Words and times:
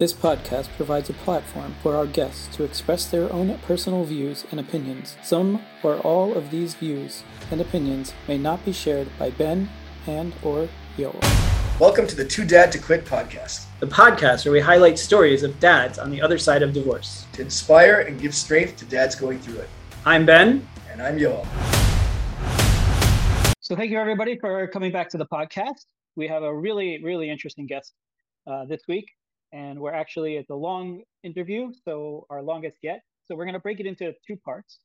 This 0.00 0.12
podcast 0.12 0.68
provides 0.76 1.10
a 1.10 1.12
platform 1.12 1.74
for 1.82 1.96
our 1.96 2.06
guests 2.06 2.54
to 2.54 2.62
express 2.62 3.06
their 3.06 3.32
own 3.32 3.58
personal 3.66 4.04
views 4.04 4.44
and 4.52 4.60
opinions. 4.60 5.16
Some 5.24 5.60
or 5.82 5.96
all 6.02 6.34
of 6.34 6.52
these 6.52 6.74
views 6.74 7.24
and 7.50 7.60
opinions 7.60 8.14
may 8.28 8.38
not 8.38 8.64
be 8.64 8.72
shared 8.72 9.08
by 9.18 9.30
Ben 9.30 9.68
and 10.06 10.34
or 10.44 10.68
Yoel. 10.96 11.20
Welcome 11.80 12.06
to 12.06 12.14
the 12.14 12.24
Too 12.24 12.44
Dad 12.44 12.70
to 12.70 12.78
Quit 12.78 13.06
podcast, 13.06 13.66
the 13.80 13.88
podcast 13.88 14.44
where 14.44 14.52
we 14.52 14.60
highlight 14.60 15.00
stories 15.00 15.42
of 15.42 15.58
dads 15.58 15.98
on 15.98 16.12
the 16.12 16.22
other 16.22 16.38
side 16.38 16.62
of 16.62 16.72
divorce 16.72 17.26
to 17.32 17.42
inspire 17.42 18.02
and 18.02 18.20
give 18.20 18.36
strength 18.36 18.76
to 18.76 18.84
dads 18.84 19.16
going 19.16 19.40
through 19.40 19.58
it. 19.58 19.68
I'm 20.06 20.24
Ben. 20.24 20.64
And 20.92 21.02
I'm 21.02 21.18
Yoel. 21.18 21.44
So 23.58 23.74
thank 23.74 23.90
you 23.90 23.98
everybody 23.98 24.38
for 24.38 24.68
coming 24.68 24.92
back 24.92 25.08
to 25.08 25.18
the 25.18 25.26
podcast. 25.26 25.86
We 26.14 26.28
have 26.28 26.44
a 26.44 26.56
really, 26.56 27.02
really 27.02 27.28
interesting 27.28 27.66
guest 27.66 27.94
uh, 28.46 28.64
this 28.64 28.82
week 28.86 29.08
and 29.52 29.78
we're 29.78 29.92
actually 29.92 30.36
at 30.36 30.46
the 30.48 30.54
long 30.54 31.02
interview, 31.22 31.72
so 31.84 32.26
our 32.30 32.42
longest 32.42 32.78
yet. 32.82 33.00
So 33.26 33.34
we're 33.34 33.44
going 33.44 33.54
to 33.54 33.60
break 33.60 33.80
it 33.80 33.86
into 33.86 34.12
two 34.26 34.36
parts. 34.36 34.78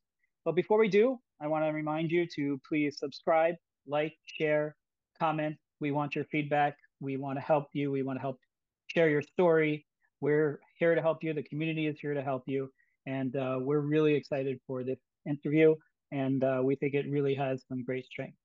But 0.46 0.56
before 0.56 0.78
we 0.78 0.90
do, 0.90 1.20
I 1.42 1.48
want 1.48 1.66
to 1.66 1.72
remind 1.72 2.12
you 2.12 2.28
to 2.36 2.60
please 2.68 2.98
subscribe, 3.00 3.56
like, 3.88 4.14
share, 4.26 4.76
comment. 5.20 5.56
We 5.80 5.92
want 5.92 6.16
your 6.16 6.26
feedback. 6.26 6.76
We 7.00 7.18
want 7.18 7.38
to 7.38 7.42
help 7.42 7.68
you. 7.74 7.92
We 7.92 8.04
want 8.04 8.18
to 8.18 8.22
help 8.22 8.40
share 8.88 9.10
your 9.10 9.22
story. 9.22 9.86
We're 10.22 10.60
here 10.78 10.96
to 10.96 11.02
help 11.02 11.24
you. 11.24 11.34
The 11.34 11.44
community 11.44 11.88
is 11.88 11.98
here 12.02 12.14
to 12.14 12.22
help 12.22 12.44
you. 12.46 12.70
And 13.06 13.36
uh, 13.36 13.60
we're 13.62 13.80
really 13.80 14.14
excited 14.14 14.60
for 14.68 14.84
this 14.84 15.00
interview. 15.28 15.76
And 16.12 16.44
uh, 16.44 16.62
we 16.64 16.76
think 16.76 16.94
it 16.94 17.10
really 17.10 17.36
has 17.36 17.64
some 17.68 17.84
great 17.84 18.06
strength. 18.06 18.38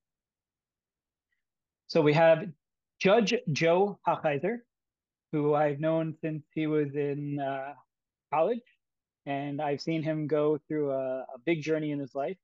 So 1.86 2.00
we 2.00 2.12
have 2.12 2.46
Judge 3.00 3.34
Joe 3.52 3.98
Hochheiser 4.06 4.58
who 5.32 5.54
I've 5.54 5.80
known 5.80 6.14
since 6.22 6.44
he 6.54 6.66
was 6.66 6.94
in 6.94 7.38
uh, 7.40 7.74
college. 8.32 8.62
And 9.26 9.60
I've 9.60 9.80
seen 9.80 10.02
him 10.02 10.26
go 10.26 10.58
through 10.68 10.92
a, 10.92 11.26
a 11.34 11.38
big 11.44 11.62
journey 11.62 11.90
in 11.90 11.98
his 11.98 12.14
life. 12.14 12.38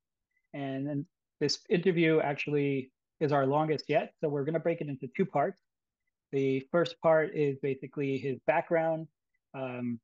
And 0.53 0.87
then 0.87 1.07
this 1.41 1.59
interview 1.71 2.21
actually 2.21 2.91
is 3.21 3.33
our 3.33 3.47
longest 3.47 3.87
yet. 3.89 4.13
So 4.21 4.29
we're 4.29 4.45
going 4.45 4.55
to 4.55 4.61
break 4.61 4.81
it 4.81 4.89
into 4.89 5.09
two 5.17 5.25
parts. 5.25 5.61
The 6.33 6.67
first 6.71 7.01
part 7.01 7.35
is 7.35 7.59
basically 7.63 8.19
his 8.19 8.39
background 8.47 9.07
um, 9.55 10.01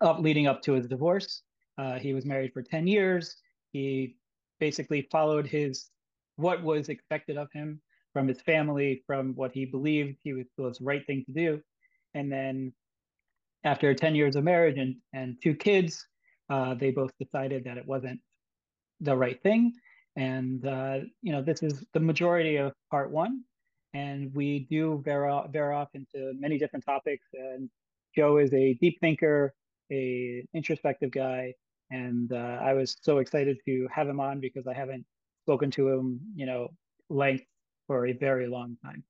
up 0.00 0.18
leading 0.20 0.46
up 0.46 0.62
to 0.62 0.72
his 0.72 0.86
divorce. 0.86 1.42
Uh, 1.76 1.98
he 1.98 2.14
was 2.14 2.24
married 2.24 2.52
for 2.52 2.62
10 2.62 2.86
years. 2.86 3.36
He 3.72 4.16
basically 4.58 5.08
followed 5.12 5.46
his 5.46 5.90
what 6.36 6.62
was 6.62 6.88
expected 6.88 7.36
of 7.36 7.48
him 7.52 7.80
from 8.12 8.26
his 8.26 8.40
family, 8.40 9.02
from 9.06 9.34
what 9.34 9.52
he 9.52 9.64
believed 9.64 10.16
he 10.22 10.32
was 10.32 10.78
the 10.78 10.84
right 10.84 11.06
thing 11.06 11.24
to 11.26 11.32
do. 11.32 11.60
And 12.14 12.30
then 12.32 12.72
after 13.64 13.94
10 13.94 14.14
years 14.14 14.36
of 14.36 14.44
marriage 14.44 14.78
and, 14.78 14.96
and 15.12 15.36
two 15.42 15.54
kids, 15.54 16.06
uh, 16.50 16.74
they 16.74 16.90
both 16.90 17.10
decided 17.18 17.64
that 17.64 17.78
it 17.78 17.86
wasn't 17.86 18.20
the 19.00 19.16
right 19.16 19.40
thing. 19.42 19.72
And, 20.16 20.66
uh, 20.66 20.98
you 21.22 21.32
know, 21.32 21.42
this 21.42 21.62
is 21.62 21.84
the 21.92 22.00
majority 22.00 22.56
of 22.56 22.72
part 22.90 23.10
one. 23.10 23.42
And 23.94 24.34
we 24.34 24.66
do 24.70 25.02
veer, 25.04 25.42
veer 25.50 25.72
off 25.72 25.88
into 25.94 26.32
many 26.38 26.58
different 26.58 26.84
topics. 26.84 27.26
And 27.32 27.70
Joe 28.16 28.38
is 28.38 28.52
a 28.52 28.74
deep 28.74 28.98
thinker, 29.00 29.54
a 29.92 30.44
introspective 30.54 31.10
guy. 31.10 31.54
And 31.90 32.32
uh, 32.32 32.58
I 32.60 32.74
was 32.74 32.96
so 33.02 33.18
excited 33.18 33.58
to 33.66 33.88
have 33.94 34.08
him 34.08 34.20
on 34.20 34.40
because 34.40 34.66
I 34.66 34.74
haven't 34.74 35.06
spoken 35.44 35.70
to 35.72 35.88
him, 35.88 36.20
you 36.34 36.46
know, 36.46 36.68
length 37.08 37.44
for 37.86 38.06
a 38.06 38.12
very 38.12 38.46
long 38.46 38.76
time. 38.84 39.04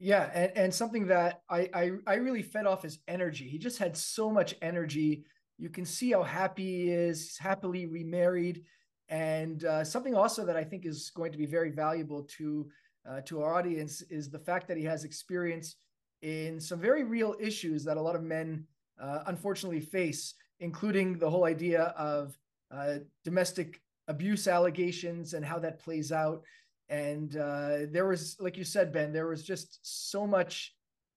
Yeah, 0.00 0.30
and, 0.32 0.52
and 0.56 0.74
something 0.74 1.06
that 1.08 1.42
I, 1.50 1.68
I 1.74 1.90
I 2.06 2.14
really 2.14 2.42
fed 2.42 2.66
off 2.66 2.82
his 2.82 3.00
energy. 3.08 3.48
He 3.48 3.58
just 3.58 3.78
had 3.78 3.96
so 3.96 4.30
much 4.30 4.54
energy. 4.62 5.24
You 5.58 5.70
can 5.70 5.84
see 5.84 6.12
how 6.12 6.22
happy 6.22 6.84
he 6.84 6.90
is. 6.90 7.22
He's 7.22 7.38
happily 7.38 7.86
remarried, 7.86 8.62
and 9.08 9.64
uh, 9.64 9.82
something 9.82 10.14
also 10.14 10.44
that 10.46 10.56
I 10.56 10.62
think 10.62 10.86
is 10.86 11.10
going 11.10 11.32
to 11.32 11.38
be 11.38 11.46
very 11.46 11.70
valuable 11.70 12.22
to 12.38 12.68
uh, 13.08 13.20
to 13.22 13.42
our 13.42 13.54
audience 13.54 14.02
is 14.02 14.30
the 14.30 14.38
fact 14.38 14.68
that 14.68 14.76
he 14.76 14.84
has 14.84 15.02
experience 15.02 15.76
in 16.22 16.60
some 16.60 16.80
very 16.80 17.02
real 17.02 17.34
issues 17.40 17.84
that 17.84 17.96
a 17.96 18.02
lot 18.02 18.14
of 18.14 18.22
men 18.22 18.64
uh, 19.00 19.20
unfortunately 19.26 19.80
face, 19.80 20.34
including 20.60 21.18
the 21.18 21.28
whole 21.28 21.44
idea 21.44 21.94
of 21.96 22.38
uh, 22.70 22.96
domestic 23.24 23.80
abuse 24.06 24.46
allegations 24.46 25.34
and 25.34 25.44
how 25.44 25.58
that 25.58 25.80
plays 25.80 26.12
out 26.12 26.42
and 26.88 27.36
uh, 27.36 27.80
there 27.90 28.06
was 28.06 28.36
like 28.40 28.56
you 28.56 28.64
said 28.64 28.92
ben 28.92 29.12
there 29.12 29.28
was 29.28 29.42
just 29.42 29.78
so 29.82 30.26
much 30.26 30.74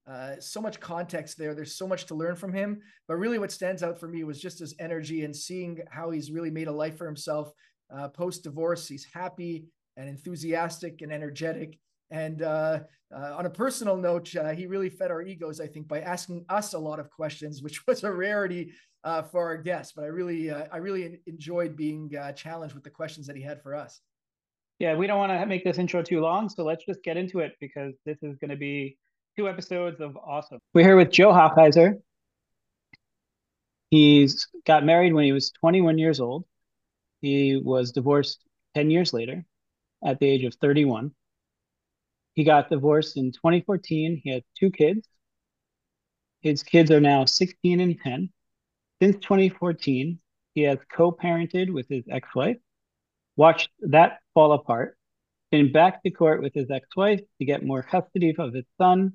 uh, 0.08 0.36
so 0.40 0.62
much 0.62 0.80
context 0.80 1.38
there. 1.38 1.54
There's 1.54 1.76
so 1.76 1.88
much 1.88 2.06
to 2.08 2.16
learn 2.16 2.36
from 2.36 2.54
him. 2.54 2.82
But 3.08 3.16
really 3.18 3.38
what 3.38 3.52
stands 3.52 3.84
out 3.84 4.00
for 4.00 4.08
me 4.08 4.24
was 4.24 4.42
just 4.42 4.60
his 4.60 4.74
energy 4.80 5.24
and 5.24 5.36
seeing 5.36 5.80
how 5.90 6.10
he's 6.10 6.32
really 6.32 6.50
made 6.50 6.68
a 6.68 6.72
life 6.72 6.98
for 6.98 7.06
himself 7.06 7.52
uh, 7.94 8.08
post 8.08 8.44
divorce 8.44 8.88
he's 8.88 9.06
happy 9.14 9.66
and 9.98 10.08
enthusiastic 10.10 11.02
and 11.02 11.12
energetic. 11.12 11.78
And 12.10 12.42
uh, 12.42 12.80
uh, 13.16 13.36
on 13.38 13.46
a 13.46 13.50
personal 13.50 13.96
note 13.96 14.36
uh, 14.36 14.50
he 14.50 14.66
really 14.66 14.90
fed 14.90 15.12
our 15.12 15.22
egos 15.22 15.60
i 15.60 15.68
think 15.68 15.88
by 15.88 16.00
asking 16.00 16.46
us 16.48 16.74
a 16.74 16.80
lot 16.80 17.00
of 17.00 17.10
questions 17.10 17.62
which 17.62 17.86
was 17.88 18.04
a 18.04 18.12
rarity 18.12 18.72
for 19.04 19.46
our 19.46 19.58
guests. 19.58 19.94
But 19.96 20.06
i 20.06 20.08
really 20.08 20.52
i 20.52 20.78
really 20.78 21.20
enjoyed 21.28 21.76
being 21.76 22.12
challenged 22.36 22.76
with 22.76 22.84
the 22.84 22.90
questions 22.90 23.28
that 23.28 23.36
he 23.36 23.44
had 23.44 23.62
for 23.62 23.76
us 23.76 24.02
yeah, 24.82 24.96
we 24.96 25.06
don't 25.06 25.20
want 25.20 25.32
to 25.32 25.46
make 25.46 25.64
this 25.64 25.78
intro 25.78 26.02
too 26.02 26.22
long, 26.22 26.50
so 26.50 26.64
let's 26.64 26.84
just 26.84 27.04
get 27.04 27.16
into 27.16 27.38
it 27.38 27.54
because 27.60 27.94
this 28.04 28.18
is 28.24 28.36
going 28.40 28.50
to 28.50 28.56
be 28.56 28.98
two 29.38 29.48
episodes 29.48 30.02
of 30.02 30.18
awesome. 30.18 30.58
We're 30.74 30.86
here 30.86 30.98
with 30.98 31.12
Joe 31.12 31.32
Hochheiser. 31.32 32.02
He's 33.92 34.48
got 34.66 34.84
married 34.84 35.14
when 35.14 35.24
he 35.24 35.34
was 35.34 35.52
21 35.52 36.00
years 36.00 36.20
old. 36.20 36.46
He 37.22 37.62
was 37.64 37.92
divorced 37.92 38.40
10 38.74 38.90
years 38.90 39.14
later 39.14 39.46
at 40.04 40.20
the 40.20 40.28
age 40.28 40.46
of 40.46 40.56
31. 40.56 41.12
He 42.34 42.44
got 42.44 42.72
divorced 42.72 43.18
in 43.18 43.32
2014. 43.34 44.20
He 44.24 44.32
had 44.32 44.42
two 44.60 44.72
kids. 44.72 45.08
His 46.40 46.64
kids 46.64 46.90
are 46.90 47.02
now 47.02 47.26
16 47.26 47.80
and 47.80 48.00
10. 48.04 48.32
Since 49.00 49.18
2014, 49.18 50.18
he 50.56 50.62
has 50.64 50.80
co 50.92 51.12
parented 51.12 51.72
with 51.72 51.88
his 51.88 52.04
ex 52.10 52.28
wife 52.34 52.58
watched 53.36 53.70
that 53.82 54.20
fall 54.34 54.54
apart, 54.54 54.98
been 55.52 55.72
back 55.72 56.02
to 56.04 56.12
court 56.12 56.42
with 56.42 56.54
his 56.54 56.72
ex 56.72 56.88
wife 56.96 57.22
to 57.40 57.46
get 57.46 57.64
more 57.64 57.84
custody 57.84 58.34
of 58.38 58.54
his 58.54 58.66
son, 58.78 59.14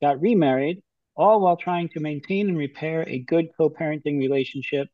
got 0.00 0.20
remarried, 0.20 0.82
all 1.14 1.40
while 1.40 1.56
trying 1.56 1.88
to 1.90 2.00
maintain 2.00 2.48
and 2.48 2.58
repair 2.58 3.04
a 3.08 3.20
good 3.20 3.48
co 3.56 3.70
parenting 3.70 4.18
relationship 4.18 4.88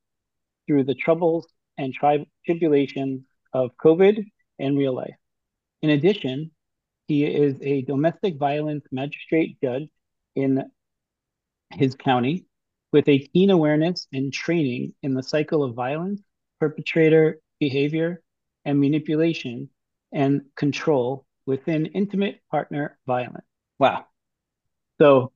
through 0.67 0.85
the 0.85 0.95
troubles 0.95 1.47
and 1.79 1.93
tri- 1.93 2.27
tribulations 2.45 3.23
of 3.53 3.71
COVID 3.83 4.25
and 4.59 4.79
real 4.79 4.95
life. 4.95 5.15
In 5.83 5.91
addition, 5.91 6.51
he 7.09 7.25
is 7.25 7.57
a 7.63 7.83
domestic 7.83 8.37
violence 8.37 8.85
magistrate 8.93 9.57
judge 9.63 9.89
in 10.37 10.63
his 11.73 11.95
county 11.95 12.47
with 12.93 13.09
a 13.09 13.19
keen 13.19 13.51
awareness 13.51 14.07
and 14.13 14.33
training 14.33 14.95
in 15.03 15.15
the 15.15 15.23
cycle 15.23 15.65
of 15.65 15.75
violence, 15.75 16.21
perpetrator 16.61 17.41
behavior, 17.59 18.22
and 18.65 18.81
manipulation 18.81 19.69
and 20.13 20.43
control 20.57 21.27
within 21.47 21.87
intimate 21.87 22.41
partner 22.51 22.99
violence. 23.07 23.45
Wow. 23.79 24.07
So 25.01 25.33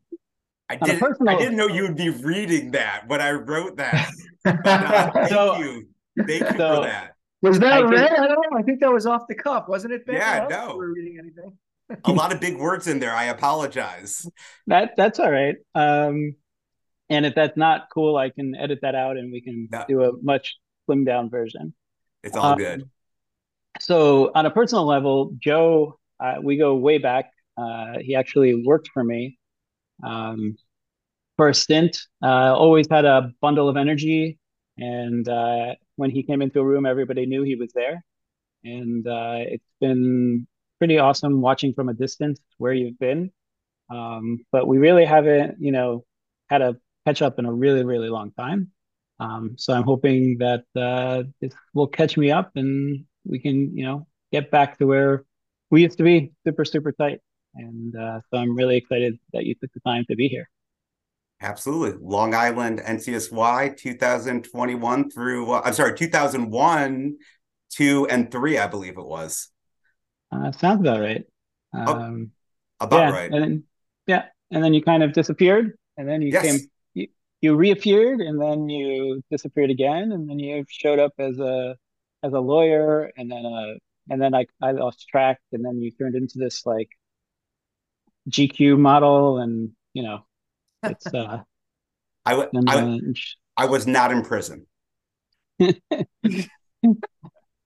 I 0.69 0.77
didn't, 0.77 1.01
personal... 1.01 1.35
I 1.35 1.39
didn't 1.39 1.57
know 1.57 1.69
you 1.69 1.83
would 1.83 1.97
be 1.97 2.11
reading 2.11 2.73
that 2.73 3.05
when 3.09 3.21
I 3.21 3.33
wrote 3.33 3.77
that. 3.77 4.11
uh, 4.45 5.11
thank 5.13 5.29
so, 5.29 5.59
you. 5.59 5.89
Thank 6.19 6.43
you 6.43 6.59
so, 6.59 6.77
for 6.77 6.81
that. 6.83 7.15
Was 7.43 7.59
that 7.61 7.73
I 7.73 7.81
read? 7.83 8.13
I 8.13 8.27
don't 8.27 8.51
know. 8.51 8.59
I 8.59 8.63
think 8.63 8.81
that 8.81 8.93
was 8.93 9.07
off 9.07 9.23
the 9.29 9.35
cuff, 9.35 9.69
wasn't 9.69 9.93
it? 9.93 10.07
Ben? 10.07 10.17
Yeah, 10.17 10.47
no. 10.49 10.75
We're 10.77 10.93
reading 10.93 11.19
anything. 11.19 11.57
a 12.05 12.13
lot 12.13 12.33
of 12.33 12.41
big 12.41 12.57
words 12.57 12.89
in 12.89 12.99
there. 12.99 13.15
I 13.15 13.25
apologize. 13.25 14.27
That 14.67 14.95
that's 14.97 15.21
all 15.21 15.31
right. 15.31 15.55
Um, 15.75 16.35
and 17.09 17.27
if 17.27 17.35
that's 17.35 17.57
not 17.57 17.89
cool, 17.93 18.17
I 18.17 18.31
can 18.31 18.57
edit 18.57 18.81
that 18.83 18.95
out 18.95 19.17
and 19.17 19.31
we 19.31 19.43
can 19.43 19.69
no. 19.71 19.85
do 19.87 20.03
a 20.03 20.13
much 20.23 20.57
slimmed 20.89 21.07
down 21.07 21.31
version. 21.31 21.75
It's 22.25 22.37
all 22.37 22.53
um, 22.53 22.59
good 22.59 22.89
so 23.81 24.31
on 24.35 24.47
a 24.47 24.51
personal 24.51 24.87
level, 24.87 25.33
Joe, 25.39 25.99
uh, 26.21 26.37
we 26.43 26.57
go 26.57 26.75
way 26.77 26.99
back. 26.99 27.31
Uh, 27.57 27.99
he 28.01 28.15
actually 28.15 28.63
worked 28.65 28.89
for 28.93 29.03
me 29.03 29.39
um, 30.05 30.57
for 31.37 31.49
a 31.49 31.55
stint. 31.55 31.99
Uh, 32.23 32.55
always 32.55 32.87
had 32.91 33.05
a 33.05 33.33
bundle 33.41 33.69
of 33.69 33.77
energy, 33.77 34.39
and 34.79 35.29
uh, 35.29 35.75
when 35.97 36.11
he 36.11 36.23
came 36.23 36.43
into 36.43 36.61
a 36.61 36.65
room, 36.65 36.87
everybody 36.87 37.27
knew 37.27 37.43
he 37.43 37.55
was 37.57 37.73
there. 37.75 38.05
And 38.65 39.07
uh, 39.07 39.39
it's 39.39 39.65
been 39.81 40.47
pretty 40.79 40.99
awesome 40.99 41.41
watching 41.41 41.73
from 41.73 41.89
a 41.89 41.95
distance 41.95 42.41
where 42.59 42.73
you've 42.73 42.99
been. 42.99 43.31
Um, 43.91 44.45
but 44.53 44.67
we 44.67 44.79
really 44.79 45.05
haven't, 45.05 45.57
you 45.61 45.73
know, 45.73 46.05
had 46.49 46.63
a 46.63 46.77
catch 47.07 47.23
up 47.23 47.39
in 47.39 47.47
a 47.47 47.53
really, 47.53 47.85
really 47.85 48.09
long 48.09 48.33
time. 48.33 48.73
Um, 49.21 49.55
so 49.57 49.73
I'm 49.73 49.85
hoping 49.85 50.39
that 50.39 50.65
uh, 50.77 51.23
this 51.41 51.53
will 51.73 51.87
catch 51.87 52.17
me 52.17 52.31
up 52.31 52.51
and 52.57 53.05
we 53.29 53.39
can, 53.39 53.77
you 53.77 53.85
know, 53.85 54.07
get 54.33 54.51
back 54.51 54.79
to 54.79 54.87
where 54.87 55.25
we 55.71 55.83
used 55.83 55.99
to 55.99 56.05
be 56.05 56.33
super, 56.45 56.65
super 56.65 56.93
tight. 56.93 57.21
And 57.55 57.97
uh, 57.97 58.21
so 58.31 58.39
I'm 58.39 58.55
really 58.55 58.77
excited 58.77 59.19
that 59.33 59.45
you 59.45 59.55
took 59.55 59.73
the 59.73 59.81
time 59.81 60.05
to 60.11 60.17
be 60.17 60.29
here. 60.29 60.49
Absolutely. 61.41 61.99
Long 62.03 62.35
Island 62.35 62.81
NCSY 62.81 63.77
2021 63.77 65.11
through, 65.11 65.51
uh, 65.51 65.63
I'm 65.65 65.73
sorry, 65.73 65.95
2001, 65.97 67.17
two, 67.71 68.07
and 68.09 68.31
three, 68.31 68.59
I 68.59 68.67
believe 68.67 68.97
it 68.97 69.05
was. 69.05 69.49
Uh, 70.33 70.53
sounds 70.53 70.81
about 70.81 71.01
right. 71.01 71.25
Oh, 71.75 71.95
um, 71.95 72.31
oh, 72.81 72.85
about 72.87 72.99
yeah, 72.99 73.11
right. 73.11 73.33
And 73.33 73.43
then, 73.43 73.65
yeah. 74.07 74.25
And 74.51 74.63
then 74.63 74.73
you 74.73 74.83
kind 74.83 75.03
of 75.03 75.13
disappeared 75.13 75.73
and 75.97 76.09
then 76.09 76.23
you 76.23 76.33
yes. 76.33 76.45
came, 76.45 76.61
you, 76.95 77.09
you 77.41 77.55
reappeared 77.55 78.21
and 78.21 78.41
then 78.41 78.69
you 78.69 79.23
disappeared 79.31 79.71
again. 79.71 80.13
And 80.13 80.29
then 80.29 80.39
you 80.39 80.65
showed 80.69 80.99
up 80.99 81.13
as 81.19 81.39
a, 81.39 81.77
as 82.27 82.33
a 82.33 82.41
lawyer 82.41 83.11
and 83.17 83.31
then, 83.31 83.47
uh, 83.47 83.75
and 84.11 84.21
then 84.21 84.35
I, 84.35 84.47
I 84.63 84.73
lost 84.73 85.09
track 85.09 85.41
and 85.53 85.65
then 85.65 85.81
you 85.81 85.91
turned 85.91 86.15
into 86.15 86.39
this 86.39 86.67
like 86.67 86.91
GQ 88.31 88.79
model 88.79 89.39
and, 89.39 89.71
you 89.95 90.03
know, 90.03 90.27
it's 90.83 91.07
uh 91.07 91.43
I, 92.27 92.31
w- 92.33 92.51
I, 92.67 93.01
I 93.57 93.67
was 93.67 93.87
not 93.87 94.11
in 94.11 94.23
prison. 94.23 94.67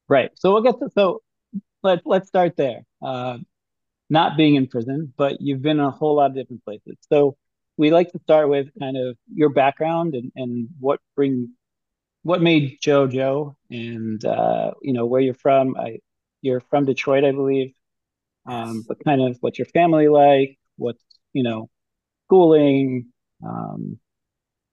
right. 0.08 0.30
So 0.34 0.52
we'll 0.52 0.62
get 0.62 0.78
to 0.80 0.90
so 0.94 1.22
let's 1.82 2.02
let's 2.04 2.28
start 2.28 2.56
there. 2.56 2.82
Uh, 3.02 3.38
not 4.10 4.36
being 4.36 4.56
in 4.56 4.66
prison, 4.66 5.14
but 5.16 5.40
you've 5.40 5.62
been 5.62 5.78
in 5.78 5.84
a 5.84 5.90
whole 5.90 6.16
lot 6.16 6.30
of 6.30 6.36
different 6.36 6.64
places. 6.64 6.96
So 7.08 7.36
we 7.76 7.90
like 7.90 8.12
to 8.12 8.18
start 8.18 8.48
with 8.50 8.68
kind 8.78 8.96
of 8.96 9.16
your 9.32 9.48
background 9.48 10.14
and, 10.14 10.30
and 10.36 10.68
what 10.78 11.00
bring 11.16 11.52
what 12.22 12.43
made 12.43 12.78
Joe 12.81 13.06
Joe 13.06 13.56
and 13.70 14.25
uh, 14.25 14.72
you 14.82 14.93
know 14.93 15.06
where 15.06 15.20
you're 15.20 15.34
from. 15.34 15.76
I 15.76 15.99
you're 16.43 16.61
from 16.61 16.84
Detroit, 16.84 17.25
I 17.25 17.32
believe. 17.32 17.72
Um, 18.46 18.84
but 18.88 19.02
kind 19.05 19.20
of 19.20 19.37
what's 19.40 19.58
your 19.58 19.67
family 19.67 20.08
like? 20.08 20.58
what 20.81 20.96
you 21.32 21.44
know 21.44 21.70
schooling, 22.26 23.06
um, 23.46 23.99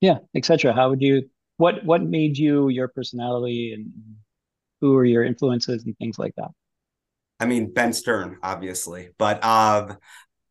yeah, 0.02 0.18
etc. 0.36 0.74
How 0.74 0.90
would 0.90 1.02
you? 1.02 1.30
What 1.58 1.84
what 1.86 2.02
made 2.02 2.38
you 2.38 2.70
your 2.70 2.88
personality, 2.88 3.74
and 3.74 3.92
who 4.82 4.96
are 4.96 5.06
your 5.06 5.24
influences 5.24 5.86
and 5.86 5.96
things 5.98 6.18
like 6.18 6.34
that? 6.38 6.50
I 7.40 7.46
mean, 7.46 7.72
Ben 7.72 7.94
Stern, 7.94 8.38
obviously, 8.42 9.10
but 9.20 9.44
um, 9.44 9.98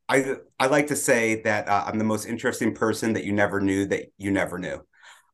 I 0.09 0.37
I 0.61 0.67
like 0.67 0.89
to 0.89 0.97
say 0.97 1.43
that 1.43 1.69
uh, 1.69 1.85
I'm 1.87 1.99
the 1.99 2.05
most 2.05 2.27
interesting 2.27 2.75
person 2.75 3.15
that 3.15 3.25
you 3.25 3.33
never 3.33 3.61
knew 3.61 3.87
that 3.87 4.07
you 4.19 4.31
never 4.31 4.59
knew. 4.59 4.81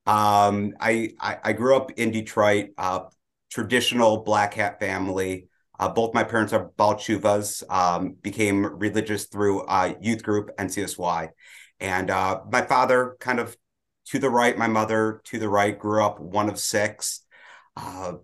Um, 0.06 0.74
I, 0.80 1.12
I, 1.20 1.38
I 1.44 1.52
grew 1.52 1.76
up 1.76 1.92
in 1.92 2.10
Detroit, 2.10 2.70
uh, 2.76 3.04
traditional 3.50 4.18
black 4.24 4.54
hat 4.54 4.80
family. 4.80 5.48
Uh, 5.78 5.88
both 5.88 6.14
my 6.14 6.24
parents 6.24 6.52
are 6.52 6.70
Baal 6.76 6.94
Teshuvas, 6.94 7.62
um, 7.70 8.14
became 8.20 8.64
religious 8.64 9.26
through 9.26 9.62
uh, 9.62 9.94
youth 10.00 10.22
group 10.22 10.50
NCSY, 10.58 11.30
and 11.80 12.10
uh, 12.10 12.40
my 12.50 12.62
father 12.62 13.16
kind 13.20 13.40
of 13.40 13.56
to 14.06 14.18
the 14.18 14.30
right, 14.30 14.56
my 14.56 14.68
mother 14.68 15.22
to 15.24 15.38
the 15.38 15.48
right, 15.48 15.78
grew 15.78 16.04
up 16.04 16.20
one 16.20 16.48
of 16.48 16.58
six. 16.58 17.20
Uh, 17.76 18.14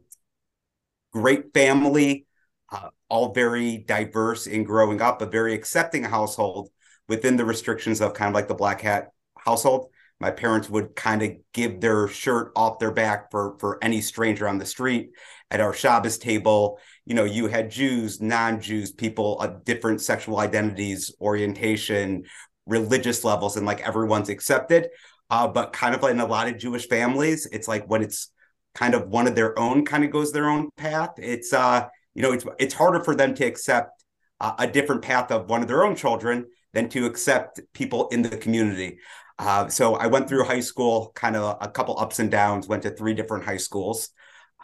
great 1.13 1.53
family, 1.55 2.27
uh, 2.71 2.91
all 3.09 3.33
very 3.33 3.79
diverse 3.79 4.47
in 4.47 4.65
growing 4.65 5.01
up, 5.01 5.23
a 5.23 5.27
very 5.27 5.55
accepting 5.55 6.05
household 6.05 6.69
within 7.09 7.37
the 7.37 7.45
restrictions 7.45 8.01
of 8.01 8.15
kind 8.15 8.29
of 8.29 8.35
like 8.35 8.49
the 8.49 8.55
black 8.55 8.81
hat 8.81 9.13
household. 9.37 9.91
My 10.21 10.31
parents 10.31 10.69
would 10.69 10.97
kind 10.97 11.23
of 11.23 11.33
give 11.53 11.81
their 11.81 12.09
shirt 12.09 12.53
off 12.57 12.79
their 12.79 12.91
back 12.91 13.31
for 13.31 13.57
for 13.59 13.79
any 13.83 14.01
stranger 14.01 14.49
on 14.49 14.59
the 14.59 14.67
street. 14.67 15.11
At 15.51 15.61
our 15.61 15.73
Shabbos 15.73 16.19
table, 16.19 16.79
you 17.07 17.15
know, 17.15 17.25
you 17.25 17.47
had 17.47 17.71
Jews, 17.71 18.21
non-Jews, 18.21 18.93
people 18.93 19.41
of 19.41 19.65
different 19.65 20.03
sexual 20.03 20.41
identities, 20.41 21.15
orientation, 21.21 22.25
religious 22.67 23.25
levels, 23.25 23.57
and 23.57 23.65
like 23.65 23.81
everyone's 23.81 24.29
accepted. 24.29 24.89
Uh, 25.31 25.49
but 25.49 25.73
kind 25.73 25.95
of 25.95 26.03
like 26.03 26.13
in 26.13 26.21
a 26.21 26.27
lot 26.27 26.49
of 26.49 26.59
Jewish 26.59 26.89
families, 26.89 27.47
it's 27.53 27.69
like 27.69 27.89
when 27.89 28.03
it's 28.03 28.31
kind 28.75 28.95
of 28.95 29.09
one 29.09 29.27
of 29.27 29.35
their 29.35 29.59
own 29.59 29.85
kind 29.85 30.05
of 30.05 30.11
goes 30.11 30.33
their 30.33 30.49
own 30.49 30.71
path. 30.77 31.11
It's 31.19 31.53
uh, 31.53 31.87
you 32.15 32.23
know, 32.23 32.33
it's 32.33 32.45
it's 32.59 32.75
harder 32.75 33.03
for 33.03 33.15
them 33.15 33.35
to 33.35 33.45
accept 33.45 34.05
uh, 34.41 34.55
a 34.59 34.67
different 34.67 35.03
path 35.03 35.31
of 35.31 35.49
one 35.49 35.63
of 35.63 35.69
their 35.69 35.85
own 35.85 35.97
children 35.97 36.47
than 36.73 36.89
to 36.91 37.07
accept 37.07 37.61
people 37.73 38.09
in 38.09 38.23
the 38.23 38.37
community. 38.37 38.99
Uh, 39.39 39.69
so 39.69 39.95
I 39.95 40.09
went 40.09 40.29
through 40.29 40.45
high 40.45 40.61
school, 40.61 41.13
kind 41.15 41.37
of 41.37 41.59
a 41.61 41.69
couple 41.69 41.99
ups 41.99 42.19
and 42.19 42.31
downs. 42.31 42.67
Went 42.67 42.83
to 42.83 42.91
three 42.91 43.15
different 43.15 43.45
high 43.45 43.57
schools, 43.57 44.11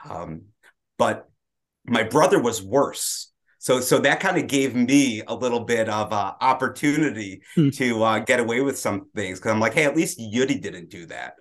um, 0.08 0.42
but 0.98 1.28
my 1.86 2.02
brother 2.02 2.40
was 2.40 2.62
worse. 2.62 3.30
So 3.58 3.80
so 3.80 3.98
that 4.00 4.20
kind 4.20 4.36
of 4.36 4.46
gave 4.46 4.74
me 4.74 5.22
a 5.26 5.34
little 5.34 5.60
bit 5.60 5.88
of 5.88 6.12
uh, 6.12 6.34
opportunity 6.40 7.42
hmm. 7.54 7.70
to 7.70 8.02
uh, 8.02 8.18
get 8.18 8.40
away 8.40 8.60
with 8.60 8.78
some 8.78 9.06
things 9.14 9.38
because 9.38 9.52
I'm 9.52 9.60
like, 9.60 9.74
hey, 9.74 9.84
at 9.84 9.96
least 9.96 10.18
Yudi 10.18 10.60
didn't 10.60 10.90
do 10.90 11.06
that. 11.06 11.34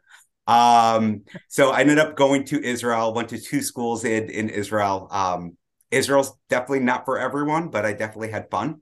Um, 0.45 1.23
so 1.47 1.71
I 1.71 1.81
ended 1.81 1.99
up 1.99 2.15
going 2.15 2.45
to 2.45 2.63
Israel, 2.63 3.13
went 3.13 3.29
to 3.29 3.39
two 3.39 3.61
schools 3.61 4.05
in 4.05 4.29
in 4.29 4.49
Israel. 4.49 5.07
Um, 5.11 5.57
Israel's 5.89 6.33
definitely 6.49 6.81
not 6.81 7.05
for 7.05 7.19
everyone, 7.19 7.69
but 7.69 7.85
I 7.85 7.93
definitely 7.93 8.31
had 8.31 8.49
fun. 8.49 8.81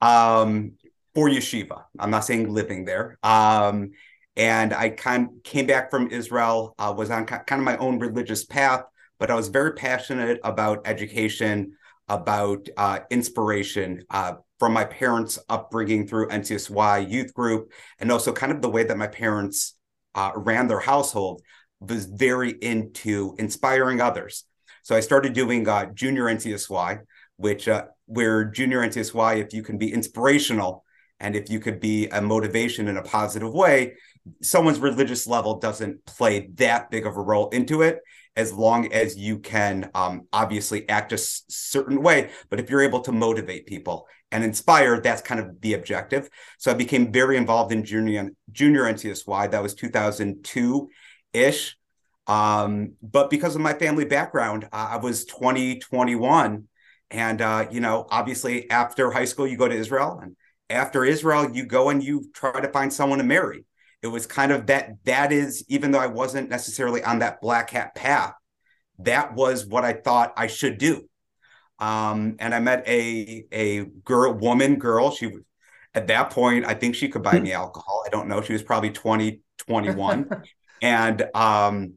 Um, 0.00 0.72
for 1.16 1.30
yeshiva, 1.30 1.84
I'm 1.98 2.10
not 2.10 2.26
saying 2.26 2.52
living 2.52 2.84
there. 2.84 3.16
Um, 3.22 3.92
and 4.36 4.74
I 4.74 4.90
kind 4.90 5.30
of 5.30 5.42
came 5.44 5.66
back 5.66 5.90
from 5.90 6.10
Israel, 6.10 6.74
uh, 6.78 6.92
was 6.94 7.10
on 7.10 7.24
kind 7.24 7.42
of 7.50 7.60
my 7.60 7.78
own 7.78 7.98
religious 7.98 8.44
path, 8.44 8.82
but 9.18 9.30
I 9.30 9.34
was 9.34 9.48
very 9.48 9.72
passionate 9.72 10.38
about 10.44 10.82
education 10.84 11.72
about 12.08 12.68
uh, 12.76 13.00
inspiration 13.10 14.04
uh, 14.10 14.34
from 14.58 14.74
my 14.74 14.84
parents' 14.84 15.38
upbringing 15.48 16.06
through 16.06 16.28
NCSY 16.28 17.10
youth 17.10 17.32
group, 17.32 17.72
and 17.98 18.12
also 18.12 18.30
kind 18.30 18.52
of 18.52 18.60
the 18.60 18.68
way 18.68 18.84
that 18.84 18.98
my 18.98 19.08
parents 19.08 19.74
uh, 20.14 20.32
ran 20.36 20.68
their 20.68 20.80
household 20.80 21.40
was 21.80 22.04
very 22.04 22.50
into 22.50 23.34
inspiring 23.38 24.02
others. 24.02 24.44
So 24.82 24.94
I 24.94 25.00
started 25.00 25.32
doing 25.32 25.66
uh, 25.66 25.86
junior 25.86 26.24
NCSY, 26.24 27.00
which 27.38 27.68
uh, 27.68 27.86
where 28.04 28.44
junior 28.44 28.86
NCSY, 28.86 29.42
if 29.42 29.54
you 29.54 29.62
can 29.62 29.78
be 29.78 29.90
inspirational 29.90 30.84
and 31.20 31.36
if 31.36 31.50
you 31.50 31.60
could 31.60 31.80
be 31.80 32.08
a 32.08 32.20
motivation 32.20 32.88
in 32.88 32.96
a 32.96 33.02
positive 33.02 33.52
way, 33.52 33.94
someone's 34.42 34.78
religious 34.78 35.26
level 35.26 35.58
doesn't 35.58 36.04
play 36.04 36.48
that 36.54 36.90
big 36.90 37.06
of 37.06 37.16
a 37.16 37.20
role 37.20 37.48
into 37.50 37.82
it 37.82 38.00
as 38.36 38.52
long 38.52 38.92
as 38.92 39.16
you 39.16 39.38
can 39.38 39.90
um, 39.94 40.26
obviously 40.32 40.88
act 40.88 41.12
a 41.12 41.16
s- 41.16 41.42
certain 41.48 42.02
way. 42.02 42.30
But 42.50 42.60
if 42.60 42.68
you're 42.68 42.82
able 42.82 43.00
to 43.00 43.12
motivate 43.12 43.66
people 43.66 44.06
and 44.30 44.44
inspire, 44.44 45.00
that's 45.00 45.22
kind 45.22 45.40
of 45.40 45.60
the 45.62 45.72
objective. 45.72 46.28
So 46.58 46.70
I 46.70 46.74
became 46.74 47.12
very 47.12 47.38
involved 47.38 47.72
in 47.72 47.84
junior 47.84 48.30
junior 48.52 48.82
NCSY. 48.82 49.50
That 49.50 49.62
was 49.62 49.74
2002 49.74 50.88
ish. 51.32 51.78
Um, 52.26 52.94
but 53.02 53.30
because 53.30 53.54
of 53.54 53.62
my 53.62 53.72
family 53.72 54.04
background, 54.04 54.68
I 54.72 54.96
was 54.96 55.24
20, 55.24 55.78
21. 55.78 56.64
And, 57.10 57.40
uh, 57.40 57.68
you 57.70 57.80
know, 57.80 58.06
obviously 58.10 58.68
after 58.68 59.12
high 59.12 59.26
school, 59.26 59.46
you 59.46 59.56
go 59.56 59.68
to 59.68 59.74
Israel. 59.74 60.18
And 60.20 60.36
after 60.68 61.04
Israel, 61.04 61.50
you 61.54 61.66
go 61.66 61.90
and 61.90 62.02
you 62.02 62.30
try 62.34 62.60
to 62.60 62.68
find 62.68 62.92
someone 62.92 63.18
to 63.18 63.24
marry. 63.24 63.64
It 64.02 64.08
was 64.08 64.26
kind 64.26 64.52
of 64.52 64.66
that 64.66 64.92
that 65.04 65.32
is 65.32 65.64
even 65.68 65.90
though 65.90 65.98
i 65.98 66.06
wasn't 66.06 66.48
necessarily 66.48 67.02
on 67.02 67.20
that 67.20 67.40
black 67.40 67.70
hat 67.70 67.94
path 67.94 68.34
that 69.00 69.34
was 69.34 69.66
what 69.66 69.84
i 69.84 69.92
thought 69.92 70.32
i 70.36 70.46
should 70.46 70.78
do. 70.78 71.08
Um, 71.78 72.36
and 72.38 72.54
i 72.54 72.60
met 72.60 72.86
a 72.86 73.46
a 73.52 73.84
girl 74.04 74.32
woman 74.32 74.76
girl. 74.76 75.10
She 75.10 75.26
was 75.26 75.42
at 75.94 76.06
that 76.08 76.30
point 76.30 76.66
i 76.66 76.74
think 76.74 76.94
she 76.94 77.08
could 77.08 77.22
buy 77.22 77.40
me 77.40 77.52
alcohol. 77.64 78.04
I 78.06 78.10
don't 78.10 78.28
know. 78.28 78.42
She 78.42 78.52
was 78.52 78.62
probably 78.62 78.90
20 78.90 79.40
21 79.66 80.30
and 80.82 81.28
um, 81.34 81.94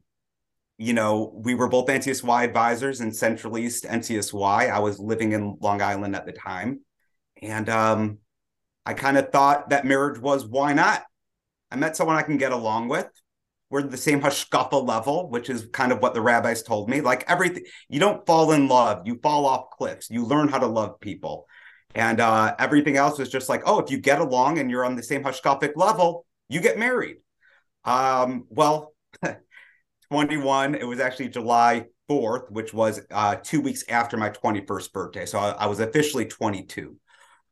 you 0.78 0.94
know 0.94 1.32
we 1.34 1.54
were 1.54 1.68
both 1.68 1.86
ncsy 1.86 2.44
advisors 2.44 3.02
in 3.02 3.12
central 3.12 3.58
east 3.58 3.84
ncsy 3.84 4.70
i 4.70 4.78
was 4.78 4.98
living 4.98 5.32
in 5.32 5.58
long 5.60 5.82
island 5.82 6.16
at 6.16 6.26
the 6.26 6.32
time. 6.32 6.80
And 7.42 7.68
um, 7.68 8.18
i 8.90 8.94
kind 8.94 9.16
of 9.16 9.30
thought 9.30 9.70
that 9.70 9.84
marriage 9.84 10.18
was 10.18 10.44
why 10.44 10.72
not 10.72 11.04
I 11.70 11.76
met 11.76 11.96
someone 11.96 12.16
I 12.16 12.22
can 12.22 12.36
get 12.36 12.52
along 12.52 12.88
with. 12.88 13.08
We're 13.70 13.82
the 13.82 13.96
same 13.96 14.20
hashkafa 14.20 14.86
level, 14.86 15.30
which 15.30 15.48
is 15.48 15.68
kind 15.72 15.92
of 15.92 16.00
what 16.00 16.14
the 16.14 16.20
rabbis 16.20 16.62
told 16.62 16.90
me. 16.90 17.00
Like 17.00 17.24
everything, 17.28 17.64
you 17.88 18.00
don't 18.00 18.26
fall 18.26 18.50
in 18.50 18.66
love, 18.66 19.06
you 19.06 19.20
fall 19.22 19.46
off 19.46 19.70
cliffs. 19.70 20.10
You 20.10 20.24
learn 20.24 20.48
how 20.48 20.58
to 20.58 20.66
love 20.66 20.98
people. 20.98 21.46
And 21.94 22.20
uh, 22.20 22.54
everything 22.58 22.96
else 22.96 23.20
is 23.20 23.28
just 23.28 23.48
like, 23.48 23.62
oh, 23.66 23.78
if 23.78 23.90
you 23.90 23.98
get 23.98 24.20
along 24.20 24.58
and 24.58 24.70
you're 24.70 24.84
on 24.84 24.96
the 24.96 25.02
same 25.02 25.22
hashkafic 25.22 25.72
level, 25.76 26.26
you 26.48 26.60
get 26.60 26.78
married. 26.78 27.18
Um, 27.84 28.46
well, 28.48 28.94
21, 30.10 30.74
it 30.74 30.84
was 30.84 30.98
actually 30.98 31.28
July 31.28 31.86
4th, 32.08 32.50
which 32.50 32.74
was 32.74 33.00
uh, 33.12 33.36
two 33.36 33.60
weeks 33.60 33.84
after 33.88 34.16
my 34.16 34.30
21st 34.30 34.92
birthday. 34.92 35.26
So 35.26 35.38
I, 35.38 35.50
I 35.50 35.66
was 35.66 35.78
officially 35.78 36.26
22. 36.26 36.96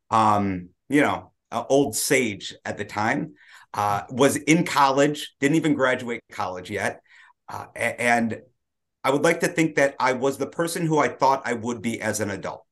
Um, 0.09 0.69
you 0.89 1.01
know, 1.01 1.31
old 1.51 1.95
sage 1.95 2.55
at 2.65 2.77
the 2.77 2.85
time 2.85 3.33
uh, 3.73 4.03
was 4.09 4.35
in 4.35 4.65
college, 4.65 5.33
didn't 5.39 5.55
even 5.57 5.73
graduate 5.75 6.21
college 6.31 6.69
yet. 6.69 7.01
Uh, 7.47 7.65
and 7.75 8.41
I 9.03 9.11
would 9.11 9.23
like 9.23 9.39
to 9.41 9.47
think 9.47 9.75
that 9.75 9.95
I 9.99 10.13
was 10.13 10.37
the 10.37 10.47
person 10.47 10.85
who 10.85 10.99
I 10.99 11.07
thought 11.07 11.43
I 11.45 11.53
would 11.53 11.81
be 11.81 12.01
as 12.01 12.19
an 12.19 12.29
adult. 12.29 12.65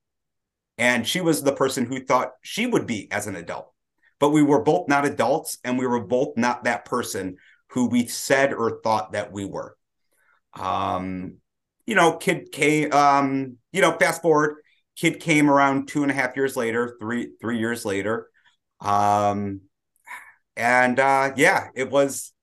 And 0.78 1.08
she 1.08 1.22
was 1.22 1.42
the 1.42 1.54
person 1.54 1.86
who 1.86 2.04
thought 2.04 2.34
she 2.42 2.68
would 2.68 2.86
be 2.86 3.12
as 3.12 3.28
an 3.28 3.36
adult. 3.36 3.74
but 4.20 4.30
we 4.30 4.42
were 4.42 4.62
both 4.62 4.88
not 4.88 5.06
adults 5.06 5.58
and 5.64 5.78
we 5.78 5.88
were 5.88 6.04
both 6.04 6.38
not 6.38 6.64
that 6.64 6.86
person 6.86 7.38
who 7.70 7.88
we 7.88 8.08
said 8.08 8.54
or 8.54 8.80
thought 8.84 9.12
that 9.12 9.32
we 9.32 9.46
were. 9.46 9.76
Um, 10.54 11.38
you 11.86 11.96
know, 11.96 12.18
kid 12.18 12.52
came, 12.52 12.92
um, 12.92 13.58
you 13.72 13.82
know, 13.82 13.94
fast 13.98 14.22
forward, 14.22 14.58
kid 14.98 15.20
came 15.20 15.50
around 15.50 15.88
two 15.88 16.02
and 16.02 16.12
a 16.12 16.14
half 16.14 16.36
years 16.36 16.58
later, 16.58 16.98
three, 17.00 17.32
three 17.40 17.60
years 17.60 17.86
later. 17.86 18.28
Um, 18.82 19.62
and 20.56 21.00
uh, 21.00 21.32
yeah, 21.36 21.68
it 21.76 21.90
was, 21.90 22.34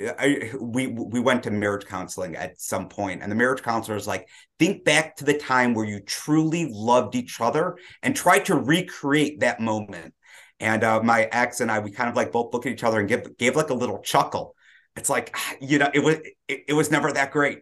I, 0.00 0.50
we 0.60 0.88
we 0.88 1.20
went 1.20 1.44
to 1.44 1.50
marriage 1.50 1.86
counseling 1.86 2.34
at 2.34 2.60
some 2.60 2.88
point, 2.88 3.22
and 3.22 3.30
the 3.30 3.36
marriage 3.36 3.62
counselor 3.62 3.94
was 3.94 4.06
like, 4.06 4.26
"Think 4.58 4.84
back 4.84 5.16
to 5.16 5.24
the 5.24 5.38
time 5.38 5.74
where 5.74 5.84
you 5.84 6.00
truly 6.00 6.68
loved 6.72 7.14
each 7.14 7.40
other, 7.40 7.76
and 8.02 8.16
try 8.16 8.40
to 8.40 8.56
recreate 8.56 9.40
that 9.40 9.60
moment." 9.60 10.14
And 10.58 10.82
uh, 10.82 11.02
my 11.02 11.28
ex 11.30 11.60
and 11.60 11.70
I, 11.70 11.78
we 11.78 11.92
kind 11.92 12.10
of 12.10 12.16
like 12.16 12.32
both 12.32 12.52
look 12.52 12.66
at 12.66 12.72
each 12.72 12.82
other 12.82 12.98
and 12.98 13.08
give 13.08 13.36
gave 13.36 13.54
like 13.54 13.70
a 13.70 13.74
little 13.74 14.00
chuckle. 14.00 14.56
It's 14.96 15.10
like 15.10 15.36
you 15.60 15.78
know, 15.78 15.90
it 15.94 16.00
was 16.00 16.16
it, 16.48 16.64
it 16.68 16.72
was 16.72 16.90
never 16.90 17.12
that 17.12 17.30
great. 17.30 17.60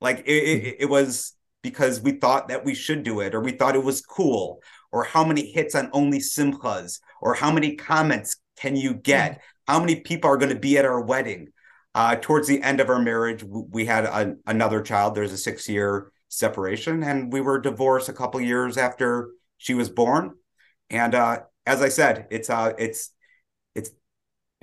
Like 0.00 0.20
it, 0.26 0.32
it, 0.32 0.76
it 0.80 0.86
was 0.90 1.32
because 1.62 2.00
we 2.00 2.12
thought 2.12 2.48
that 2.48 2.64
we 2.64 2.74
should 2.74 3.02
do 3.02 3.20
it, 3.20 3.34
or 3.34 3.40
we 3.40 3.52
thought 3.52 3.76
it 3.76 3.84
was 3.84 4.00
cool, 4.02 4.62
or 4.90 5.04
how 5.04 5.24
many 5.24 5.50
hits 5.52 5.74
on 5.74 5.90
OnlySimchas, 5.90 7.00
or 7.20 7.34
how 7.34 7.52
many 7.52 7.76
comments 7.76 8.36
can 8.56 8.76
you 8.76 8.94
get? 8.94 9.40
How 9.66 9.80
many 9.80 9.96
people 9.96 10.28
are 10.30 10.36
going 10.36 10.52
to 10.52 10.58
be 10.58 10.76
at 10.78 10.84
our 10.84 11.00
wedding? 11.00 11.48
Uh, 11.94 12.16
towards 12.16 12.48
the 12.48 12.62
end 12.62 12.80
of 12.80 12.88
our 12.88 13.00
marriage, 13.00 13.44
we 13.44 13.84
had 13.84 14.04
a, 14.04 14.34
another 14.46 14.80
child. 14.80 15.14
There's 15.14 15.32
a 15.32 15.38
six 15.38 15.68
year 15.68 16.10
separation, 16.28 17.02
and 17.02 17.32
we 17.32 17.40
were 17.40 17.60
divorced 17.60 18.08
a 18.08 18.14
couple 18.14 18.40
years 18.40 18.76
after 18.76 19.30
she 19.58 19.74
was 19.74 19.90
born. 19.90 20.34
And 20.90 21.14
uh, 21.14 21.40
as 21.66 21.82
I 21.82 21.88
said, 21.88 22.26
it's 22.30 22.50
uh, 22.50 22.72
it's 22.78 23.10
it's 23.74 23.90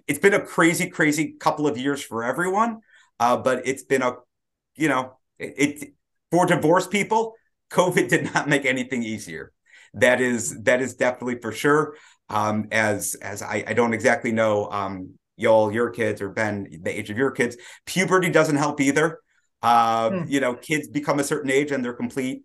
it's 0.08 0.20
been 0.20 0.34
a 0.34 0.42
crazy, 0.42 0.90
crazy 0.90 1.34
couple 1.40 1.68
of 1.68 1.78
years 1.78 2.02
for 2.02 2.24
everyone. 2.24 2.82
Uh, 3.20 3.38
but 3.38 3.68
it's 3.68 3.84
been 3.84 4.02
a, 4.02 4.16
you 4.76 4.88
know, 4.88 5.18
it, 5.38 5.54
it 5.58 5.94
for 6.32 6.46
divorced 6.46 6.92
people, 6.92 7.36
COVID 7.72 8.10
did 8.10 8.34
not 8.34 8.48
make 8.48 8.66
anything 8.66 9.04
easier. 9.04 9.52
That 9.94 10.22
is 10.22 10.62
that 10.64 10.82
is 10.82 10.96
definitely 10.96 11.40
for 11.40 11.52
sure. 11.52 11.96
Um, 12.30 12.68
as 12.72 13.16
as 13.16 13.42
I, 13.42 13.64
I 13.66 13.74
don't 13.74 13.94
exactly 13.94 14.32
know 14.32 14.70
um, 14.70 15.16
y'all, 15.36 15.72
your 15.72 15.90
kids, 15.90 16.22
or 16.22 16.30
Ben, 16.30 16.68
the 16.84 16.98
age 16.98 17.10
of 17.10 17.18
your 17.18 17.32
kids. 17.32 17.58
Puberty 17.86 18.30
doesn't 18.30 18.58
help 18.58 18.80
either. 18.82 19.20
Uh. 19.62 20.24
You 20.28 20.40
know, 20.40 20.54
kids 20.56 20.88
become 20.88 21.20
a 21.20 21.24
certain 21.24 21.52
age 21.52 21.72
and 21.72 21.84
they're 21.84 21.94
complete 21.94 22.44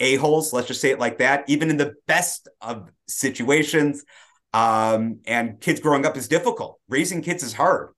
a-holes. 0.00 0.52
Let's 0.52 0.68
just 0.68 0.80
say 0.80 0.90
it 0.90 0.98
like 0.98 1.18
that. 1.18 1.44
Even 1.48 1.70
in 1.70 1.76
the 1.76 1.94
best 2.06 2.48
of 2.60 2.90
situations, 3.08 4.04
um, 4.52 5.20
and 5.26 5.60
kids 5.60 5.80
growing 5.80 6.06
up 6.06 6.16
is 6.16 6.28
difficult. 6.28 6.80
Raising 6.88 7.22
kids 7.22 7.42
is 7.42 7.52
hard. 7.52 7.90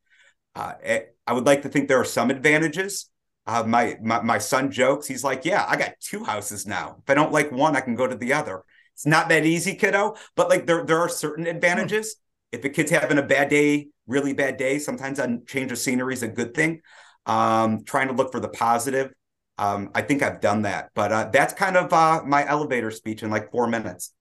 Uh, 0.54 0.74
eh, 0.82 1.00
I 1.26 1.32
would 1.32 1.46
like 1.46 1.62
to 1.62 1.68
think 1.68 1.88
there 1.88 2.00
are 2.00 2.04
some 2.04 2.30
advantages. 2.30 3.10
Uh, 3.48 3.64
my, 3.66 3.96
my 4.02 4.20
my 4.20 4.36
son 4.36 4.70
jokes. 4.70 5.06
He's 5.06 5.24
like, 5.24 5.46
"Yeah, 5.46 5.64
I 5.66 5.76
got 5.76 5.98
two 6.00 6.22
houses 6.22 6.66
now. 6.66 6.96
If 7.02 7.08
I 7.08 7.14
don't 7.14 7.32
like 7.32 7.50
one, 7.50 7.76
I 7.76 7.80
can 7.80 7.94
go 7.94 8.06
to 8.06 8.14
the 8.14 8.34
other." 8.34 8.62
It's 8.92 9.06
not 9.06 9.30
that 9.30 9.46
easy, 9.46 9.74
kiddo. 9.74 10.16
But 10.36 10.50
like, 10.50 10.66
there 10.66 10.84
there 10.84 10.98
are 10.98 11.08
certain 11.08 11.46
advantages. 11.46 12.16
If 12.52 12.60
the 12.60 12.68
kid's 12.68 12.90
having 12.90 13.16
a 13.16 13.22
bad 13.22 13.48
day, 13.48 13.88
really 14.06 14.34
bad 14.34 14.58
day, 14.58 14.78
sometimes 14.78 15.18
a 15.18 15.38
change 15.46 15.72
of 15.72 15.78
scenery 15.78 16.12
is 16.12 16.22
a 16.22 16.28
good 16.28 16.52
thing. 16.52 16.82
Um, 17.24 17.84
trying 17.84 18.08
to 18.08 18.14
look 18.14 18.32
for 18.32 18.40
the 18.40 18.48
positive. 18.50 19.12
Um, 19.56 19.92
I 19.94 20.02
think 20.02 20.22
I've 20.22 20.42
done 20.42 20.62
that, 20.62 20.90
but 20.94 21.10
uh, 21.10 21.30
that's 21.32 21.54
kind 21.54 21.78
of 21.78 21.90
uh, 21.90 22.22
my 22.26 22.46
elevator 22.46 22.90
speech 22.90 23.22
in 23.22 23.30
like 23.30 23.50
four 23.50 23.66
minutes. 23.66 24.12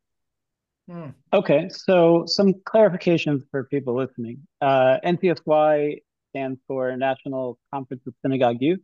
Hmm. 0.90 1.10
Okay, 1.34 1.68
so 1.70 2.24
some 2.28 2.54
clarifications 2.54 3.42
for 3.52 3.66
people 3.66 3.94
listening. 3.94 4.48
Uh, 4.62 4.98
NCSY 5.06 6.02
stands 6.30 6.62
for 6.66 6.96
National 6.96 7.60
Conference 7.74 8.04
of 8.08 8.14
Synagogue 8.24 8.58
Youth 8.62 8.80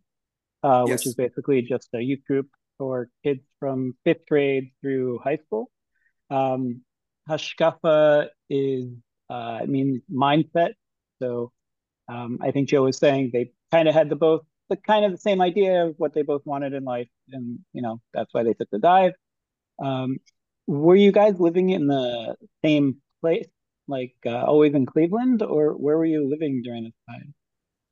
uh, 0.63 0.85
yes. 0.87 0.99
which 0.99 1.07
is 1.07 1.15
basically 1.15 1.61
just 1.61 1.89
a 1.93 2.01
youth 2.01 2.23
group 2.25 2.47
for 2.77 3.09
kids 3.23 3.41
from 3.59 3.95
fifth 4.03 4.25
grade 4.27 4.71
through 4.81 5.19
high 5.23 5.37
school. 5.37 5.69
Um, 6.29 6.81
Hashkafa 7.29 8.29
is, 8.49 8.87
uh, 9.29 9.59
I 9.61 9.65
mean, 9.65 10.01
mindset. 10.11 10.73
So 11.21 11.51
um, 12.07 12.39
I 12.41 12.51
think 12.51 12.69
Joe 12.69 12.83
was 12.83 12.97
saying 12.97 13.31
they 13.31 13.51
kind 13.71 13.87
of 13.87 13.93
had 13.93 14.09
the 14.09 14.15
both, 14.15 14.41
the 14.69 14.75
kind 14.75 15.05
of 15.05 15.11
the 15.11 15.17
same 15.17 15.41
idea 15.41 15.85
of 15.85 15.95
what 15.97 16.13
they 16.13 16.21
both 16.21 16.41
wanted 16.45 16.73
in 16.73 16.83
life, 16.83 17.09
and 17.31 17.59
you 17.73 17.81
know 17.81 18.01
that's 18.13 18.33
why 18.33 18.43
they 18.43 18.53
took 18.53 18.69
the 18.71 18.79
dive. 18.79 19.13
Um, 19.83 20.17
were 20.67 20.95
you 20.95 21.11
guys 21.11 21.39
living 21.39 21.69
in 21.69 21.87
the 21.87 22.35
same 22.63 22.97
place, 23.21 23.47
like 23.87 24.15
uh, 24.25 24.43
always 24.43 24.73
in 24.73 24.85
Cleveland, 24.85 25.41
or 25.41 25.71
where 25.73 25.97
were 25.97 26.05
you 26.05 26.27
living 26.29 26.61
during 26.63 26.85
this 26.85 26.93
time? 27.09 27.33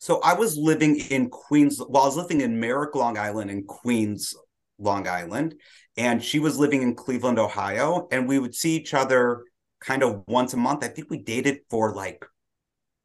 So 0.01 0.19
I 0.21 0.33
was 0.33 0.57
living 0.57 0.99
in 1.11 1.29
Queens. 1.29 1.79
Well, 1.79 2.01
I 2.01 2.07
was 2.07 2.17
living 2.17 2.41
in 2.41 2.59
Merrick, 2.59 2.95
Long 2.95 3.19
Island, 3.19 3.51
and 3.51 3.67
Queens, 3.67 4.33
Long 4.79 5.07
Island, 5.07 5.53
and 5.95 6.23
she 6.23 6.39
was 6.39 6.57
living 6.57 6.81
in 6.81 6.95
Cleveland, 6.95 7.37
Ohio, 7.37 8.07
and 8.11 8.27
we 8.27 8.39
would 8.39 8.55
see 8.55 8.75
each 8.75 8.95
other 8.95 9.43
kind 9.79 10.01
of 10.01 10.23
once 10.27 10.55
a 10.55 10.57
month. 10.57 10.83
I 10.83 10.87
think 10.87 11.11
we 11.11 11.19
dated 11.19 11.59
for 11.69 11.93
like 11.93 12.25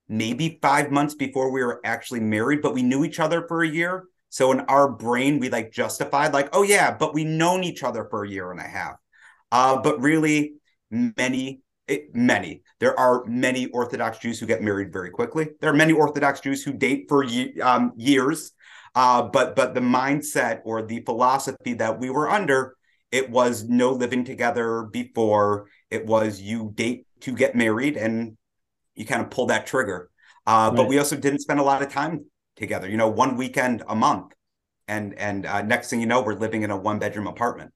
maybe 0.09 0.59
five 0.63 0.91
months 0.91 1.15
before 1.15 1.53
we 1.53 1.63
were 1.63 1.83
actually 1.85 2.21
married, 2.21 2.63
but 2.63 2.73
we 2.73 2.83
knew 2.83 3.05
each 3.05 3.21
other 3.21 3.47
for 3.47 3.63
a 3.63 3.69
year. 3.69 4.05
So 4.31 4.51
in 4.53 4.61
our 4.61 4.91
brain, 4.91 5.39
we 5.39 5.51
like 5.51 5.73
justified, 5.73 6.33
like, 6.33 6.49
oh 6.55 6.63
yeah, 6.63 6.97
but 6.97 7.13
we 7.13 7.25
known 7.25 7.63
each 7.63 7.83
other 7.83 8.07
for 8.09 8.25
a 8.25 8.29
year 8.29 8.51
and 8.51 8.61
a 8.61 8.63
half. 8.63 8.97
Uh, 9.53 9.83
but 9.83 10.01
really, 10.01 10.55
many 10.91 11.61
it, 11.89 12.15
many. 12.15 12.63
There 12.81 12.99
are 12.99 13.25
many 13.27 13.67
Orthodox 13.67 14.19
Jews 14.19 14.41
who 14.41 14.47
get 14.47 14.63
married 14.63 14.93
very 14.93 15.11
quickly. 15.11 15.49
There 15.61 15.71
are 15.71 15.77
many 15.77 15.93
Orthodox 15.93 16.41
Jews 16.41 16.63
who 16.63 16.73
date 16.73 17.07
for 17.09 17.25
um, 17.63 17.93
years. 17.97 18.53
Uh, 18.95 19.23
but 19.23 19.55
but 19.55 19.75
the 19.75 19.81
mindset 19.81 20.63
or 20.65 20.81
the 20.83 21.01
philosophy 21.01 21.75
that 21.75 22.01
we 22.01 22.09
were 22.09 22.31
under, 22.31 22.77
it 23.13 23.31
was 23.31 23.65
no 23.65 23.93
living 23.93 24.25
together 24.25 24.85
before. 24.85 25.69
It 25.91 26.07
was 26.07 26.41
you 26.41 26.73
date 26.75 27.07
to 27.21 27.33
get 27.33 27.55
married, 27.55 27.99
and 27.99 28.39
you 28.95 29.05
kind 29.05 29.21
of 29.21 29.31
pull 29.31 29.47
that 29.47 29.67
trigger. 29.67 30.11
Uh, 30.47 30.71
right. 30.71 30.77
But 30.77 30.89
we 30.89 30.99
also 30.99 31.15
didn't 31.15 31.41
spend 31.41 31.61
a 31.61 31.63
lot 31.63 31.83
of 31.83 31.93
time 31.93 32.25
together. 32.57 32.89
You 32.89 32.97
know, 32.97 33.09
one 33.09 33.37
weekend 33.37 33.83
a 33.87 33.95
month, 33.95 34.33
and 34.89 35.13
and 35.19 35.45
uh, 35.45 35.61
next 35.61 35.91
thing 35.91 36.01
you 36.01 36.07
know, 36.07 36.23
we're 36.23 36.33
living 36.33 36.63
in 36.63 36.71
a 36.71 36.77
one 36.77 36.99
bedroom 36.99 37.27
apartment. 37.27 37.73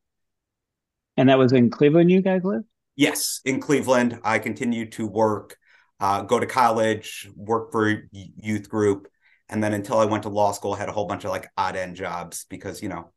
And 1.18 1.28
that 1.28 1.36
was 1.36 1.52
in 1.52 1.68
Cleveland. 1.68 2.10
You 2.10 2.22
guys 2.22 2.44
lived? 2.44 2.64
Yes, 2.96 3.40
in 3.44 3.60
Cleveland. 3.60 4.20
I 4.24 4.38
continued 4.38 4.92
to 4.92 5.06
work, 5.06 5.56
uh, 6.00 6.22
go 6.22 6.38
to 6.38 6.46
college, 6.46 7.28
work 7.34 7.72
for 7.72 8.02
youth 8.12 8.68
group, 8.68 9.08
and 9.48 9.62
then 9.62 9.72
until 9.72 9.98
I 9.98 10.04
went 10.04 10.24
to 10.24 10.28
law 10.28 10.52
school, 10.52 10.74
I 10.74 10.78
had 10.78 10.88
a 10.88 10.92
whole 10.92 11.06
bunch 11.06 11.24
of 11.24 11.30
like 11.30 11.48
odd 11.56 11.76
end 11.76 11.96
jobs 11.96 12.46
because 12.48 12.82
you 12.82 12.88
know, 12.88 13.12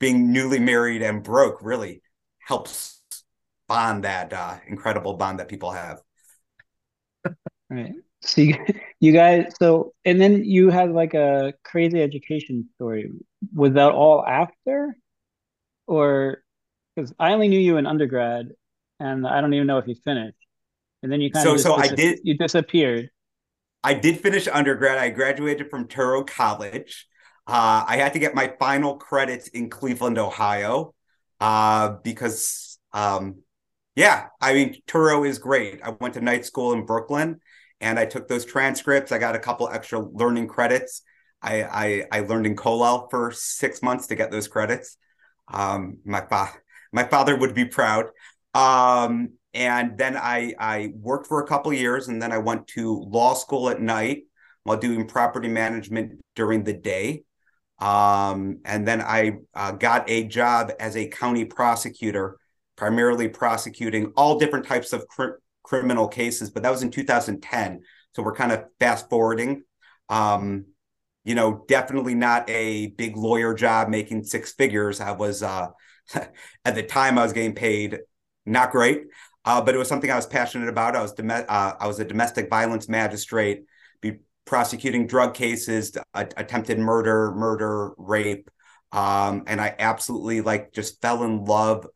being 0.00 0.32
newly 0.32 0.58
married 0.58 1.02
and 1.02 1.22
broke 1.22 1.62
really 1.62 2.02
helps 2.46 3.00
bond 3.68 4.04
that 4.04 4.32
uh, 4.32 4.56
incredible 4.68 5.14
bond 5.14 5.38
that 5.40 5.48
people 5.48 5.70
have. 5.72 6.00
Right. 7.70 7.92
So 8.20 8.40
you, 8.42 8.56
you 9.00 9.12
guys, 9.12 9.52
so 9.58 9.94
and 10.04 10.20
then 10.20 10.44
you 10.44 10.70
had 10.70 10.92
like 10.92 11.14
a 11.14 11.54
crazy 11.64 12.00
education 12.02 12.68
story. 12.74 13.10
Was 13.54 13.72
that 13.74 13.92
all 13.92 14.24
after, 14.24 14.96
or 15.86 16.42
because 16.94 17.12
I 17.18 17.32
only 17.32 17.48
knew 17.48 17.58
you 17.58 17.78
in 17.78 17.86
undergrad, 17.86 18.52
and 19.02 19.26
I 19.26 19.40
don't 19.40 19.52
even 19.52 19.66
know 19.66 19.78
if 19.78 19.86
you 19.86 19.96
finished. 20.04 20.36
And 21.02 21.10
then 21.10 21.20
you 21.20 21.30
kind 21.30 21.44
so, 21.44 21.54
of 21.54 21.60
so 21.60 21.74
I 21.74 21.88
did 21.88 22.20
you 22.22 22.36
disappeared. 22.36 23.10
I 23.82 23.94
did 23.94 24.20
finish 24.20 24.46
undergrad. 24.46 24.98
I 24.98 25.10
graduated 25.10 25.68
from 25.68 25.88
Touro 25.88 26.24
College. 26.24 27.08
Uh, 27.46 27.84
I 27.86 27.96
had 27.96 28.12
to 28.12 28.20
get 28.20 28.36
my 28.36 28.54
final 28.60 28.96
credits 28.96 29.48
in 29.48 29.68
Cleveland, 29.68 30.16
Ohio, 30.16 30.94
uh, 31.40 31.96
because 32.04 32.78
um, 32.92 33.42
yeah, 33.96 34.28
I 34.40 34.54
mean 34.54 34.76
Touro 34.86 35.26
is 35.28 35.38
great. 35.38 35.80
I 35.82 35.90
went 35.90 36.14
to 36.14 36.20
night 36.20 36.46
school 36.46 36.72
in 36.72 36.86
Brooklyn, 36.86 37.40
and 37.80 37.98
I 37.98 38.06
took 38.06 38.28
those 38.28 38.44
transcripts. 38.44 39.10
I 39.10 39.18
got 39.18 39.34
a 39.34 39.40
couple 39.40 39.68
extra 39.68 39.98
learning 39.98 40.46
credits. 40.46 41.02
I 41.42 41.64
I, 41.64 42.04
I 42.12 42.20
learned 42.20 42.46
in 42.46 42.54
Kollel 42.54 43.10
for 43.10 43.32
six 43.32 43.82
months 43.82 44.06
to 44.06 44.14
get 44.14 44.30
those 44.30 44.46
credits. 44.46 44.96
Um, 45.48 45.98
my 46.04 46.20
fa- 46.20 46.54
my 46.92 47.02
father 47.02 47.34
would 47.34 47.54
be 47.54 47.64
proud. 47.64 48.06
Um, 48.54 49.30
and 49.54 49.98
then 49.98 50.16
I 50.16 50.54
I 50.58 50.92
worked 50.96 51.26
for 51.26 51.42
a 51.42 51.46
couple 51.46 51.72
years, 51.72 52.08
and 52.08 52.20
then 52.20 52.32
I 52.32 52.38
went 52.38 52.66
to 52.68 53.00
law 53.00 53.34
school 53.34 53.68
at 53.68 53.80
night 53.80 54.24
while 54.64 54.76
doing 54.78 55.06
property 55.06 55.48
management 55.48 56.20
during 56.34 56.64
the 56.64 56.72
day. 56.72 57.24
Um, 57.78 58.60
and 58.64 58.86
then 58.86 59.00
I 59.02 59.38
uh, 59.54 59.72
got 59.72 60.08
a 60.08 60.24
job 60.24 60.70
as 60.78 60.96
a 60.96 61.08
county 61.08 61.44
prosecutor, 61.44 62.38
primarily 62.76 63.28
prosecuting 63.28 64.12
all 64.16 64.38
different 64.38 64.66
types 64.66 64.92
of 64.92 65.06
cr- 65.08 65.40
criminal 65.64 66.06
cases. 66.08 66.50
But 66.50 66.62
that 66.62 66.70
was 66.70 66.82
in 66.82 66.90
2010, 66.90 67.82
so 68.14 68.22
we're 68.22 68.34
kind 68.34 68.52
of 68.52 68.64
fast 68.78 69.10
forwarding. 69.10 69.64
Um, 70.08 70.66
you 71.24 71.34
know, 71.34 71.64
definitely 71.68 72.14
not 72.14 72.48
a 72.48 72.88
big 72.88 73.16
lawyer 73.16 73.54
job 73.54 73.88
making 73.88 74.24
six 74.24 74.52
figures. 74.52 75.00
I 75.00 75.12
was 75.12 75.42
uh, 75.42 75.68
at 76.64 76.74
the 76.74 76.82
time 76.82 77.18
I 77.18 77.22
was 77.22 77.32
getting 77.32 77.54
paid 77.54 77.98
not 78.46 78.72
great. 78.72 79.04
uh, 79.44 79.60
but 79.60 79.74
it 79.74 79.78
was 79.78 79.88
something 79.88 80.10
I 80.10 80.16
was 80.16 80.26
passionate 80.26 80.68
about. 80.68 80.96
I 80.96 81.02
was 81.02 81.12
dom- 81.12 81.30
uh, 81.30 81.72
I 81.78 81.86
was 81.86 81.98
a 81.98 82.04
domestic 82.04 82.48
violence 82.48 82.88
magistrate, 82.88 83.64
be 84.00 84.18
prosecuting 84.44 85.06
drug 85.06 85.34
cases, 85.34 85.96
attempted 86.14 86.78
murder, 86.78 87.32
murder, 87.34 87.92
rape, 87.96 88.50
um, 88.92 89.44
and 89.46 89.60
I 89.60 89.74
absolutely 89.78 90.40
like 90.42 90.72
just 90.72 91.00
fell 91.00 91.24
in 91.24 91.44
love 91.44 91.86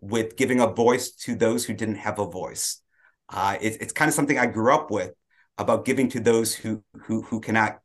with 0.00 0.36
giving 0.36 0.60
a 0.60 0.66
voice 0.66 1.10
to 1.12 1.34
those 1.34 1.64
who 1.64 1.74
didn't 1.74 1.96
have 1.96 2.18
a 2.18 2.26
voice. 2.26 2.80
Uh, 3.28 3.56
it, 3.60 3.78
it's 3.80 3.92
kind 3.92 4.08
of 4.08 4.14
something 4.14 4.38
I 4.38 4.46
grew 4.46 4.72
up 4.72 4.90
with 4.90 5.12
about 5.58 5.84
giving 5.84 6.08
to 6.10 6.20
those 6.20 6.54
who 6.54 6.82
who 7.04 7.22
who 7.22 7.40
cannot 7.40 7.78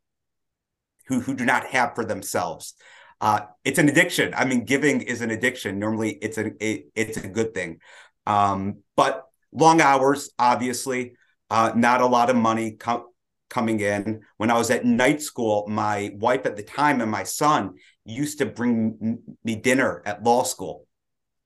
who 1.07 1.19
who 1.19 1.33
do 1.35 1.45
not 1.45 1.65
have 1.67 1.95
for 1.95 2.05
themselves. 2.05 2.73
Uh, 3.21 3.41
it's 3.63 3.77
an 3.77 3.87
addiction. 3.87 4.33
I 4.35 4.45
mean, 4.45 4.65
giving 4.65 5.01
is 5.01 5.21
an 5.21 5.29
addiction. 5.29 5.77
Normally, 5.77 6.17
it's 6.21 6.39
a 6.39 6.51
it, 6.59 6.87
it's 6.95 7.17
a 7.17 7.27
good 7.27 7.53
thing, 7.53 7.79
um, 8.25 8.79
but 8.95 9.25
long 9.53 9.79
hours, 9.79 10.31
obviously, 10.39 11.13
uh, 11.51 11.71
not 11.75 12.01
a 12.01 12.07
lot 12.07 12.31
of 12.31 12.35
money 12.35 12.71
com- 12.71 13.05
coming 13.49 13.79
in. 13.79 14.21
When 14.37 14.49
I 14.49 14.57
was 14.57 14.71
at 14.71 14.85
night 14.85 15.21
school, 15.21 15.65
my 15.67 16.11
wife 16.15 16.47
at 16.47 16.57
the 16.57 16.63
time 16.63 16.99
and 16.99 17.11
my 17.11 17.23
son 17.23 17.75
used 18.05 18.39
to 18.39 18.47
bring 18.47 19.19
me 19.43 19.55
dinner 19.55 20.01
at 20.05 20.23
law 20.23 20.41
school 20.41 20.87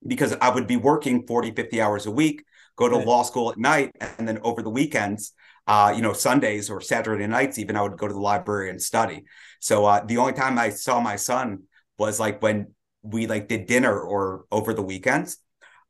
because 0.07 0.33
I 0.39 0.49
would 0.49 0.67
be 0.67 0.77
working 0.77 1.25
40, 1.27 1.51
50 1.51 1.81
hours 1.81 2.05
a 2.05 2.11
week, 2.11 2.45
go 2.77 2.87
to 2.87 2.95
right. 2.95 3.07
law 3.07 3.23
school 3.23 3.51
at 3.51 3.57
night, 3.57 3.91
and 4.17 4.27
then 4.27 4.39
over 4.43 4.61
the 4.61 4.69
weekends, 4.69 5.33
uh, 5.67 5.91
you 5.95 6.01
know, 6.01 6.13
Sundays 6.13 6.69
or 6.69 6.79
Saturday 6.79 7.27
nights, 7.27 7.57
even 7.57 7.75
I 7.75 7.81
would 7.81 7.97
go 7.97 8.07
to 8.07 8.13
the 8.13 8.19
library 8.19 8.69
and 8.69 8.81
study. 8.81 9.23
So 9.65 9.83
uh, 9.85 10.05
the 10.05 10.17
only 10.17 10.33
time 10.33 10.59
I 10.59 10.69
saw 10.69 10.99
my 10.99 11.15
son 11.15 11.63
was 11.97 12.19
like 12.19 12.39
when 12.39 12.75
we 13.01 13.25
like 13.25 13.47
did 13.47 13.65
dinner 13.65 13.99
or 13.99 14.45
over 14.51 14.75
the 14.75 14.83
weekends. 14.83 15.37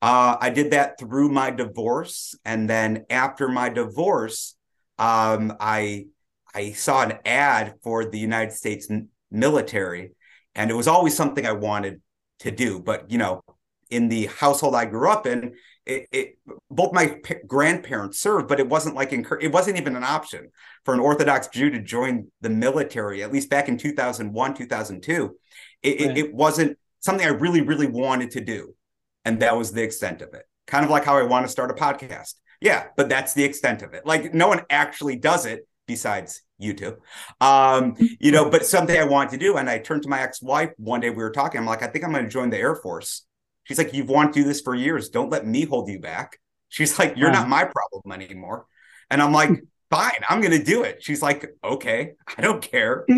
Uh, 0.02 0.38
I 0.40 0.50
did 0.50 0.72
that 0.72 0.98
through 0.98 1.28
my 1.28 1.52
divorce, 1.52 2.36
and 2.46 2.70
then 2.70 3.04
after 3.10 3.50
my 3.50 3.68
divorce, 3.68 4.56
um, 4.98 5.58
I 5.60 6.06
I 6.54 6.72
saw 6.72 7.04
an 7.04 7.20
ad 7.26 7.74
for 7.84 8.06
the 8.06 8.18
United 8.18 8.54
States 8.54 8.88
military, 9.30 10.12
and 10.56 10.72
it 10.72 10.76
was 10.76 10.88
always 10.88 11.14
something 11.14 11.46
I 11.46 11.52
wanted 11.52 12.02
to 12.40 12.52
do. 12.52 12.80
But 12.80 13.12
you 13.12 13.18
know, 13.18 13.44
in 13.90 14.08
the 14.08 14.28
household 14.28 14.74
I 14.74 14.86
grew 14.86 15.10
up 15.10 15.28
in, 15.28 15.56
it, 15.86 16.08
it, 16.12 16.38
both 16.70 16.94
my 16.94 17.20
p- 17.24 17.36
grandparents 17.48 18.20
served, 18.20 18.48
but 18.48 18.60
it 18.60 18.68
wasn't 18.68 18.96
like 18.96 19.14
incur- 19.14 19.40
it 19.40 19.52
wasn't 19.52 19.78
even 19.78 19.96
an 19.96 20.04
option 20.04 20.50
for 20.84 20.94
an 20.94 21.00
Orthodox 21.00 21.48
Jew 21.48 21.70
to 21.70 21.80
join 21.80 22.32
the 22.42 22.50
military. 22.50 23.24
At 23.24 23.32
least 23.32 23.50
back 23.50 23.70
in 23.70 23.78
two 23.78 23.94
thousand 23.94 24.34
one, 24.34 24.54
two 24.54 24.66
thousand 24.66 25.04
two, 25.04 25.38
it, 25.84 26.02
right. 26.02 26.18
it, 26.18 26.26
it 26.26 26.34
wasn't 26.34 26.78
something 27.00 27.26
I 27.26 27.30
really, 27.30 27.62
really 27.62 27.88
wanted 27.88 28.32
to 28.32 28.42
do, 28.42 28.76
and 29.24 29.42
that 29.42 29.56
was 29.58 29.72
the 29.72 29.84
extent 29.84 30.22
of 30.22 30.34
it. 30.34 30.44
Kind 30.68 30.86
of 30.86 30.92
like 30.92 31.06
how 31.06 31.18
I 31.18 31.24
want 31.24 31.46
to 31.46 31.52
start 31.52 31.70
a 31.70 31.76
podcast. 31.76 32.34
Yeah, 32.62 32.88
but 32.98 33.10
that's 33.10 33.34
the 33.34 33.44
extent 33.44 33.84
of 33.84 33.94
it. 33.94 34.06
Like 34.06 34.34
no 34.34 34.48
one 34.48 34.62
actually 34.70 35.18
does 35.18 35.46
it 35.46 35.68
besides 35.88 36.42
you 36.58 36.74
two. 36.74 36.98
Um, 37.42 37.96
you 38.20 38.32
know, 38.32 38.50
but 38.50 38.66
something 38.66 38.98
I 38.98 39.04
wanted 39.04 39.32
to 39.32 39.38
do. 39.38 39.58
And 39.58 39.70
I 39.70 39.78
turned 39.78 40.04
to 40.04 40.10
my 40.10 40.22
ex-wife 40.22 40.72
one 40.78 41.02
day, 41.02 41.10
we 41.10 41.18
were 41.18 41.32
talking. 41.32 41.60
I'm 41.60 41.68
like, 41.68 41.84
I 41.84 41.88
think 41.88 42.04
I'm 42.04 42.12
gonna 42.12 42.30
join 42.30 42.50
the 42.50 42.58
Air 42.58 42.76
Force. 42.76 43.26
She's 43.66 43.78
like, 43.78 43.94
You've 43.94 44.10
wanted 44.10 44.34
to 44.34 44.40
do 44.40 44.46
this 44.46 44.62
for 44.62 44.74
years. 44.74 45.10
Don't 45.10 45.30
let 45.30 45.46
me 45.46 45.66
hold 45.66 45.90
you 45.90 46.00
back. 46.00 46.40
She's 46.70 46.98
like, 46.98 47.18
You're 47.18 47.32
not 47.32 47.50
my 47.50 47.66
problem 47.66 48.20
anymore. 48.20 48.66
And 49.10 49.22
I'm 49.22 49.34
like, 49.34 49.50
Fine, 49.92 50.22
I'm 50.28 50.42
gonna 50.42 50.64
do 50.64 50.84
it. 50.84 51.04
She's 51.04 51.22
like, 51.22 51.56
Okay, 51.64 52.14
I 52.38 52.42
don't 52.42 52.62
care. 52.62 53.06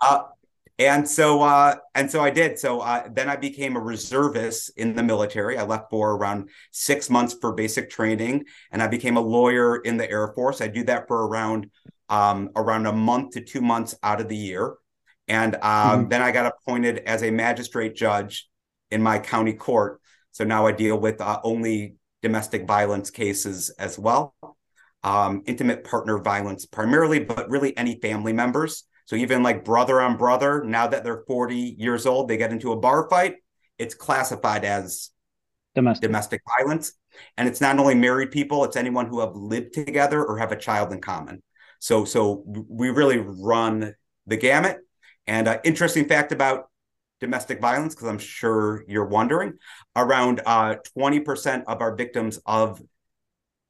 Uh, 0.00 0.22
and 0.78 1.08
so 1.08 1.42
uh, 1.42 1.74
and 1.96 2.08
so 2.08 2.20
I 2.20 2.30
did. 2.30 2.56
So 2.56 2.80
uh, 2.80 3.08
then 3.10 3.28
I 3.28 3.34
became 3.34 3.74
a 3.74 3.80
reservist 3.80 4.70
in 4.76 4.94
the 4.94 5.02
military. 5.02 5.58
I 5.58 5.64
left 5.64 5.90
for 5.90 6.14
around 6.14 6.50
six 6.70 7.10
months 7.10 7.34
for 7.40 7.52
basic 7.52 7.90
training, 7.90 8.44
and 8.70 8.80
I 8.80 8.86
became 8.86 9.16
a 9.16 9.20
lawyer 9.20 9.78
in 9.78 9.96
the 9.96 10.08
Air 10.08 10.28
Force. 10.28 10.60
I 10.60 10.68
do 10.68 10.84
that 10.84 11.08
for 11.08 11.26
around 11.26 11.68
um, 12.08 12.50
around 12.54 12.86
a 12.86 12.92
month 12.92 13.32
to 13.32 13.40
two 13.40 13.60
months 13.60 13.96
out 14.02 14.20
of 14.20 14.28
the 14.28 14.36
year. 14.36 14.74
And 15.26 15.56
um, 15.56 15.60
mm-hmm. 15.62 16.08
then 16.08 16.22
I 16.22 16.30
got 16.30 16.46
appointed 16.46 16.98
as 16.98 17.22
a 17.22 17.30
magistrate 17.30 17.94
judge 17.94 18.48
in 18.90 19.02
my 19.02 19.18
county 19.18 19.52
court. 19.52 20.00
So 20.32 20.44
now 20.44 20.66
I 20.66 20.72
deal 20.72 20.98
with 20.98 21.20
uh, 21.20 21.40
only 21.42 21.96
domestic 22.22 22.66
violence 22.66 23.10
cases 23.10 23.70
as 23.70 23.98
well, 23.98 24.34
um, 25.02 25.42
intimate 25.46 25.84
partner 25.84 26.18
violence 26.18 26.66
primarily, 26.66 27.20
but 27.20 27.48
really 27.48 27.76
any 27.76 28.00
family 28.00 28.32
members. 28.32 28.84
So 29.06 29.16
even 29.16 29.42
like 29.42 29.64
brother 29.64 30.00
on 30.00 30.16
brother, 30.16 30.62
now 30.64 30.86
that 30.86 31.02
they're 31.04 31.24
40 31.26 31.76
years 31.78 32.06
old, 32.06 32.28
they 32.28 32.36
get 32.36 32.52
into 32.52 32.72
a 32.72 32.76
bar 32.76 33.08
fight, 33.08 33.36
it's 33.78 33.94
classified 33.94 34.64
as 34.64 35.10
domestic, 35.74 36.02
domestic 36.02 36.42
violence. 36.58 36.92
And 37.36 37.48
it's 37.48 37.60
not 37.60 37.78
only 37.78 37.94
married 37.94 38.30
people, 38.30 38.64
it's 38.64 38.76
anyone 38.76 39.06
who 39.06 39.20
have 39.20 39.34
lived 39.34 39.72
together 39.72 40.24
or 40.24 40.38
have 40.38 40.52
a 40.52 40.56
child 40.56 40.92
in 40.92 41.00
common. 41.00 41.42
So 41.80 42.04
so 42.04 42.44
we 42.46 42.90
really 42.90 43.18
run 43.18 43.94
the 44.26 44.36
gamut. 44.36 44.78
And 45.26 45.48
uh, 45.48 45.58
interesting 45.64 46.06
fact 46.06 46.32
about 46.32 46.67
domestic 47.20 47.60
violence, 47.60 47.94
because 47.94 48.08
I'm 48.08 48.18
sure 48.18 48.84
you're 48.88 49.06
wondering, 49.06 49.54
around 49.96 50.40
uh, 50.46 50.76
20% 50.96 51.64
of 51.66 51.80
our 51.80 51.94
victims 51.94 52.40
of 52.46 52.80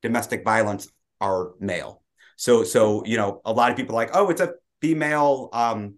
domestic 0.03 0.45
violence 0.45 0.89
are 1.21 1.53
male. 1.59 2.03
So 2.37 2.63
so 2.63 3.05
you 3.05 3.17
know 3.17 3.41
a 3.45 3.53
lot 3.53 3.71
of 3.71 3.77
people 3.77 3.95
like, 3.95 4.11
oh, 4.15 4.31
it's 4.31 4.41
a 4.41 4.55
female 4.81 5.49
um, 5.53 5.95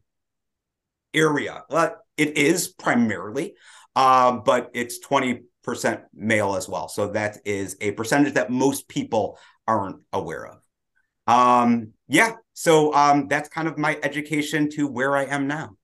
area. 1.13 1.65
Well, 1.69 1.97
it 2.17 2.37
is 2.37 2.69
primarily, 2.69 3.55
um, 3.95 4.43
but 4.45 4.71
it's 4.75 4.99
20% 5.07 5.43
male 6.15 6.57
as 6.57 6.69
well. 6.69 6.89
So 6.89 7.09
that 7.09 7.39
is 7.45 7.77
a 7.81 7.93
percentage 7.93 8.35
that 8.35 8.51
most 8.51 8.89
people 8.89 9.39
aren't 9.67 10.03
aware 10.13 10.47
of. 10.47 10.61
Um, 11.27 11.93
yeah, 12.09 12.33
so 12.55 12.93
um, 12.95 13.29
that's 13.29 13.49
kind 13.49 13.69
of 13.69 13.79
my 13.79 13.99
education 14.03 14.69
to 14.71 14.87
where 14.87 15.17
I 15.17 15.25
am 15.25 15.47
now. 15.47 15.77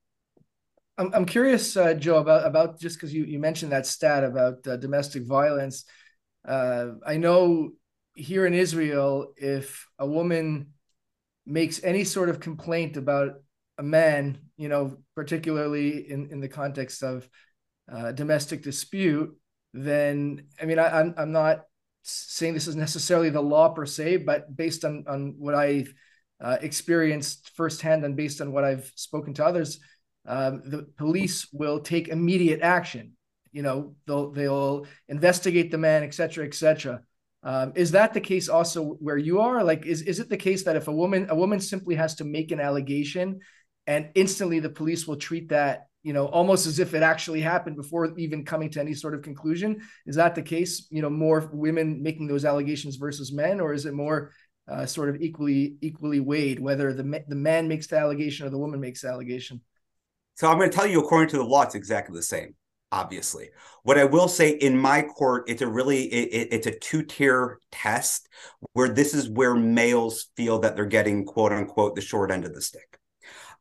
I'm, 0.99 1.13
I'm 1.13 1.27
curious, 1.27 1.77
uh, 1.77 1.95
Joe, 1.95 2.19
about 2.19 2.47
about 2.47 2.81
just 2.81 2.97
because 2.97 3.13
you, 3.13 3.25
you 3.25 3.39
mentioned 3.39 3.73
that 3.73 3.87
stat 3.87 4.25
about 4.25 4.67
uh, 4.67 4.77
domestic 4.77 5.27
violence. 5.27 5.85
Uh, 6.47 6.93
I 7.07 7.17
know 7.17 7.71
here 8.15 8.47
in 8.47 8.55
Israel, 8.55 9.33
if 9.37 9.87
a 9.99 10.07
woman 10.07 10.73
makes 11.45 11.83
any 11.85 12.05
sort 12.05 12.29
of 12.29 12.41
complaint 12.41 12.97
about 12.97 13.35
a 13.79 13.83
man, 13.83 14.39
you 14.57 14.69
know, 14.69 14.99
particularly 15.15 16.11
in, 16.11 16.31
in 16.31 16.41
the 16.41 16.49
context 16.49 17.03
of 17.03 17.29
uh, 17.93 18.13
domestic 18.13 18.63
dispute, 18.63 19.37
then 19.75 20.47
I 20.61 20.65
mean, 20.65 20.79
I, 20.79 21.01
I'm 21.01 21.15
I'm 21.19 21.33
not 21.33 21.65
saying 22.03 22.55
this 22.55 22.69
is 22.69 22.77
necessarily 22.77 23.31
the 23.31 23.43
law 23.43 23.69
per 23.69 23.85
se, 23.85 24.19
but 24.19 24.57
based 24.57 24.85
on 24.85 25.05
on 25.07 25.35
what 25.37 25.55
I've 25.55 25.93
uh, 26.41 26.57
experienced 26.61 27.51
firsthand 27.55 28.05
and 28.05 28.17
based 28.17 28.41
on 28.41 28.53
what 28.53 28.65
I've 28.65 28.91
spoken 28.95 29.35
to 29.35 29.45
others, 29.45 29.79
um, 30.27 30.63
the 30.65 30.87
police 30.97 31.49
will 31.53 31.81
take 31.81 32.09
immediate 32.09 32.61
action. 32.61 33.13
You 33.53 33.63
know, 33.63 33.95
they'll 34.07 34.33
they'll 34.33 34.87
investigate 35.09 35.71
the 35.71 35.79
man, 35.79 36.03
et 36.03 36.15
cetera, 36.15 36.45
et 36.45 36.55
cetera. 36.55 37.01
Um, 37.43 37.73
is 37.75 37.93
that 37.93 38.13
the 38.13 38.21
case 38.21 38.49
also 38.49 38.97
where 39.01 39.17
you 39.17 39.41
are? 39.41 39.63
Like, 39.63 39.87
is 39.87 40.03
is 40.03 40.21
it 40.21 40.29
the 40.29 40.37
case 40.37 40.65
that 40.65 40.77
if 40.77 40.89
a 40.89 40.93
woman 40.93 41.29
a 41.31 41.37
woman 41.37 41.61
simply 41.61 41.95
has 41.95 42.17
to 42.17 42.25
make 42.25 42.51
an 42.51 42.61
allegation, 42.61 43.41
and 43.87 44.11
instantly 44.15 44.61
the 44.61 44.69
police 44.69 45.07
will 45.07 45.17
treat 45.17 45.49
that 45.51 45.87
you 46.07 46.13
know, 46.13 46.27
almost 46.27 46.69
as 46.69 46.79
if 46.79 46.95
it 46.95 47.03
actually 47.03 47.41
happened 47.41 47.75
before 47.75 48.17
even 48.17 48.45
coming 48.45 48.71
to 48.71 48.79
any 48.81 48.95
sort 48.95 49.13
of 49.13 49.23
conclusion. 49.23 49.81
Is 50.07 50.15
that 50.15 50.37
the 50.37 50.43
case? 50.43 50.87
You 50.89 51.03
know, 51.03 51.11
more 51.11 51.51
women 51.53 52.01
making 52.01 52.29
those 52.29 52.45
allegations 52.45 52.95
versus 52.95 53.33
men, 53.33 53.59
or 53.59 53.73
is 53.73 53.87
it 53.87 53.93
more 53.93 54.31
uh, 54.69 54.87
sort 54.87 55.09
of 55.09 55.17
equally 55.21 55.75
equally 55.81 56.21
weighed 56.21 56.61
whether 56.61 56.93
the 56.93 57.25
the 57.27 57.35
man 57.35 57.67
makes 57.67 57.89
the 57.89 57.99
allegation 57.99 58.47
or 58.47 58.51
the 58.51 58.59
woman 58.59 58.79
makes 58.79 59.03
the 59.03 59.09
allegation? 59.09 59.61
So 60.37 60.49
I'm 60.49 60.59
going 60.59 60.71
to 60.71 60.77
tell 60.77 60.87
you, 60.87 61.01
according 61.01 61.31
to 61.31 61.39
the 61.39 61.45
law, 61.45 61.63
it's 61.63 61.75
exactly 61.75 62.17
the 62.17 62.23
same. 62.23 62.55
Obviously, 62.93 63.51
what 63.83 63.99
I 63.99 64.05
will 64.05 64.29
say 64.29 64.51
in 64.51 64.79
my 64.79 65.03
court, 65.03 65.45
it's 65.49 65.61
a 65.61 65.67
really 65.67 66.05
it, 66.05 66.49
it's 66.53 66.69
a 66.69 66.79
two 66.79 67.03
tier 67.03 67.59
test 67.73 68.29
where 68.75 68.89
this 68.89 69.13
is 69.13 69.29
where 69.29 69.57
males 69.57 70.29
feel 70.37 70.61
that 70.61 70.77
they're 70.77 70.87
getting 70.87 71.25
quote 71.25 71.53
unquote 71.53 71.97
the 71.97 72.01
short 72.01 72.31
end 72.31 72.45
of 72.45 72.55
the 72.55 72.63
stick 72.63 73.01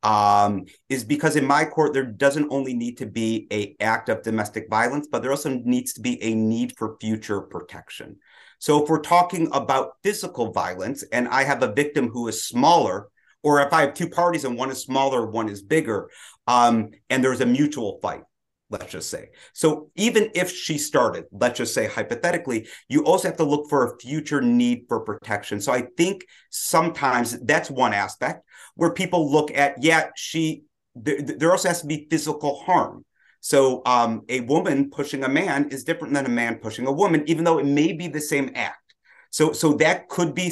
um, 0.05 0.65
is 0.87 1.03
because 1.03 1.35
in 1.35 1.45
my 1.45 1.65
court 1.65 1.93
there 1.93 2.05
doesn't 2.05 2.47
only 2.51 2.73
need 2.73 2.97
to 2.97 3.07
be 3.07 3.47
a 3.51 3.75
act 3.83 4.07
of 4.07 4.21
domestic 4.21 4.69
violence, 4.69 5.07
but 5.11 5.21
there 5.21 5.31
also 5.31 5.49
needs 5.49 5.93
to 5.93 6.01
be 6.01 6.21
a 6.21 6.35
need 6.35 6.77
for 6.77 6.95
future 7.01 7.41
protection. 7.41 8.17
So 8.59 8.81
if 8.81 8.89
we're 8.89 8.99
talking 8.99 9.49
about 9.51 9.93
physical 10.03 10.51
violence, 10.51 11.03
and 11.11 11.27
I 11.27 11.43
have 11.43 11.63
a 11.63 11.73
victim 11.73 12.09
who 12.09 12.27
is 12.27 12.45
smaller, 12.45 13.07
or 13.45 13.61
if 13.61 13.71
I 13.71 13.81
have 13.81 13.93
two 13.93 14.09
parties 14.09 14.43
and 14.43 14.57
one 14.57 14.71
is 14.71 14.81
smaller, 14.81 15.27
one 15.27 15.49
is 15.49 15.61
bigger, 15.61 16.09
um, 16.47 16.89
and 17.11 17.23
there's 17.23 17.41
a 17.41 17.45
mutual 17.45 17.99
fight, 18.01 18.23
let's 18.71 18.91
just 18.91 19.11
say. 19.11 19.29
So 19.53 19.91
even 19.95 20.31
if 20.33 20.49
she 20.49 20.79
started, 20.79 21.25
let's 21.31 21.59
just 21.59 21.75
say 21.75 21.85
hypothetically, 21.85 22.67
you 22.89 23.05
also 23.05 23.27
have 23.27 23.37
to 23.37 23.43
look 23.43 23.69
for 23.69 23.85
a 23.85 23.99
future 23.99 24.41
need 24.41 24.85
for 24.87 25.01
protection. 25.01 25.61
So 25.61 25.71
I 25.71 25.83
think 25.95 26.25
sometimes 26.49 27.39
that's 27.41 27.69
one 27.69 27.93
aspect 27.93 28.43
where 28.73 28.91
people 28.91 29.31
look 29.31 29.55
at, 29.55 29.83
yeah, 29.83 30.09
she, 30.15 30.63
there, 30.95 31.51
also 31.51 31.67
has 31.67 31.81
to 31.81 31.87
be 31.87 32.07
physical 32.09 32.63
harm. 32.63 33.05
So 33.41 33.83
um, 33.85 34.23
a 34.27 34.39
woman 34.39 34.89
pushing 34.89 35.23
a 35.23 35.29
man 35.29 35.69
is 35.69 35.83
different 35.83 36.15
than 36.15 36.25
a 36.25 36.29
man 36.29 36.55
pushing 36.55 36.87
a 36.87 36.91
woman, 36.91 37.23
even 37.27 37.43
though 37.43 37.59
it 37.59 37.67
may 37.67 37.93
be 37.93 38.07
the 38.07 38.21
same 38.21 38.49
act. 38.55 38.95
So 39.29 39.51
so 39.51 39.73
that 39.73 40.07
could 40.07 40.33
be 40.33 40.49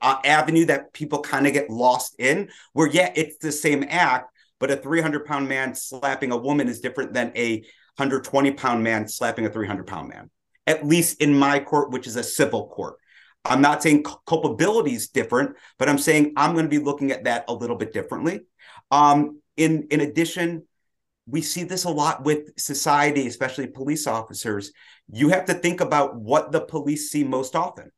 avenue 0.00 0.66
that 0.66 0.92
people 0.92 1.20
kind 1.20 1.46
of 1.46 1.52
get 1.52 1.70
lost 1.70 2.14
in. 2.18 2.48
Where 2.72 2.88
yeah, 2.88 3.12
it's 3.14 3.38
the 3.38 3.52
same 3.52 3.84
act, 3.88 4.30
but 4.60 4.70
a 4.70 4.76
300 4.76 5.24
pound 5.24 5.48
man 5.48 5.74
slapping 5.74 6.32
a 6.32 6.36
woman 6.36 6.68
is 6.68 6.80
different 6.80 7.12
than 7.12 7.32
a 7.36 7.58
120 7.96 8.52
pound 8.52 8.82
man 8.82 9.08
slapping 9.08 9.46
a 9.46 9.50
300 9.50 9.86
pound 9.86 10.08
man. 10.08 10.30
At 10.66 10.86
least 10.86 11.20
in 11.20 11.36
my 11.36 11.60
court, 11.60 11.90
which 11.90 12.06
is 12.06 12.16
a 12.16 12.22
civil 12.22 12.68
court. 12.68 12.96
I'm 13.44 13.60
not 13.60 13.82
saying 13.82 14.04
culpability 14.26 14.94
is 14.94 15.08
different, 15.08 15.56
but 15.78 15.88
I'm 15.88 15.98
saying 15.98 16.32
I'm 16.36 16.54
going 16.54 16.64
to 16.64 16.70
be 16.70 16.78
looking 16.78 17.12
at 17.12 17.24
that 17.24 17.44
a 17.48 17.52
little 17.52 17.76
bit 17.76 17.92
differently. 17.92 18.40
Um, 18.90 19.40
in 19.56 19.86
in 19.90 20.00
addition, 20.00 20.66
we 21.26 21.42
see 21.42 21.64
this 21.64 21.84
a 21.84 21.90
lot 21.90 22.24
with 22.24 22.58
society, 22.58 23.26
especially 23.26 23.66
police 23.66 24.06
officers. 24.06 24.72
You 25.12 25.28
have 25.28 25.46
to 25.46 25.54
think 25.54 25.80
about 25.80 26.16
what 26.16 26.52
the 26.52 26.60
police 26.60 27.10
see 27.10 27.24
most 27.24 27.54
often. 27.54 27.90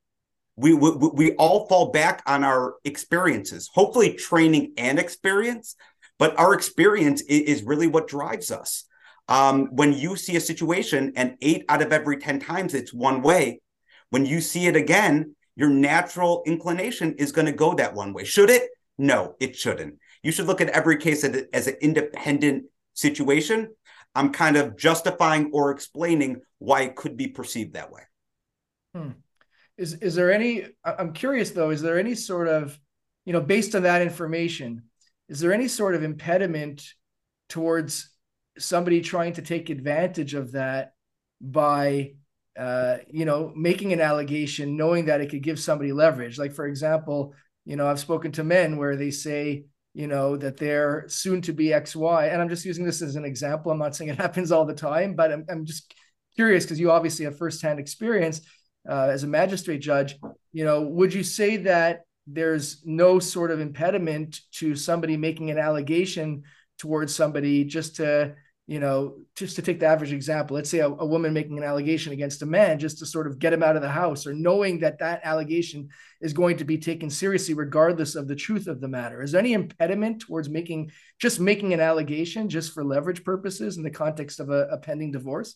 We, 0.57 0.73
we, 0.73 0.91
we 0.91 1.33
all 1.33 1.67
fall 1.67 1.91
back 1.93 2.23
on 2.27 2.43
our 2.43 2.77
experiences, 2.85 3.69
hopefully 3.73 4.15
training 4.15 4.73
and 4.79 4.99
experience, 4.99 5.77
but 6.19 6.39
our 6.39 6.55
experience 6.55 7.21
is, 7.23 7.43
is 7.43 7.63
really 7.63 7.87
what 7.87 8.09
drives 8.09 8.51
us. 8.51 8.85
Um, 9.29 9.67
when 9.73 9.93
you 9.93 10.17
see 10.17 10.37
a 10.37 10.41
situation 10.41 11.13
and 11.17 11.37
eight 11.43 11.65
out 11.69 11.83
of 11.83 11.93
every 11.93 12.19
10 12.19 12.41
times 12.41 12.75
it's 12.75 12.95
one 12.95 13.23
way, 13.23 13.61
when 14.11 14.25
you 14.25 14.41
see 14.41 14.67
it 14.67 14.77
again, 14.77 15.35
your 15.57 15.69
natural 15.69 16.43
inclination 16.47 17.15
is 17.15 17.33
going 17.33 17.47
to 17.47 17.53
go 17.53 17.75
that 17.75 17.95
one 17.95 18.13
way. 18.13 18.25
Should 18.25 18.51
it? 18.51 18.71
No, 18.99 19.35
it 19.41 19.57
shouldn't. 19.57 19.97
You 20.23 20.33
should 20.33 20.47
look 20.47 20.61
at 20.61 20.69
every 20.71 20.97
case 20.97 21.25
as 21.25 21.67
an 21.67 21.77
independent 21.81 22.65
situation. 22.95 23.75
I'm 24.15 24.33
kind 24.33 24.57
of 24.57 24.77
justifying 24.77 25.51
or 25.53 25.71
explaining 25.71 26.41
why 26.59 26.83
it 26.83 26.97
could 26.97 27.17
be 27.17 27.29
perceived 27.29 27.75
that 27.75 27.91
way. 27.91 28.03
Hmm. 28.95 29.11
Is 29.79 29.95
is 29.95 30.15
there 30.15 30.33
any? 30.33 30.67
I'm 30.85 31.13
curious 31.13 31.51
though. 31.51 31.71
Is 31.71 31.83
there 31.83 31.99
any 31.99 32.15
sort 32.15 32.49
of, 32.49 32.79
you 33.25 33.33
know, 33.33 33.41
based 33.41 33.75
on 33.75 33.83
that 33.83 34.03
information, 34.03 34.85
is 35.29 35.41
there 35.41 35.53
any 35.53 35.69
sort 35.69 35.95
of 35.95 36.03
impediment 36.03 36.83
towards 37.49 38.11
somebody 38.59 39.01
trying 39.01 39.35
to 39.35 39.43
take 39.43 39.69
advantage 39.69 40.35
of 40.35 40.53
that 40.53 40.95
by 41.41 42.13
uh, 42.57 42.99
you 43.11 43.27
know, 43.27 43.53
making 43.55 43.93
an 43.93 44.01
allegation, 44.01 44.77
knowing 44.77 45.07
that 45.07 45.21
it 45.21 45.29
could 45.29 45.43
give 45.43 45.61
somebody 45.61 45.93
leverage. 45.93 46.39
Like, 46.39 46.55
for 46.55 46.67
example, 46.67 47.35
you 47.67 47.77
know, 47.77 47.87
I've 47.87 48.01
spoken 48.01 48.33
to 48.33 48.45
men 48.45 48.79
where 48.79 48.97
they 48.97 49.11
say, 49.11 49.67
you 49.93 50.07
know, 50.07 50.37
that 50.37 50.57
they're 50.57 51.05
soon 51.09 51.43
to 51.43 51.53
be 51.53 51.67
XY. 51.67 52.33
And 52.33 52.41
I'm 52.41 52.49
just 52.49 52.65
using 52.65 52.87
this 52.87 53.03
as 53.03 53.17
an 53.17 53.25
example. 53.25 53.73
I'm 53.73 53.79
not 53.79 53.95
saying 53.95 54.11
it 54.11 54.17
happens 54.19 54.53
all 54.53 54.65
the 54.65 54.75
time, 54.75 55.15
but 55.15 55.33
I'm, 55.33 55.45
I'm 55.51 55.67
just 55.67 55.95
curious 56.35 56.65
because 56.65 56.81
you 56.81 56.91
obviously 56.91 57.25
have 57.27 57.37
firsthand 57.37 57.79
experience 57.79 58.41
uh, 58.89 59.09
as 59.11 59.23
a 59.23 59.29
magistrate 59.29 59.79
judge. 59.79 60.17
You 60.53 60.65
know, 60.65 60.83
would 60.83 61.13
you 61.13 61.23
say 61.23 61.59
that 61.59 62.03
there's 62.27 62.83
no 62.85 63.19
sort 63.19 63.51
of 63.51 63.61
impediment 63.61 64.41
to 64.53 64.75
somebody 64.75 65.17
making 65.17 65.51
an 65.51 65.59
allegation 65.59 66.43
towards 66.79 67.15
somebody 67.15 67.65
just 67.65 67.97
to 67.97 68.35
you 68.69 68.81
know, 68.81 69.19
just 69.37 69.55
to 69.57 69.63
take 69.63 69.79
the 69.79 69.87
average 69.87 70.13
example, 70.13 70.57
let's 70.57 70.69
say 70.69 70.81
a, 70.81 70.89
a, 70.89 71.07
woman 71.07 71.33
making 71.33 71.57
an 71.57 71.63
allegation 71.63 72.13
against 72.13 72.43
a 72.43 72.47
man 72.47 72.81
just 72.81 72.99
to 72.99 73.07
sort 73.07 73.29
of 73.29 73.39
get 73.39 73.53
him 73.53 73.63
out 73.63 73.77
of 73.77 73.83
the 73.83 73.89
house 73.89 74.27
or 74.27 74.35
knowing 74.35 74.81
that 74.81 74.99
that 74.99 75.21
allegation 75.23 75.89
is 76.21 76.33
going 76.33 76.57
to 76.57 76.65
be 76.65 76.77
taken 76.77 77.09
seriously 77.09 77.55
regardless 77.55 78.17
of 78.17 78.27
the 78.27 78.35
truth 78.35 78.67
of 78.67 78.81
the 78.81 78.89
matter. 78.89 79.23
Is 79.23 79.31
there 79.31 79.39
any 79.39 79.53
impediment 79.53 80.23
towards 80.23 80.49
making 80.49 80.91
just 81.21 81.39
making 81.39 81.75
an 81.75 81.81
allegation 81.81 82.49
just 82.49 82.75
for 82.75 82.85
leverage 82.85 83.23
purposes 83.23 83.77
in 83.77 83.85
the 83.85 83.91
context 83.91 84.41
of 84.41 84.51
a, 84.51 84.67
a 84.73 84.79
pending 84.79 85.13
divorce? 85.13 85.55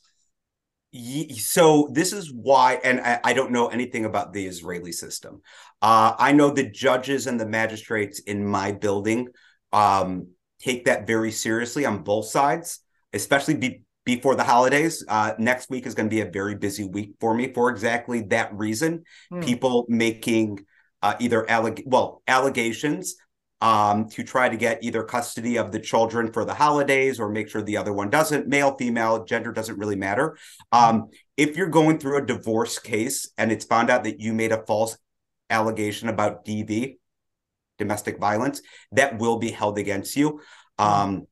So 0.92 1.88
this 1.92 2.12
is 2.12 2.33
why, 2.33 2.81
and 2.83 3.00
I, 3.00 3.20
I, 3.22 3.33
don't 3.33 3.53
know 3.53 3.68
anything 3.68 4.07
about 4.07 4.33
the 4.33 4.44
Israeli 4.44 4.90
system. 4.90 5.40
Uh, 5.81 6.14
I 6.18 6.33
know 6.33 6.50
the 6.50 6.68
judges 6.68 7.29
and 7.29 7.38
the 7.38 7.46
magistrates 7.46 8.18
in 8.18 8.44
my 8.44 8.72
building 8.72 9.29
um, 9.72 10.29
take 10.59 10.87
that 10.87 11.07
very 11.07 11.31
seriously 11.31 11.87
on 11.87 12.03
both 12.03 12.26
sides 12.26 12.81
especially 13.12 13.55
be, 13.55 13.83
before 14.05 14.35
the 14.35 14.44
holidays. 14.44 15.05
Uh, 15.07 15.33
next 15.38 15.70
week 15.70 15.87
is 15.87 15.94
going 15.94 16.09
to 16.09 16.14
be 16.14 16.20
a 16.22 16.31
very 16.31 16.55
busy 16.55 16.85
week 16.85 17.12
for 17.20 17.35
me 17.35 17.53
for 17.53 17.70
exactly 17.70 18.22
that 18.22 18.53
reason. 18.55 19.05
Hmm. 19.31 19.40
People 19.40 19.87
making 19.88 20.64
uh, 21.03 21.14
either 21.18 21.44
alleg- 21.44 21.83
well 21.87 22.22
allegations 22.29 23.16
um, 23.60 24.08
to 24.10 24.22
try 24.22 24.48
to 24.48 24.56
get 24.56 24.82
either 24.82 25.02
custody 25.02 25.58
of 25.58 25.72
the 25.72 25.78
children 25.78 26.32
for 26.32 26.44
the 26.44 26.54
holidays 26.54 27.20
or 27.20 27.28
make 27.28 27.48
sure 27.48 27.62
the 27.62 27.76
other 27.76 27.92
one 27.92 28.10
doesn't. 28.10 28.48
Male, 28.48 28.76
female, 28.76 29.24
gender 29.24 29.52
doesn't 29.52 29.78
really 29.78 29.96
matter. 29.96 30.36
Um, 30.72 31.08
if 31.36 31.56
you're 31.56 31.68
going 31.68 31.98
through 31.98 32.18
a 32.18 32.26
divorce 32.26 32.78
case 32.78 33.30
and 33.36 33.52
it's 33.52 33.64
found 33.64 33.90
out 33.90 34.04
that 34.04 34.20
you 34.20 34.32
made 34.32 34.52
a 34.52 34.64
false 34.66 34.96
allegation 35.50 36.08
about 36.08 36.44
DV, 36.44 36.96
domestic 37.78 38.18
violence, 38.18 38.62
that 38.92 39.18
will 39.18 39.38
be 39.38 39.50
held 39.50 39.78
against 39.78 40.16
you. 40.16 40.40
Um, 40.78 41.26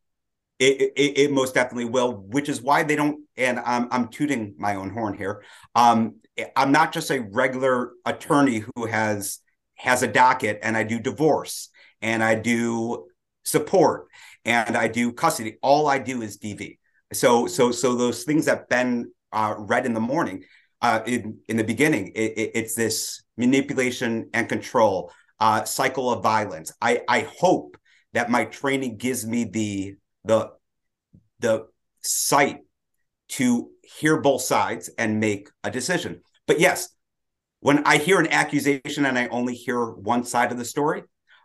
it, 0.59 0.93
it, 0.97 1.19
it, 1.19 1.31
most 1.31 1.55
definitely 1.55 1.85
will, 1.85 2.13
which 2.13 2.49
is 2.49 2.61
why 2.61 2.83
they 2.83 2.97
don't. 2.97 3.21
And 3.37 3.61
I'm 3.61 3.87
I'm 3.93 4.09
tooting 4.09 4.55
my 4.59 4.75
own 4.75 4.91
horn 4.91 5.17
here. 5.17 5.45
Um, 5.77 6.17
I'm 6.57 6.73
not 6.73 6.93
just 6.93 7.11
a 7.11 7.21
regular 7.21 7.93
attorney 8.05 8.65
who 8.75 8.87
has 8.87 9.39
has 9.77 10.03
a 10.03 10.09
docket, 10.09 10.59
and 10.63 10.77
I 10.77 10.83
do 10.83 10.99
divorce, 10.99 11.69
and 12.03 12.23
I 12.23 12.35
do 12.35 13.07
support, 13.45 14.07
and 14.45 14.77
I 14.77 14.89
do 14.89 15.13
custody. 15.13 15.59
All 15.63 15.89
I 15.89 15.99
do 15.99 16.23
is 16.23 16.39
DV. 16.39 16.79
So 17.13 17.47
so 17.47 17.71
so 17.73 17.95
those 17.95 18.25
things 18.25 18.45
that 18.47 18.69
Ben 18.69 19.13
uh, 19.33 19.55
read 19.59 19.87
in 19.87 19.95
the 19.95 20.01
morning, 20.01 20.45
uh, 20.83 21.01
in 21.07 21.39
in 21.49 21.57
the 21.57 21.65
beginning, 21.65 22.13
it, 22.15 22.33
it, 22.39 22.51
it's 22.55 22.75
this 22.75 23.23
manipulation 23.37 24.31
and 24.35 24.49
control 24.49 25.13
uh, 25.41 25.65
cycle 25.65 26.11
of 26.11 26.23
violence. 26.23 26.73
I 26.81 27.03
I 27.09 27.21
hope 27.41 27.77
that 28.13 28.31
my 28.31 28.45
training 28.45 28.97
gives 28.97 29.27
me 29.27 29.45
the 29.45 29.97
the 30.25 30.51
the 31.41 31.67
sight 32.01 32.61
to 33.29 33.71
hear 33.83 34.21
both 34.21 34.43
sides 34.43 34.91
and 34.99 35.21
make 35.21 35.49
a 35.65 35.71
decision. 35.71 36.23
But 36.47 36.61
yes, 36.61 36.89
when 37.61 37.85
I 37.85 37.99
hear 37.99 38.21
an 38.21 38.29
accusation 38.29 39.05
and 39.05 39.19
I 39.19 39.29
only 39.29 39.55
hear 39.55 39.85
one 39.85 40.25
side 40.25 40.53
of 40.53 40.59
the 40.59 40.65
story, 40.65 41.03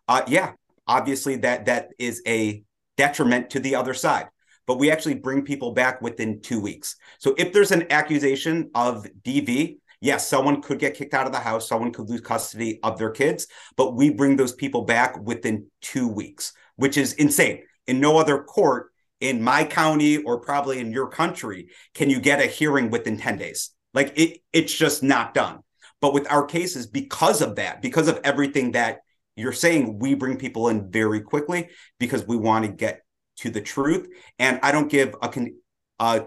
uh, 0.08 0.24
yeah, 0.28 0.54
obviously 0.88 1.38
that 1.38 1.66
that 1.66 1.90
is 2.00 2.22
a 2.28 2.64
detriment 2.98 3.50
to 3.52 3.60
the 3.60 3.76
other 3.76 3.94
side. 3.94 4.28
But 4.66 4.80
we 4.80 4.92
actually 4.92 5.16
bring 5.16 5.44
people 5.44 5.74
back 5.74 6.02
within 6.02 6.42
two 6.42 6.62
weeks. 6.62 6.96
So 7.20 7.36
if 7.38 7.52
there's 7.52 7.72
an 7.72 7.92
accusation 7.92 8.72
of 8.74 9.06
DV, 9.24 9.78
yes, 10.00 10.28
someone 10.28 10.62
could 10.62 10.80
get 10.80 10.96
kicked 10.96 11.14
out 11.14 11.26
of 11.26 11.34
the 11.34 11.40
house, 11.40 11.68
someone 11.68 11.92
could 11.92 12.10
lose 12.10 12.22
custody 12.22 12.80
of 12.82 12.98
their 12.98 13.12
kids, 13.12 13.48
but 13.76 13.96
we 13.96 14.10
bring 14.10 14.38
those 14.38 14.54
people 14.54 14.84
back 14.84 15.20
within 15.22 15.68
two 15.82 16.08
weeks, 16.08 16.54
which 16.78 16.98
is 16.98 17.14
insane. 17.14 17.64
In 17.88 18.00
no 18.00 18.18
other 18.18 18.42
court 18.42 18.94
in 19.24 19.42
my 19.42 19.64
county 19.64 20.18
or 20.18 20.42
probably 20.42 20.80
in 20.80 20.92
your 20.92 21.08
country 21.08 21.70
can 21.94 22.10
you 22.10 22.20
get 22.20 22.42
a 22.42 22.46
hearing 22.46 22.90
within 22.90 23.18
10 23.18 23.38
days 23.38 23.70
like 23.94 24.12
it 24.18 24.42
it's 24.52 24.74
just 24.74 25.02
not 25.02 25.34
done 25.34 25.60
but 26.02 26.14
with 26.14 26.30
our 26.30 26.46
cases 26.46 26.88
because 26.88 27.42
of 27.42 27.56
that 27.56 27.82
because 27.82 28.10
of 28.10 28.20
everything 28.26 28.74
that 28.74 29.00
you're 29.36 29.52
saying 29.52 30.00
we 30.00 30.14
bring 30.14 30.38
people 30.38 30.70
in 30.70 30.92
very 30.92 31.22
quickly 31.22 31.70
because 32.00 32.26
we 32.28 32.38
want 32.38 32.66
to 32.66 32.72
get 32.72 33.02
to 33.38 33.50
the 33.50 33.62
truth 33.62 34.08
and 34.40 34.60
i 34.64 34.72
don't 34.72 34.92
give 34.92 35.16
a, 35.22 35.30
con- 35.30 35.56
a 36.00 36.26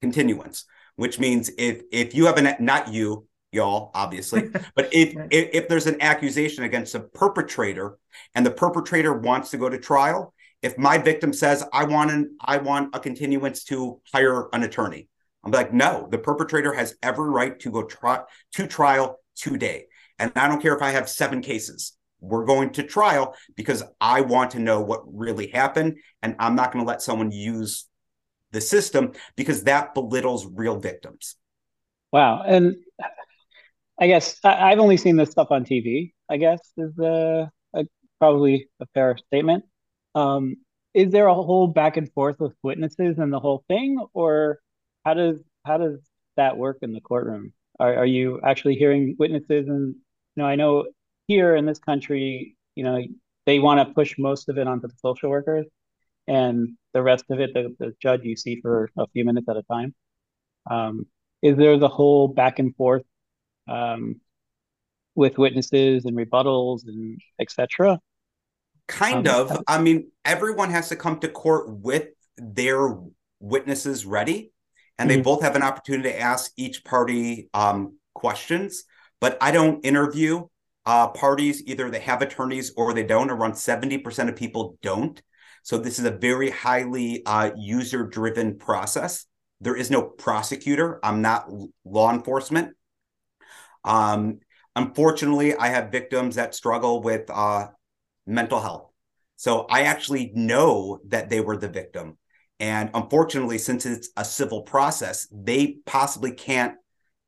continuance 0.00 0.64
which 0.96 1.18
means 1.18 1.50
if 1.58 1.82
if 1.92 2.14
you 2.14 2.26
have 2.26 2.38
an 2.38 2.54
not 2.60 2.92
you 2.92 3.26
y'all 3.52 3.90
obviously 3.94 4.48
but 4.74 4.88
if, 4.92 5.14
if 5.30 5.50
if 5.52 5.68
there's 5.68 5.86
an 5.86 6.00
accusation 6.00 6.64
against 6.64 6.94
a 6.94 7.00
perpetrator 7.00 7.98
and 8.34 8.44
the 8.44 8.50
perpetrator 8.50 9.14
wants 9.14 9.50
to 9.50 9.56
go 9.56 9.68
to 9.68 9.78
trial 9.78 10.32
if 10.62 10.78
my 10.78 10.98
victim 10.98 11.32
says 11.32 11.64
I 11.72 11.84
want 11.84 12.10
an 12.10 12.36
I 12.40 12.58
want 12.58 12.94
a 12.94 13.00
continuance 13.00 13.64
to 13.64 14.00
hire 14.12 14.48
an 14.52 14.62
attorney, 14.62 15.08
I'm 15.44 15.52
like, 15.52 15.72
no, 15.72 16.08
the 16.10 16.18
perpetrator 16.18 16.72
has 16.72 16.96
every 17.02 17.30
right 17.30 17.58
to 17.60 17.70
go 17.70 17.84
try 17.84 18.20
to 18.54 18.66
trial 18.66 19.20
today. 19.36 19.86
And 20.18 20.32
I 20.34 20.48
don't 20.48 20.60
care 20.60 20.74
if 20.74 20.82
I 20.82 20.90
have 20.90 21.08
seven 21.08 21.42
cases. 21.42 21.95
We're 22.20 22.44
going 22.44 22.70
to 22.70 22.82
trial 22.82 23.34
because 23.56 23.82
I 24.00 24.22
want 24.22 24.52
to 24.52 24.58
know 24.58 24.80
what 24.80 25.02
really 25.06 25.48
happened. 25.48 25.98
And 26.22 26.36
I'm 26.38 26.54
not 26.54 26.72
going 26.72 26.84
to 26.84 26.88
let 26.88 27.02
someone 27.02 27.30
use 27.30 27.86
the 28.52 28.60
system 28.60 29.12
because 29.36 29.64
that 29.64 29.94
belittles 29.94 30.46
real 30.46 30.78
victims. 30.78 31.36
Wow. 32.12 32.42
And 32.46 32.76
I 34.00 34.06
guess 34.06 34.38
I, 34.44 34.70
have 34.70 34.78
only 34.78 34.96
seen 34.96 35.16
this 35.16 35.30
stuff 35.30 35.48
on 35.50 35.64
TV, 35.64 36.12
I 36.30 36.36
guess 36.36 36.60
is 36.76 36.98
a, 36.98 37.50
probably 38.18 38.68
a 38.80 38.86
fair 38.94 39.16
statement. 39.16 39.64
Um, 40.14 40.56
is 40.94 41.12
there 41.12 41.26
a 41.26 41.34
whole 41.34 41.66
back 41.66 41.96
and 41.96 42.10
forth 42.12 42.36
with 42.40 42.54
witnesses 42.62 43.18
and 43.18 43.32
the 43.32 43.40
whole 43.40 43.64
thing, 43.68 43.98
or 44.14 44.60
how 45.04 45.14
does 45.14 45.38
how 45.64 45.78
does 45.78 45.98
that 46.36 46.56
work 46.56 46.78
in 46.82 46.92
the 46.92 47.00
courtroom? 47.00 47.52
Are 47.78 47.96
are 47.96 48.06
you 48.06 48.40
actually 48.42 48.76
hearing 48.76 49.16
witnesses? 49.18 49.68
And 49.68 49.94
you 49.94 50.42
know, 50.42 50.46
I 50.46 50.56
know 50.56 50.86
here 51.26 51.56
in 51.56 51.66
this 51.66 51.78
country, 51.78 52.56
you 52.74 52.84
know, 52.84 53.00
they 53.46 53.58
want 53.58 53.86
to 53.86 53.94
push 53.94 54.16
most 54.18 54.48
of 54.48 54.58
it 54.58 54.66
onto 54.66 54.88
the 54.88 54.94
social 54.98 55.30
workers, 55.30 55.66
and 56.26 56.76
the 56.92 57.02
rest 57.02 57.24
of 57.30 57.40
it, 57.40 57.54
the, 57.54 57.74
the 57.78 57.94
judge 58.00 58.22
you 58.24 58.36
see 58.36 58.60
for 58.60 58.90
a 58.96 59.06
few 59.08 59.24
minutes 59.24 59.48
at 59.48 59.56
a 59.56 59.62
time. 59.62 59.94
Um, 60.68 61.06
is 61.42 61.56
there 61.56 61.78
the 61.78 61.88
whole 61.88 62.28
back 62.28 62.58
and 62.58 62.74
forth 62.74 63.04
um, 63.68 64.20
with 65.14 65.38
witnesses 65.38 66.04
and 66.04 66.16
rebuttals 66.16 66.86
and 66.86 67.20
etc. 67.40 68.00
Kind 68.86 69.26
um, 69.26 69.48
of. 69.48 69.62
I 69.66 69.80
mean, 69.80 70.10
everyone 70.24 70.70
has 70.70 70.88
to 70.90 70.96
come 70.96 71.18
to 71.20 71.28
court 71.28 71.68
with 71.68 72.08
their 72.36 72.96
witnesses 73.40 74.06
ready, 74.06 74.52
and 74.98 75.10
mm-hmm. 75.10 75.18
they 75.18 75.22
both 75.22 75.42
have 75.42 75.56
an 75.56 75.62
opportunity 75.62 76.10
to 76.10 76.20
ask 76.20 76.52
each 76.56 76.84
party 76.84 77.48
um, 77.54 77.98
questions. 78.14 78.84
But 79.20 79.38
I 79.40 79.50
don't 79.50 79.84
interview 79.84 80.46
uh, 80.86 81.08
parties; 81.08 81.62
either 81.66 81.90
they 81.90 82.00
have 82.00 82.22
attorneys 82.22 82.72
or 82.76 82.94
they 82.94 83.04
don't. 83.04 83.30
Around 83.30 83.56
seventy 83.56 83.98
percent 83.98 84.30
of 84.30 84.36
people 84.36 84.78
don't. 84.82 85.20
So 85.62 85.78
this 85.78 85.98
is 85.98 86.04
a 86.04 86.12
very 86.12 86.50
highly 86.50 87.26
uh, 87.26 87.50
user-driven 87.56 88.56
process. 88.56 89.26
There 89.60 89.74
is 89.74 89.90
no 89.90 90.02
prosecutor. 90.02 91.00
I'm 91.02 91.22
not 91.22 91.50
law 91.84 92.12
enforcement. 92.12 92.76
Um, 93.82 94.38
unfortunately, 94.76 95.56
I 95.56 95.68
have 95.68 95.90
victims 95.90 96.36
that 96.36 96.54
struggle 96.54 97.02
with 97.02 97.28
uh, 97.30 97.68
mental 98.26 98.60
health. 98.60 98.90
So 99.36 99.66
I 99.68 99.82
actually 99.82 100.30
know 100.34 101.00
that 101.08 101.30
they 101.30 101.40
were 101.40 101.56
the 101.56 101.68
victim. 101.68 102.16
And 102.60 102.90
unfortunately, 102.94 103.58
since 103.58 103.84
it's 103.86 104.10
a 104.16 104.24
civil 104.24 104.62
process, 104.62 105.26
they 105.32 105.78
possibly 105.84 106.32
can't 106.32 106.76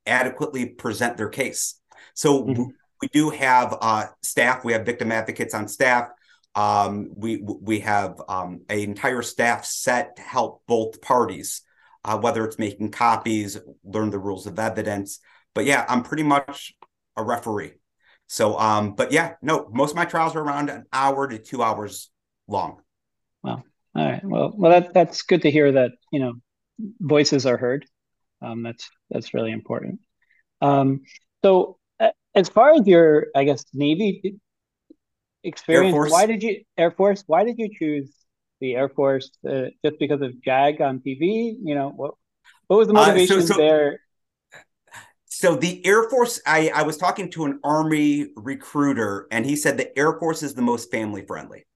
adequately 0.07 0.67
present 0.67 1.17
their 1.17 1.29
case. 1.29 1.81
So 2.15 2.45
mm-hmm. 2.45 2.65
We 3.01 3.09
do 3.09 3.31
have 3.31 3.77
uh, 3.81 4.07
staff. 4.23 4.65
We 4.65 4.73
have 4.73 4.87
victim 4.87 5.13
advocates 5.13 5.55
on 5.55 5.69
staff. 5.69 6.09
Um, 6.55 7.11
we 7.15 7.43
we 7.43 7.81
have 7.81 8.21
um, 8.29 8.63
an 8.69 8.79
entire 8.81 9.23
staff 9.23 9.65
set 9.65 10.17
to 10.17 10.23
help 10.23 10.63
both 10.67 11.01
parties, 11.01 11.63
uh, 12.05 12.19
whether 12.19 12.45
it's 12.45 12.59
making 12.59 12.91
copies, 12.91 13.59
learn 13.85 14.11
the 14.11 14.19
rules 14.19 14.47
of 14.47 14.59
evidence. 14.59 15.21
But 15.55 15.67
yeah, 15.67 15.85
I'm 15.89 16.03
pretty 16.03 16.25
much 16.25 16.75
a 17.17 17.23
referee. 17.23 17.75
So, 18.29 18.59
um, 18.59 18.95
but 18.95 19.11
yeah, 19.13 19.35
no, 19.41 19.69
most 19.73 19.91
of 19.91 19.97
my 19.97 20.05
trials 20.05 20.37
are 20.37 20.43
around 20.43 20.69
an 20.69 20.85
hour 20.93 21.27
to 21.27 21.39
two 21.39 21.63
hours 21.63 22.11
long. 22.47 22.83
Wow. 23.43 23.63
All 23.95 24.05
right. 24.05 24.25
Well, 24.25 24.53
well, 24.55 24.73
that 24.73 24.93
that's 24.93 25.23
good 25.23 25.43
to 25.43 25.51
hear 25.51 25.73
that 25.73 25.93
you 26.13 26.21
know 26.21 26.35
voices 27.01 27.47
are 27.47 27.57
heard. 27.57 27.87
Um, 28.43 28.63
that's 28.63 28.91
that's 29.11 29.35
really 29.35 29.53
important. 29.53 30.01
Um, 30.61 31.03
so, 31.43 31.78
as 32.35 32.49
far 32.49 32.75
as 32.75 32.87
your, 32.87 33.29
I 33.35 33.45
guess, 33.45 33.65
Navy 33.73 34.37
experience, 35.45 36.11
why 36.11 36.27
did 36.27 36.43
you 36.43 36.63
Air 36.77 36.91
Force? 36.91 37.25
Why 37.27 37.45
did 37.45 37.59
you 37.59 37.69
choose 37.77 38.15
the 38.61 38.75
Air 38.75 38.89
Force? 38.89 39.31
Uh, 39.49 39.67
just 39.85 39.99
because 39.99 40.21
of 40.21 40.41
JAG 40.43 40.81
on 40.81 41.01
TV? 41.01 41.55
You 41.63 41.75
know 41.75 41.91
what? 41.91 42.15
What 42.67 42.79
was 42.79 42.89
the 42.89 42.95
motivation 42.95 43.39
uh, 43.39 43.41
so, 43.41 43.47
so, 43.47 43.57
there? 43.57 44.01
So 45.27 45.55
the 45.57 45.85
Air 45.87 46.09
Force, 46.11 46.41
I, 46.47 46.71
I 46.75 46.83
was 46.83 46.97
talking 46.97 47.31
to 47.31 47.45
an 47.45 47.61
Army 47.63 48.29
recruiter, 48.37 49.27
and 49.31 49.47
he 49.47 49.57
said 49.57 49.77
the 49.77 49.97
Air 49.99 50.19
Force 50.19 50.43
is 50.43 50.55
the 50.55 50.63
most 50.63 50.91
family 50.91 51.25
friendly. 51.27 51.67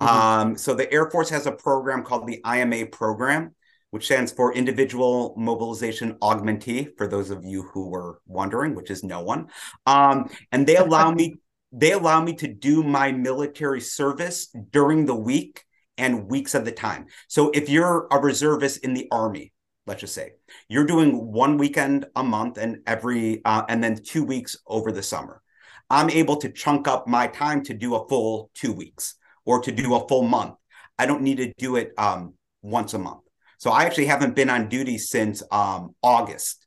Mm-hmm. 0.00 0.08
Um, 0.08 0.56
so 0.56 0.74
the 0.74 0.90
Air 0.92 1.10
Force 1.10 1.28
has 1.30 1.46
a 1.46 1.52
program 1.52 2.04
called 2.04 2.26
the 2.26 2.40
IMA 2.44 2.86
program, 2.86 3.54
which 3.92 4.06
stands 4.06 4.32
for 4.32 4.52
Individual 4.52 5.34
Mobilization 5.36 6.14
Augmentee. 6.20 6.88
For 6.98 7.06
those 7.06 7.30
of 7.30 7.44
you 7.44 7.62
who 7.72 7.88
were 7.88 8.20
wondering, 8.26 8.74
which 8.74 8.90
is 8.90 9.04
no 9.04 9.22
one, 9.22 9.48
um, 9.86 10.28
and 10.50 10.66
they 10.66 10.76
allow 10.76 11.12
me 11.12 11.36
they 11.74 11.92
allow 11.92 12.22
me 12.22 12.34
to 12.34 12.48
do 12.48 12.82
my 12.82 13.12
military 13.12 13.80
service 13.80 14.48
during 14.70 15.06
the 15.06 15.14
week 15.14 15.64
and 15.96 16.28
weeks 16.28 16.54
of 16.54 16.64
the 16.64 16.72
time. 16.72 17.06
So 17.28 17.50
if 17.54 17.68
you're 17.70 18.06
a 18.10 18.18
reservist 18.18 18.84
in 18.84 18.92
the 18.92 19.08
Army, 19.10 19.52
let's 19.86 20.00
just 20.00 20.14
say 20.14 20.32
you're 20.68 20.86
doing 20.86 21.32
one 21.32 21.56
weekend 21.56 22.06
a 22.16 22.22
month 22.22 22.58
and 22.58 22.78
every 22.86 23.42
uh, 23.44 23.62
and 23.68 23.82
then 23.82 23.96
two 23.96 24.24
weeks 24.24 24.56
over 24.66 24.92
the 24.92 25.02
summer 25.02 25.42
i'm 25.90 26.10
able 26.10 26.36
to 26.36 26.50
chunk 26.50 26.86
up 26.88 27.06
my 27.06 27.26
time 27.26 27.62
to 27.62 27.74
do 27.74 27.94
a 27.94 28.08
full 28.08 28.50
two 28.54 28.72
weeks 28.72 29.16
or 29.44 29.60
to 29.60 29.72
do 29.72 29.94
a 29.94 30.08
full 30.08 30.22
month 30.22 30.54
i 30.98 31.06
don't 31.06 31.22
need 31.22 31.38
to 31.38 31.52
do 31.58 31.76
it 31.76 31.92
um, 31.98 32.34
once 32.62 32.94
a 32.94 32.98
month 32.98 33.22
so 33.62 33.70
i 33.70 33.84
actually 33.84 34.06
haven't 34.06 34.34
been 34.34 34.50
on 34.50 34.68
duty 34.68 34.98
since 34.98 35.42
um, 35.52 35.94
august 36.02 36.66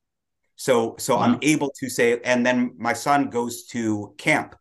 so 0.55 0.95
so 0.97 1.15
wow. 1.15 1.23
i'm 1.23 1.39
able 1.41 1.71
to 1.79 1.89
say 1.89 2.19
and 2.23 2.45
then 2.45 2.71
my 2.77 2.93
son 2.93 3.29
goes 3.29 3.65
to 3.65 4.13
camp 4.17 4.55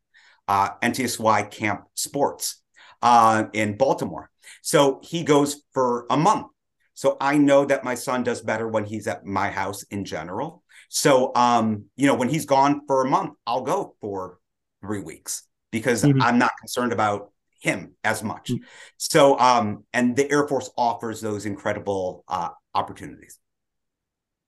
uh, 0.46 0.68
NCSY 0.82 1.50
camp 1.50 1.84
sports 1.94 2.62
uh, 3.00 3.44
in 3.52 3.76
baltimore 3.76 4.30
so 4.62 5.00
he 5.02 5.22
goes 5.22 5.62
for 5.72 6.06
a 6.10 6.16
month 6.16 6.48
so 6.94 7.16
I 7.20 7.36
know 7.36 7.64
that 7.64 7.84
my 7.84 7.96
son 7.96 8.22
does 8.22 8.40
better 8.40 8.68
when 8.68 8.84
he's 8.84 9.06
at 9.06 9.26
my 9.26 9.50
house 9.50 9.82
in 9.84 10.04
general. 10.04 10.62
So 10.88 11.32
um, 11.34 11.86
you 11.96 12.06
know, 12.06 12.14
when 12.14 12.28
he's 12.28 12.46
gone 12.46 12.82
for 12.86 13.04
a 13.04 13.10
month, 13.10 13.32
I'll 13.46 13.62
go 13.62 13.96
for 14.00 14.38
three 14.80 15.00
weeks 15.00 15.42
because 15.72 16.04
mm-hmm. 16.04 16.22
I'm 16.22 16.38
not 16.38 16.52
concerned 16.60 16.92
about 16.92 17.32
him 17.64 17.94
as 18.04 18.22
much. 18.22 18.50
Mm-hmm. 18.50 18.64
So 18.98 19.38
um, 19.38 19.84
and 19.92 20.14
the 20.14 20.30
Air 20.30 20.46
Force 20.46 20.70
offers 20.76 21.20
those 21.20 21.46
incredible 21.46 22.24
uh, 22.28 22.50
opportunities. 22.74 23.38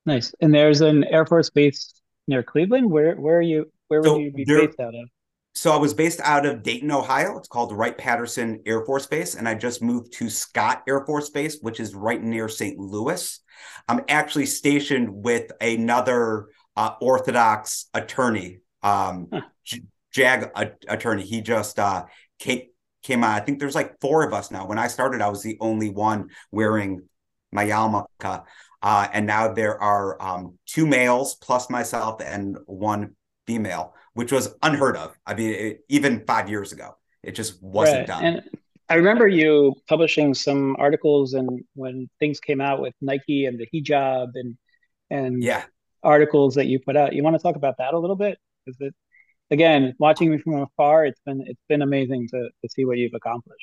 Nice. 0.04 0.34
And 0.40 0.54
there's 0.54 0.82
an 0.82 1.04
Air 1.04 1.26
Force 1.26 1.50
base 1.50 2.00
near 2.28 2.42
Cleveland. 2.42 2.90
Where 2.90 3.16
where 3.16 3.38
are 3.38 3.42
you 3.42 3.70
where 3.88 4.00
would 4.00 4.08
so 4.08 4.18
you 4.18 4.30
be 4.30 4.44
there, 4.44 4.66
based 4.66 4.78
out 4.78 4.94
of? 4.94 5.08
So 5.54 5.72
I 5.72 5.76
was 5.76 5.94
based 5.94 6.20
out 6.22 6.44
of 6.44 6.62
Dayton, 6.62 6.90
Ohio. 6.90 7.38
It's 7.38 7.48
called 7.48 7.72
Wright 7.72 7.96
Patterson 7.96 8.62
Air 8.66 8.84
Force 8.84 9.06
Base, 9.06 9.34
and 9.34 9.48
I 9.48 9.54
just 9.54 9.82
moved 9.82 10.12
to 10.14 10.28
Scott 10.28 10.82
Air 10.86 11.04
Force 11.06 11.30
Base, 11.30 11.58
which 11.62 11.80
is 11.80 11.94
right 11.94 12.22
near 12.22 12.48
St. 12.48 12.78
Louis. 12.78 13.40
I'm 13.88 14.02
actually 14.08 14.46
stationed 14.46 15.08
with 15.10 15.50
another 15.60 16.48
uh, 16.76 16.92
Orthodox 17.00 17.86
attorney, 17.94 18.58
um, 18.82 19.28
huh. 19.32 19.40
JAG 20.12 20.50
a- 20.54 20.72
attorney. 20.88 21.22
He 21.22 21.40
just 21.40 21.78
uh, 21.78 22.04
came, 22.38 22.68
came 23.06 23.24
on. 23.24 23.30
I 23.30 23.40
think 23.40 23.58
there's 23.58 23.74
like 23.74 24.00
four 24.00 24.24
of 24.24 24.32
us 24.32 24.50
now. 24.50 24.66
When 24.66 24.78
I 24.78 24.88
started, 24.88 25.20
I 25.20 25.28
was 25.28 25.42
the 25.42 25.56
only 25.60 25.90
one 25.90 26.30
wearing 26.50 27.02
my 27.52 27.64
yarmulke. 27.64 28.44
Uh, 28.82 29.08
and 29.12 29.26
now 29.26 29.52
there 29.52 29.80
are 29.80 30.20
um, 30.22 30.58
two 30.66 30.86
males 30.86 31.34
plus 31.34 31.70
myself 31.70 32.20
and 32.20 32.58
one 32.66 33.16
female 33.46 33.94
which 34.16 34.32
was 34.32 34.54
unheard 34.62 34.96
of. 34.96 35.14
I 35.26 35.34
mean, 35.34 35.50
it, 35.50 35.84
even 35.90 36.24
five 36.26 36.48
years 36.48 36.72
ago, 36.72 36.96
it 37.22 37.32
just 37.32 37.62
wasn't 37.62 37.98
right. 37.98 38.06
done. 38.06 38.24
And 38.24 38.50
I 38.88 38.94
remember 38.94 39.28
you 39.28 39.74
publishing 39.86 40.32
some 40.32 40.74
articles 40.78 41.34
and 41.34 41.62
when 41.74 42.08
things 42.18 42.40
came 42.40 42.62
out 42.62 42.80
with 42.80 42.94
Nike 43.02 43.44
and 43.44 43.60
the 43.60 43.68
hijab 43.74 44.28
and 44.34 44.56
and 45.10 45.42
yeah 45.42 45.64
articles 46.02 46.54
that 46.54 46.66
you 46.66 46.78
put 46.80 46.96
out. 46.96 47.12
You 47.12 47.22
want 47.22 47.36
to 47.36 47.42
talk 47.42 47.56
about 47.56 47.76
that 47.76 47.92
a 47.92 47.98
little 47.98 48.16
bit? 48.16 48.38
Because 48.64 48.80
it 48.80 48.94
again, 49.50 49.94
watching 49.98 50.30
me 50.30 50.38
from 50.38 50.62
afar, 50.62 51.06
it's 51.06 51.20
been 51.24 51.42
it's 51.46 51.62
been 51.68 51.82
amazing 51.82 52.28
to 52.28 52.48
to 52.62 52.68
see 52.68 52.84
what 52.84 52.98
you've 52.98 53.14
accomplished. 53.14 53.62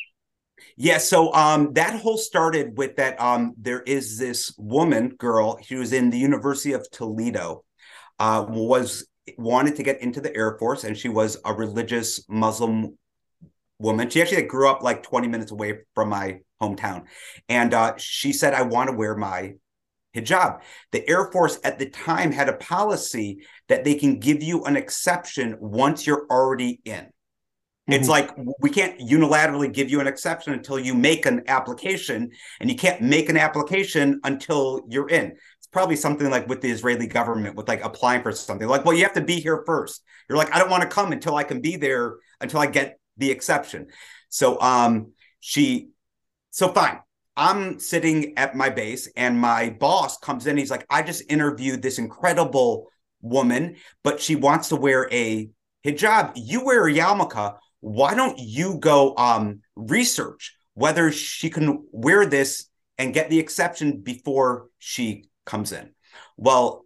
Yeah, 0.78 1.00
so 1.00 1.34
um, 1.34 1.74
that 1.74 2.00
whole 2.00 2.18
started 2.18 2.78
with 2.78 2.96
that. 2.98 3.20
Um, 3.20 3.54
there 3.58 3.82
is 3.82 4.18
this 4.18 4.54
woman, 4.58 5.10
girl. 5.10 5.60
She 5.64 5.76
was 5.76 5.94
in 5.94 6.10
the 6.10 6.18
University 6.18 6.74
of 6.74 6.90
Toledo. 6.92 7.64
Uh, 8.20 8.46
was 8.48 9.08
wanted 9.38 9.76
to 9.78 9.84
get 9.84 10.02
into 10.02 10.22
the 10.22 10.36
Air 10.36 10.58
Force, 10.60 10.84
and 10.84 10.98
she 10.98 11.10
was 11.10 11.38
a 11.46 11.54
religious 11.54 12.24
Muslim 12.30 12.98
woman. 13.80 14.10
She 14.10 14.22
actually 14.22 14.44
grew 14.44 14.70
up 14.70 14.84
like 14.84 15.04
20 15.04 15.28
minutes 15.28 15.52
away 15.52 15.80
from 15.96 16.10
my 16.10 16.40
hometown. 16.62 17.04
And 17.50 17.74
uh, 17.74 17.96
she 17.98 18.32
said, 18.34 18.54
I 18.54 18.64
want 18.64 18.90
to 18.90 18.96
wear 18.96 19.16
my 19.16 19.56
hijab. 20.16 20.62
The 20.92 21.08
Air 21.10 21.32
Force 21.32 21.60
at 21.64 21.80
the 21.80 21.90
time 21.90 22.32
had 22.32 22.50
a 22.50 22.54
policy 22.54 23.46
that 23.68 23.84
they 23.84 23.96
can 23.96 24.20
give 24.20 24.44
you 24.44 24.64
an 24.66 24.76
exception 24.76 25.58
once 25.60 26.06
you're 26.06 26.26
already 26.30 26.82
in. 26.86 27.06
Mm-hmm. 27.90 27.94
It's 27.94 28.08
like 28.08 28.32
we 28.60 28.70
can't 28.70 28.98
unilaterally 29.00 29.72
give 29.72 29.90
you 29.90 30.00
an 30.00 30.08
exception 30.08 30.54
until 30.54 30.80
you 30.80 30.94
make 30.94 31.26
an 31.26 31.44
application, 31.48 32.32
and 32.62 32.70
you 32.70 32.78
can't 32.78 33.02
make 33.02 33.28
an 33.28 33.38
application 33.38 34.22
until 34.24 34.82
you're 34.88 35.10
in 35.10 35.26
It's 35.58 35.68
probably 35.70 35.98
something 35.98 36.30
like 36.30 36.48
with 36.48 36.62
the 36.62 36.72
Israeli 36.72 37.08
government 37.08 37.58
with 37.58 37.68
like 37.68 37.84
applying 37.84 38.24
for 38.24 38.32
something. 38.32 38.68
Like, 38.68 38.86
well, 38.86 38.96
you 38.96 39.04
have 39.04 39.14
to 39.14 39.22
be 39.22 39.42
here 39.42 39.64
first. 39.66 40.02
You're 40.30 40.38
like, 40.38 40.56
I 40.56 40.60
don't 40.60 40.70
want 40.70 40.84
to 40.84 40.90
come 40.90 41.12
until 41.12 41.36
I 41.36 41.44
can 41.44 41.60
be 41.60 41.76
there 41.76 42.16
until 42.40 42.62
I 42.62 42.68
get 42.68 43.00
the 43.18 43.32
exception. 43.32 43.88
So 44.30 44.60
um 44.62 45.12
she 45.42 45.90
so 46.52 46.70
fine. 46.70 47.00
I'm 47.36 47.80
sitting 47.80 48.38
at 48.38 48.56
my 48.56 48.70
base 48.70 49.08
and 49.16 49.40
my 49.40 49.70
boss 49.70 50.18
comes 50.18 50.46
in. 50.46 50.58
He's 50.58 50.72
like, 50.72 50.86
I 50.90 51.02
just 51.02 51.24
interviewed 51.30 51.82
this 51.82 51.98
incredible 51.98 52.92
woman, 53.22 53.78
but 54.04 54.22
she 54.22 54.36
wants 54.36 54.70
to 54.70 54.76
wear 54.76 55.08
a 55.12 55.50
hijab. 55.86 56.34
You 56.36 56.66
wear 56.66 56.88
a 56.88 56.94
yarmulke. 56.94 57.58
Why 57.80 58.14
don't 58.14 58.38
you 58.40 58.78
go 58.78 59.16
um, 59.18 59.62
research 59.76 60.56
whether 60.76 61.12
she 61.12 61.50
can 61.50 61.86
wear 61.92 62.26
this 62.26 62.68
and 62.98 63.14
get 63.14 63.30
the 63.30 63.40
exception 63.40 64.02
before 64.02 64.68
she 64.80 65.26
comes 65.46 65.72
in. 65.72 65.92
Well, 66.38 66.86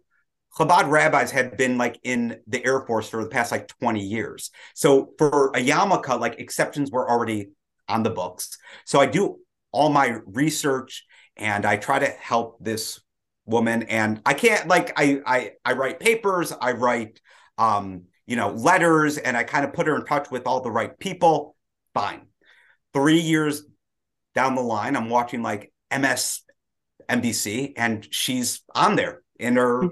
Chabad 0.58 0.90
rabbis 0.90 1.30
had 1.30 1.56
been 1.56 1.78
like 1.78 2.00
in 2.02 2.40
the 2.46 2.64
Air 2.64 2.80
Force 2.80 3.08
for 3.08 3.22
the 3.22 3.30
past 3.30 3.52
like 3.52 3.68
20 3.80 4.00
years. 4.00 4.50
So 4.74 5.12
for 5.18 5.48
a 5.48 5.60
yarmulke, 5.60 6.18
like 6.18 6.40
exceptions 6.40 6.90
were 6.90 7.08
already 7.08 7.50
on 7.88 8.02
the 8.02 8.10
books. 8.10 8.58
So 8.84 9.00
I 9.00 9.06
do 9.06 9.38
all 9.72 9.90
my 9.90 10.18
research 10.26 11.04
and 11.36 11.64
I 11.64 11.76
try 11.76 11.98
to 11.98 12.06
help 12.06 12.58
this 12.60 13.00
woman. 13.46 13.84
And 13.84 14.20
I 14.26 14.34
can't 14.34 14.68
like 14.68 14.92
I 14.96 15.20
I 15.24 15.52
I 15.64 15.72
write 15.72 16.00
papers, 16.00 16.52
I 16.52 16.72
write 16.72 17.20
um 17.56 18.04
you 18.26 18.36
know, 18.36 18.50
letters 18.50 19.16
and 19.16 19.36
I 19.36 19.44
kind 19.44 19.64
of 19.64 19.72
put 19.72 19.86
her 19.86 19.96
in 19.96 20.04
touch 20.04 20.30
with 20.30 20.46
all 20.46 20.60
the 20.60 20.70
right 20.70 20.96
people. 20.98 21.56
Fine. 21.94 22.26
Three 22.92 23.20
years 23.20 23.62
down 24.34 24.54
the 24.54 24.60
line, 24.60 24.96
I'm 24.96 25.08
watching 25.08 25.42
like 25.42 25.72
MS 25.90 26.42
NBC 27.08 27.72
and 27.76 28.06
she's 28.10 28.60
on 28.74 28.96
there 28.96 29.22
in 29.38 29.56
her 29.56 29.88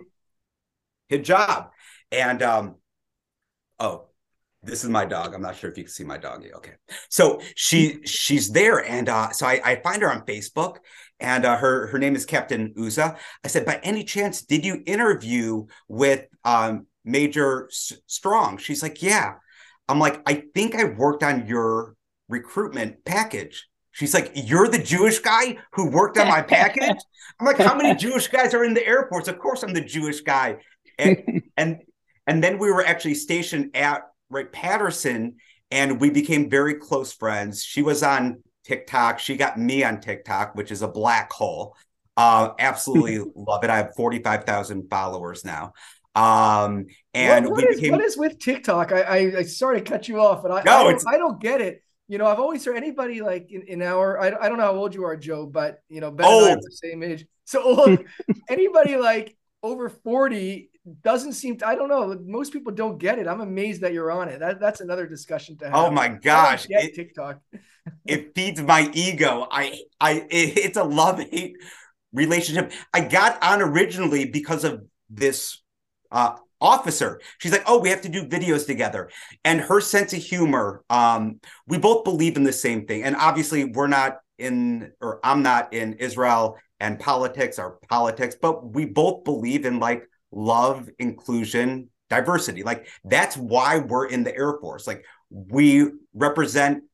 hijab. 1.11 1.71
And 2.12 2.43
um, 2.43 2.75
oh, 3.79 4.06
this 4.62 4.85
is 4.85 4.90
my 4.90 5.05
dog. 5.05 5.35
I'm 5.35 5.42
not 5.42 5.57
sure 5.57 5.71
if 5.71 5.79
you 5.79 5.85
can 5.85 5.92
see 5.92 6.05
my 6.05 6.19
doggy. 6.19 6.53
Okay. 6.55 6.73
So 7.09 7.40
she 7.55 8.01
she's 8.05 8.51
there. 8.51 8.85
And 8.85 9.09
uh, 9.09 9.31
so 9.31 9.47
I, 9.47 9.61
I 9.64 9.77
find 9.77 10.03
her 10.03 10.11
on 10.11 10.27
Facebook 10.27 10.79
and 11.21 11.45
uh, 11.45 11.57
her 11.57 11.87
her 11.88 11.99
name 11.99 12.16
is 12.16 12.25
Captain 12.25 12.75
Ouza. 12.75 13.16
I 13.45 13.49
said, 13.49 13.64
by 13.64 13.81
any 13.83 14.05
chance, 14.05 14.42
did 14.42 14.64
you 14.64 14.83
interview 14.87 15.66
with 15.88 16.27
um, 16.45 16.87
Major 17.05 17.66
S- 17.66 17.92
Strong? 18.07 18.59
She's 18.59 18.83
like, 18.83 19.03
yeah. 19.03 19.35
I'm 19.88 20.01
like, 20.01 20.21
I 20.27 20.42
think 20.53 20.75
I 20.75 20.85
worked 20.85 21.23
on 21.23 21.47
your 21.47 21.95
recruitment 22.29 23.05
package. 23.05 23.69
She's 23.92 24.12
like, 24.12 24.33
You're 24.35 24.69
the 24.69 24.83
Jewish 24.83 25.21
guy 25.21 25.57
who 25.73 25.90
worked 25.90 26.19
on 26.19 26.29
my 26.29 26.42
package? 26.57 26.99
I'm 27.40 27.47
like, 27.47 27.59
How 27.59 27.75
many 27.75 27.95
Jewish 27.95 28.29
guys 28.29 28.53
are 28.53 28.64
in 28.64 28.75
the 28.75 28.87
airports? 28.87 29.29
Of 29.29 29.38
course 29.38 29.62
I'm 29.62 29.73
the 29.73 29.81
Jewish 29.81 30.21
guy. 30.21 30.57
And 30.99 31.42
and 31.57 31.79
and 32.27 32.45
then 32.45 32.59
we 32.59 32.71
were 32.71 32.85
actually 32.85 33.14
stationed 33.14 33.75
at 33.75 34.03
Wright 34.31 34.51
Patterson 34.51 35.37
and 35.71 36.01
we 36.01 36.11
became 36.11 36.49
very 36.49 36.75
close 36.75 37.12
friends. 37.12 37.62
She 37.62 37.83
was 37.83 38.03
on 38.03 38.43
TikTok. 38.65 39.19
She 39.19 39.37
got 39.37 39.59
me 39.59 39.85
on 39.85 40.01
TikTok, 40.01 40.55
which 40.55 40.71
is 40.71 40.83
a 40.83 40.89
black 40.89 41.33
hole. 41.33 41.77
Uh, 42.17 42.51
absolutely 42.59 43.19
love 43.35 43.65
it. 43.65 43.71
I 43.71 43.77
have 43.77 43.95
45,000 43.97 44.89
followers 44.89 45.45
now. 45.45 45.73
Um, 46.15 46.87
and 47.12 47.45
what, 47.47 47.53
what 47.53 47.65
we 47.65 47.69
is, 47.69 47.77
became 47.77 47.93
what 47.93 48.01
is 48.01 48.17
with 48.17 48.39
TikTok? 48.39 48.93
I, 48.93 49.03
I, 49.03 49.17
I 49.39 49.43
sorry 49.43 49.81
to 49.81 49.85
cut 49.89 50.09
you 50.09 50.21
off, 50.21 50.43
but 50.43 50.51
I, 50.51 50.62
No, 50.62 50.89
I, 50.89 50.93
don't, 50.93 51.05
I 51.09 51.19
don't 51.19 51.41
get 51.41 51.61
it. 51.61 51.83
You 52.09 52.19
know, 52.19 52.27
I've 52.27 52.39
always 52.39 52.65
heard 52.65 52.77
anybody 52.77 53.21
like 53.21 53.51
in, 53.51 53.62
in 53.62 53.83
our, 53.83 54.21
I, 54.21 54.29
I 54.29 54.49
don't 54.49 54.59
know 54.59 54.65
how 54.65 54.77
old 54.77 54.95
you 54.95 55.05
are, 55.05 55.17
Joe, 55.17 55.45
but 55.47 55.83
you 55.89 56.01
know, 56.01 56.11
Ben 56.11 56.27
and 56.27 56.47
I 56.47 56.53
are 56.53 56.57
the 56.57 56.71
same 56.71 57.03
age. 57.03 57.27
So 57.45 57.62
old, 57.62 57.99
anybody 58.49 58.97
like 58.97 59.37
over 59.62 59.89
40 59.89 60.71
doesn't 61.03 61.33
seem 61.33 61.57
to, 61.59 61.66
I 61.66 61.75
don't 61.75 61.88
know. 61.88 62.16
Most 62.25 62.53
people 62.53 62.72
don't 62.72 62.99
get 62.99 63.18
it. 63.18 63.27
I'm 63.27 63.40
amazed 63.40 63.81
that 63.81 63.92
you're 63.92 64.11
on 64.11 64.29
it. 64.29 64.40
That, 64.40 64.61
that's 64.61 64.81
another 64.81 65.07
discussion 65.07 65.57
to 65.59 65.66
have. 65.66 65.75
oh 65.75 65.90
my 65.90 66.09
gosh. 66.09 66.66
get 66.66 66.85
it- 66.85 66.94
TikTok. 66.94 67.40
it 68.07 68.35
feeds 68.35 68.61
my 68.62 68.90
ego. 68.92 69.46
I 69.51 69.81
I 70.01 70.27
it, 70.31 70.59
it's 70.59 70.77
a 70.77 70.85
love 70.85 71.20
hate 71.20 71.57
relationship. 72.12 72.72
I 72.92 73.01
got 73.01 73.42
on 73.42 73.62
originally 73.62 74.27
because 74.27 74.64
of 74.64 74.83
this 75.11 75.62
uh 76.11 76.37
officer. 76.61 77.20
She's 77.38 77.53
like, 77.53 77.64
"Oh, 77.66 77.79
we 77.79 77.90
have 77.90 78.01
to 78.03 78.09
do 78.09 78.27
videos 78.27 78.66
together." 78.66 79.11
And 79.44 79.61
her 79.61 79.81
sense 79.81 80.12
of 80.12 80.22
humor, 80.22 80.83
um 80.90 81.40
we 81.66 81.79
both 81.79 82.05
believe 82.05 82.37
in 82.37 82.44
the 82.44 82.53
same 82.53 82.87
thing. 82.87 83.03
And 83.05 83.14
obviously, 83.16 83.64
we're 83.64 83.87
not 83.88 84.18
in 84.38 84.92
or 85.01 85.20
I'm 85.25 85.42
not 85.42 85.72
in 85.72 85.94
Israel 85.94 86.57
and 86.81 86.99
politics 86.99 87.59
or 87.59 87.79
politics, 87.88 88.37
but 88.40 88.72
we 88.75 88.85
both 88.85 89.25
believe 89.25 89.64
in 89.64 89.79
like 89.81 90.09
love, 90.33 90.89
inclusion, 90.99 91.91
diversity. 92.11 92.62
Like 92.62 92.89
that's 93.05 93.37
why 93.37 93.79
we're 93.79 94.07
in 94.07 94.25
the 94.25 94.35
Air 94.35 94.59
Force. 94.61 94.87
Like 94.87 95.05
we 95.31 95.91
represent 96.15 96.85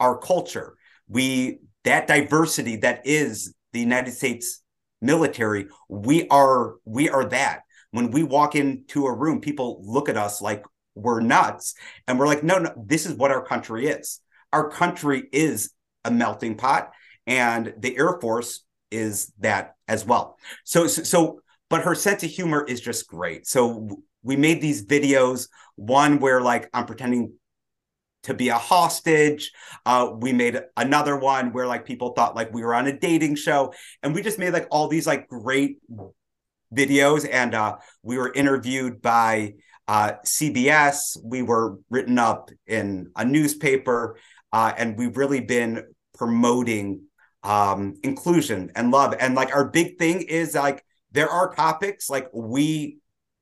our 0.00 0.18
culture. 0.18 0.74
We 1.08 1.58
that 1.84 2.06
diversity 2.06 2.76
that 2.76 3.02
is 3.06 3.54
the 3.72 3.80
United 3.80 4.12
States 4.12 4.62
military, 5.00 5.66
we 5.88 6.28
are 6.28 6.74
we 6.84 7.10
are 7.10 7.24
that. 7.26 7.62
When 7.90 8.10
we 8.10 8.22
walk 8.22 8.54
into 8.54 9.06
a 9.06 9.14
room, 9.14 9.40
people 9.40 9.82
look 9.84 10.08
at 10.08 10.16
us 10.16 10.40
like 10.40 10.64
we're 10.94 11.20
nuts 11.20 11.74
and 12.06 12.18
we're 12.18 12.26
like 12.26 12.42
no 12.42 12.58
no 12.58 12.72
this 12.86 13.06
is 13.06 13.14
what 13.14 13.30
our 13.30 13.44
country 13.44 13.86
is. 13.86 14.20
Our 14.52 14.70
country 14.70 15.28
is 15.32 15.72
a 16.04 16.10
melting 16.10 16.56
pot 16.56 16.90
and 17.26 17.74
the 17.78 17.96
Air 17.96 18.18
Force 18.20 18.64
is 18.90 19.32
that 19.40 19.74
as 19.88 20.04
well. 20.04 20.38
So 20.64 20.86
so, 20.86 21.02
so 21.02 21.41
but 21.72 21.84
her 21.84 21.94
sense 21.94 22.22
of 22.22 22.28
humor 22.28 22.62
is 22.68 22.82
just 22.82 23.08
great. 23.08 23.46
So 23.46 23.88
we 24.22 24.36
made 24.36 24.60
these 24.60 24.84
videos 24.84 25.48
one 25.76 26.20
where 26.20 26.42
like 26.42 26.68
I'm 26.74 26.84
pretending 26.84 27.32
to 28.24 28.34
be 28.34 28.50
a 28.50 28.58
hostage. 28.58 29.50
Uh, 29.86 30.10
we 30.14 30.34
made 30.34 30.60
another 30.76 31.16
one 31.16 31.50
where 31.54 31.66
like 31.66 31.86
people 31.86 32.12
thought 32.12 32.36
like 32.36 32.52
we 32.52 32.62
were 32.62 32.74
on 32.74 32.88
a 32.88 32.98
dating 32.98 33.36
show, 33.36 33.72
and 34.02 34.14
we 34.14 34.20
just 34.20 34.38
made 34.38 34.52
like 34.52 34.66
all 34.70 34.86
these 34.86 35.06
like 35.06 35.28
great 35.28 35.78
videos. 36.76 37.26
And 37.26 37.54
uh, 37.54 37.78
we 38.02 38.18
were 38.18 38.30
interviewed 38.30 39.00
by 39.00 39.54
uh, 39.88 40.16
CBS. 40.26 41.16
We 41.24 41.40
were 41.40 41.78
written 41.88 42.18
up 42.18 42.50
in 42.66 43.10
a 43.16 43.24
newspaper, 43.24 44.18
uh, 44.52 44.74
and 44.76 44.98
we've 44.98 45.16
really 45.16 45.40
been 45.40 45.84
promoting 46.18 47.04
um, 47.42 47.94
inclusion 48.02 48.72
and 48.76 48.90
love. 48.90 49.14
And 49.18 49.34
like 49.34 49.56
our 49.56 49.64
big 49.64 49.98
thing 49.98 50.20
is 50.20 50.54
like 50.54 50.84
there 51.12 51.28
are 51.28 51.54
topics 51.54 52.10
like 52.10 52.28
we 52.32 52.98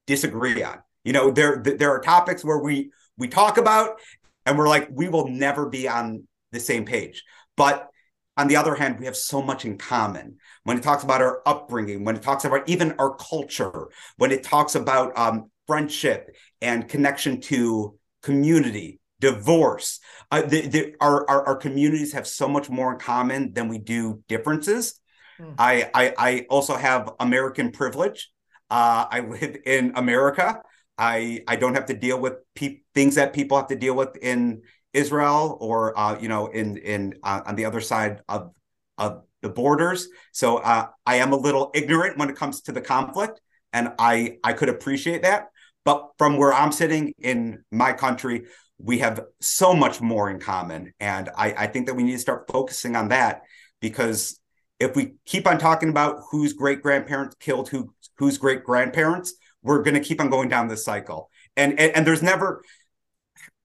disagree 0.06 0.62
on. 0.62 0.78
You 1.04 1.12
know, 1.12 1.30
there 1.30 1.62
there 1.64 1.90
are 1.90 2.00
topics 2.00 2.44
where 2.44 2.58
we 2.58 2.90
we 3.16 3.28
talk 3.28 3.58
about 3.58 4.00
and 4.44 4.58
we're 4.58 4.68
like 4.68 4.88
we 4.92 5.08
will 5.08 5.28
never 5.28 5.68
be 5.68 5.88
on 5.88 6.26
the 6.52 6.60
same 6.60 6.84
page. 6.84 7.24
But 7.56 7.88
on 8.36 8.48
the 8.48 8.56
other 8.56 8.74
hand 8.74 8.98
we 8.98 9.06
have 9.06 9.16
so 9.16 9.40
much 9.40 9.64
in 9.64 9.78
common. 9.78 10.36
When 10.64 10.76
it 10.76 10.82
talks 10.82 11.04
about 11.04 11.22
our 11.22 11.42
upbringing 11.46 12.04
when 12.04 12.16
it 12.16 12.22
talks 12.22 12.44
about 12.44 12.68
even 12.68 12.94
our 12.98 13.14
culture 13.16 13.88
when 14.18 14.30
it 14.30 14.42
talks 14.42 14.74
about 14.74 15.16
um, 15.16 15.50
friendship 15.66 16.34
and 16.60 16.88
connection 16.88 17.40
to 17.40 17.96
community 18.22 19.00
divorce 19.20 20.00
uh, 20.30 20.42
the, 20.42 20.66
the, 20.66 20.94
our, 21.00 21.28
our, 21.28 21.46
our 21.48 21.56
communities 21.56 22.12
have 22.12 22.26
so 22.26 22.48
much 22.48 22.70
more 22.70 22.92
in 22.92 22.98
common 22.98 23.52
than 23.52 23.68
we 23.68 23.78
do 23.78 24.22
differences 24.28 24.99
Hmm. 25.40 25.52
I, 25.58 25.90
I 25.94 26.14
i 26.18 26.46
also 26.50 26.76
have 26.76 27.10
american 27.18 27.72
privilege 27.72 28.30
uh, 28.70 29.06
i 29.10 29.20
live 29.20 29.56
in 29.64 29.92
america 29.96 30.60
I 31.00 31.40
I 31.48 31.56
don't 31.56 31.74
have 31.74 31.86
to 31.86 31.94
deal 31.94 32.20
with 32.20 32.34
pe- 32.54 32.80
things 32.94 33.14
that 33.14 33.32
people 33.32 33.56
have 33.56 33.68
to 33.68 33.76
deal 33.76 33.96
with 33.96 34.16
in 34.20 34.62
Israel 34.92 35.56
or 35.60 35.98
uh, 35.98 36.18
you 36.20 36.28
know 36.28 36.48
in 36.48 36.76
in 36.76 37.14
uh, 37.22 37.40
on 37.46 37.56
the 37.56 37.64
other 37.64 37.80
side 37.80 38.20
of 38.28 38.52
of 38.98 39.22
the 39.40 39.48
borders. 39.48 40.08
So 40.32 40.58
uh, 40.58 40.88
I 41.06 41.16
am 41.16 41.32
a 41.32 41.36
little 41.36 41.70
ignorant 41.74 42.18
when 42.18 42.28
it 42.28 42.36
comes 42.36 42.60
to 42.62 42.72
the 42.72 42.82
conflict, 42.82 43.40
and 43.72 43.92
I 43.98 44.36
I 44.44 44.52
could 44.52 44.68
appreciate 44.68 45.22
that. 45.22 45.48
But 45.84 46.10
from 46.18 46.36
where 46.36 46.52
I'm 46.52 46.72
sitting 46.72 47.14
in 47.18 47.64
my 47.72 47.94
country, 47.94 48.44
we 48.76 48.98
have 48.98 49.24
so 49.40 49.72
much 49.72 50.02
more 50.02 50.28
in 50.28 50.38
common, 50.38 50.92
and 51.00 51.30
I 51.34 51.54
I 51.56 51.66
think 51.68 51.86
that 51.86 51.94
we 51.94 52.02
need 52.02 52.12
to 52.12 52.18
start 52.18 52.50
focusing 52.52 52.94
on 52.94 53.08
that 53.08 53.42
because 53.80 54.39
if 54.80 54.96
we 54.96 55.12
keep 55.26 55.46
on 55.46 55.58
talking 55.58 55.90
about 55.90 56.22
whose 56.30 56.54
great 56.54 56.82
grandparents 56.82 57.36
killed 57.38 57.68
who 57.68 57.94
whose 58.16 58.38
great 58.38 58.64
grandparents 58.64 59.34
we're 59.62 59.82
going 59.82 59.94
to 59.94 60.00
keep 60.00 60.20
on 60.20 60.30
going 60.30 60.48
down 60.48 60.68
this 60.68 60.84
cycle. 60.84 61.30
And 61.56 61.78
and, 61.78 61.94
and 61.94 62.06
there's 62.06 62.22
never 62.22 62.62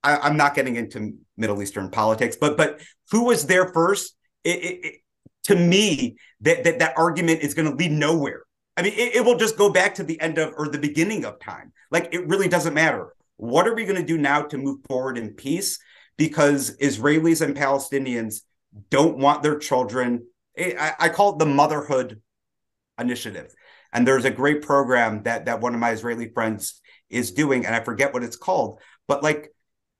I, 0.04 0.28
am 0.28 0.36
not 0.36 0.54
getting 0.54 0.76
into 0.76 1.14
middle 1.36 1.60
eastern 1.60 1.90
politics 1.90 2.36
but 2.40 2.56
but 2.56 2.80
who 3.10 3.24
was 3.24 3.46
there 3.46 3.72
first? 3.72 4.14
It, 4.44 4.62
it, 4.62 4.84
it, 4.84 4.94
to 5.44 5.56
me 5.56 6.16
that, 6.42 6.64
that 6.64 6.78
that 6.80 6.98
argument 6.98 7.40
is 7.40 7.54
going 7.54 7.70
to 7.70 7.76
lead 7.76 7.92
nowhere. 7.92 8.42
I 8.76 8.82
mean 8.82 8.92
it, 8.92 9.16
it 9.16 9.24
will 9.24 9.38
just 9.38 9.56
go 9.56 9.72
back 9.72 9.94
to 9.96 10.04
the 10.04 10.20
end 10.20 10.38
of 10.38 10.52
or 10.56 10.68
the 10.68 10.78
beginning 10.78 11.24
of 11.24 11.40
time. 11.40 11.72
Like 11.90 12.12
it 12.12 12.28
really 12.28 12.48
doesn't 12.48 12.74
matter. 12.74 13.14
What 13.38 13.66
are 13.66 13.74
we 13.74 13.84
going 13.84 14.00
to 14.00 14.06
do 14.06 14.18
now 14.18 14.42
to 14.42 14.58
move 14.58 14.80
forward 14.88 15.18
in 15.18 15.34
peace? 15.34 15.78
Because 16.18 16.76
israelis 16.78 17.42
and 17.42 17.56
palestinians 17.56 18.42
don't 18.90 19.18
want 19.18 19.42
their 19.42 19.58
children 19.58 20.26
I, 20.58 20.94
I 20.98 21.08
call 21.08 21.34
it 21.34 21.38
the 21.38 21.46
motherhood 21.46 22.20
initiative 22.98 23.54
and 23.96 24.06
there's 24.06 24.26
a 24.26 24.30
great 24.30 24.62
program 24.62 25.22
that 25.22 25.46
that 25.46 25.60
one 25.60 25.74
of 25.74 25.80
my 25.80 25.90
Israeli 25.90 26.28
friends 26.28 26.82
is 27.08 27.32
doing, 27.32 27.64
and 27.64 27.74
I 27.74 27.80
forget 27.80 28.12
what 28.12 28.22
it's 28.22 28.36
called. 28.36 28.80
But 29.08 29.22
like, 29.22 29.52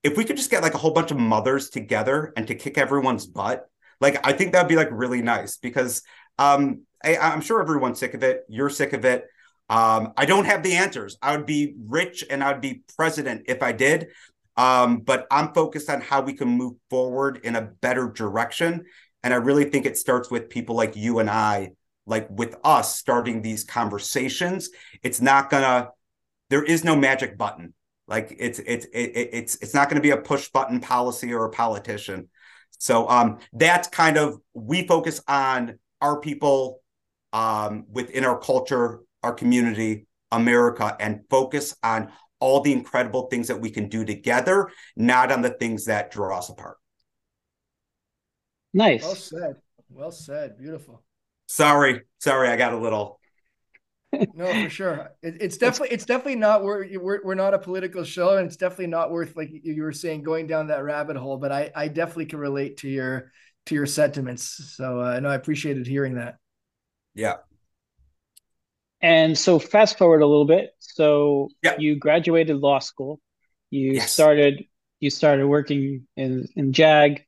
if 0.02 0.18
we 0.18 0.24
could 0.24 0.36
just 0.36 0.50
get 0.50 0.62
like 0.62 0.74
a 0.74 0.78
whole 0.78 0.90
bunch 0.90 1.10
of 1.10 1.18
mothers 1.18 1.70
together 1.70 2.32
and 2.36 2.46
to 2.48 2.54
kick 2.54 2.76
everyone's 2.76 3.26
butt, 3.26 3.68
like 4.00 4.26
I 4.26 4.32
think 4.32 4.52
that'd 4.52 4.68
be 4.68 4.76
like 4.76 4.90
really 4.90 5.22
nice 5.22 5.56
because 5.56 6.02
um, 6.38 6.82
I, 7.02 7.16
I'm 7.16 7.40
sure 7.40 7.60
everyone's 7.60 7.98
sick 7.98 8.12
of 8.12 8.22
it. 8.22 8.44
You're 8.48 8.68
sick 8.68 8.92
of 8.92 9.06
it. 9.06 9.24
Um, 9.70 10.12
I 10.16 10.26
don't 10.26 10.44
have 10.44 10.62
the 10.62 10.74
answers. 10.74 11.16
I 11.22 11.36
would 11.36 11.46
be 11.46 11.74
rich 11.88 12.22
and 12.28 12.44
I 12.44 12.52
would 12.52 12.60
be 12.60 12.82
president 12.96 13.44
if 13.46 13.62
I 13.62 13.72
did. 13.72 14.08
Um, 14.58 14.98
but 14.98 15.26
I'm 15.30 15.52
focused 15.52 15.90
on 15.90 16.00
how 16.00 16.22
we 16.22 16.32
can 16.32 16.48
move 16.48 16.74
forward 16.88 17.40
in 17.44 17.56
a 17.56 17.62
better 17.62 18.08
direction. 18.08 18.84
And 19.22 19.34
I 19.34 19.38
really 19.38 19.64
think 19.64 19.86
it 19.86 19.98
starts 19.98 20.30
with 20.30 20.48
people 20.48 20.76
like 20.76 20.96
you 20.96 21.18
and 21.18 21.28
I 21.30 21.72
like 22.06 22.28
with 22.30 22.56
us 22.62 22.96
starting 22.96 23.42
these 23.42 23.64
conversations. 23.64 24.70
It's 25.02 25.20
not 25.20 25.50
gonna 25.50 25.90
there 26.50 26.62
is 26.62 26.84
no 26.84 26.94
magic 26.94 27.36
button. 27.36 27.74
Like 28.06 28.36
it's 28.38 28.58
it's 28.60 28.86
it, 28.86 29.10
it's 29.14 29.56
it's 29.56 29.74
not 29.74 29.88
going 29.88 29.96
to 29.96 30.02
be 30.02 30.10
a 30.10 30.16
push 30.16 30.48
button 30.48 30.80
policy 30.80 31.32
or 31.32 31.44
a 31.44 31.50
politician. 31.50 32.28
So 32.78 33.08
um 33.08 33.38
that's 33.52 33.88
kind 33.88 34.16
of 34.16 34.38
we 34.54 34.86
focus 34.86 35.20
on 35.26 35.78
our 36.00 36.20
people 36.20 36.82
um 37.32 37.84
within 37.90 38.24
our 38.24 38.38
culture 38.38 39.00
our 39.22 39.32
community 39.32 40.06
america 40.30 40.96
and 41.00 41.22
focus 41.28 41.74
on 41.82 42.12
all 42.40 42.60
the 42.60 42.72
incredible 42.72 43.26
things 43.28 43.48
that 43.48 43.60
we 43.60 43.70
can 43.70 43.88
do 43.88 44.04
together, 44.04 44.70
not 44.94 45.32
on 45.32 45.42
the 45.42 45.50
things 45.50 45.86
that 45.86 46.10
draw 46.10 46.38
us 46.38 46.48
apart. 46.48 46.76
Nice. 48.76 49.02
Well 49.02 49.16
said. 49.16 49.56
Well 49.88 50.12
said. 50.12 50.58
Beautiful. 50.58 51.02
Sorry, 51.48 52.02
sorry, 52.18 52.48
I 52.48 52.56
got 52.56 52.72
a 52.72 52.78
little. 52.78 53.20
no, 54.32 54.54
for 54.56 54.68
sure. 54.70 55.10
It, 55.22 55.36
it's 55.40 55.56
definitely 55.58 55.94
it's 55.94 56.04
definitely 56.04 56.36
not 56.36 56.62
we're, 56.64 56.86
we're 56.98 57.20
we're 57.24 57.34
not 57.34 57.54
a 57.54 57.58
political 57.58 58.04
show, 58.04 58.36
and 58.36 58.46
it's 58.46 58.56
definitely 58.56 58.88
not 58.88 59.10
worth 59.10 59.36
like 59.36 59.50
you 59.52 59.82
were 59.82 59.92
saying 59.92 60.22
going 60.22 60.46
down 60.46 60.68
that 60.68 60.84
rabbit 60.84 61.16
hole. 61.16 61.36
But 61.36 61.52
I 61.52 61.70
I 61.74 61.88
definitely 61.88 62.26
can 62.26 62.38
relate 62.38 62.78
to 62.78 62.88
your 62.88 63.32
to 63.66 63.74
your 63.74 63.86
sentiments. 63.86 64.74
So 64.76 65.00
uh, 65.00 65.20
no, 65.20 65.28
I 65.28 65.34
appreciated 65.34 65.86
hearing 65.86 66.14
that. 66.16 66.36
Yeah. 67.14 67.38
And 69.00 69.36
so 69.36 69.58
fast 69.58 69.98
forward 69.98 70.22
a 70.22 70.26
little 70.26 70.46
bit. 70.46 70.70
So 70.78 71.50
yeah. 71.62 71.76
you 71.78 71.96
graduated 71.96 72.56
law 72.56 72.78
school. 72.78 73.20
You 73.70 73.92
Yes. 73.92 74.12
started 74.12 74.64
you 75.00 75.10
started 75.10 75.46
working 75.46 76.06
in 76.16 76.48
in 76.56 76.72
JAG. 76.72 77.25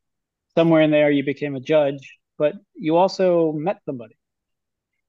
Somewhere 0.59 0.83
in 0.83 0.91
there 0.91 1.09
you 1.09 1.23
became 1.23 1.55
a 1.55 1.61
judge, 1.61 2.19
but 2.37 2.55
you 2.75 2.97
also 2.97 3.53
met 3.53 3.79
somebody. 3.87 4.17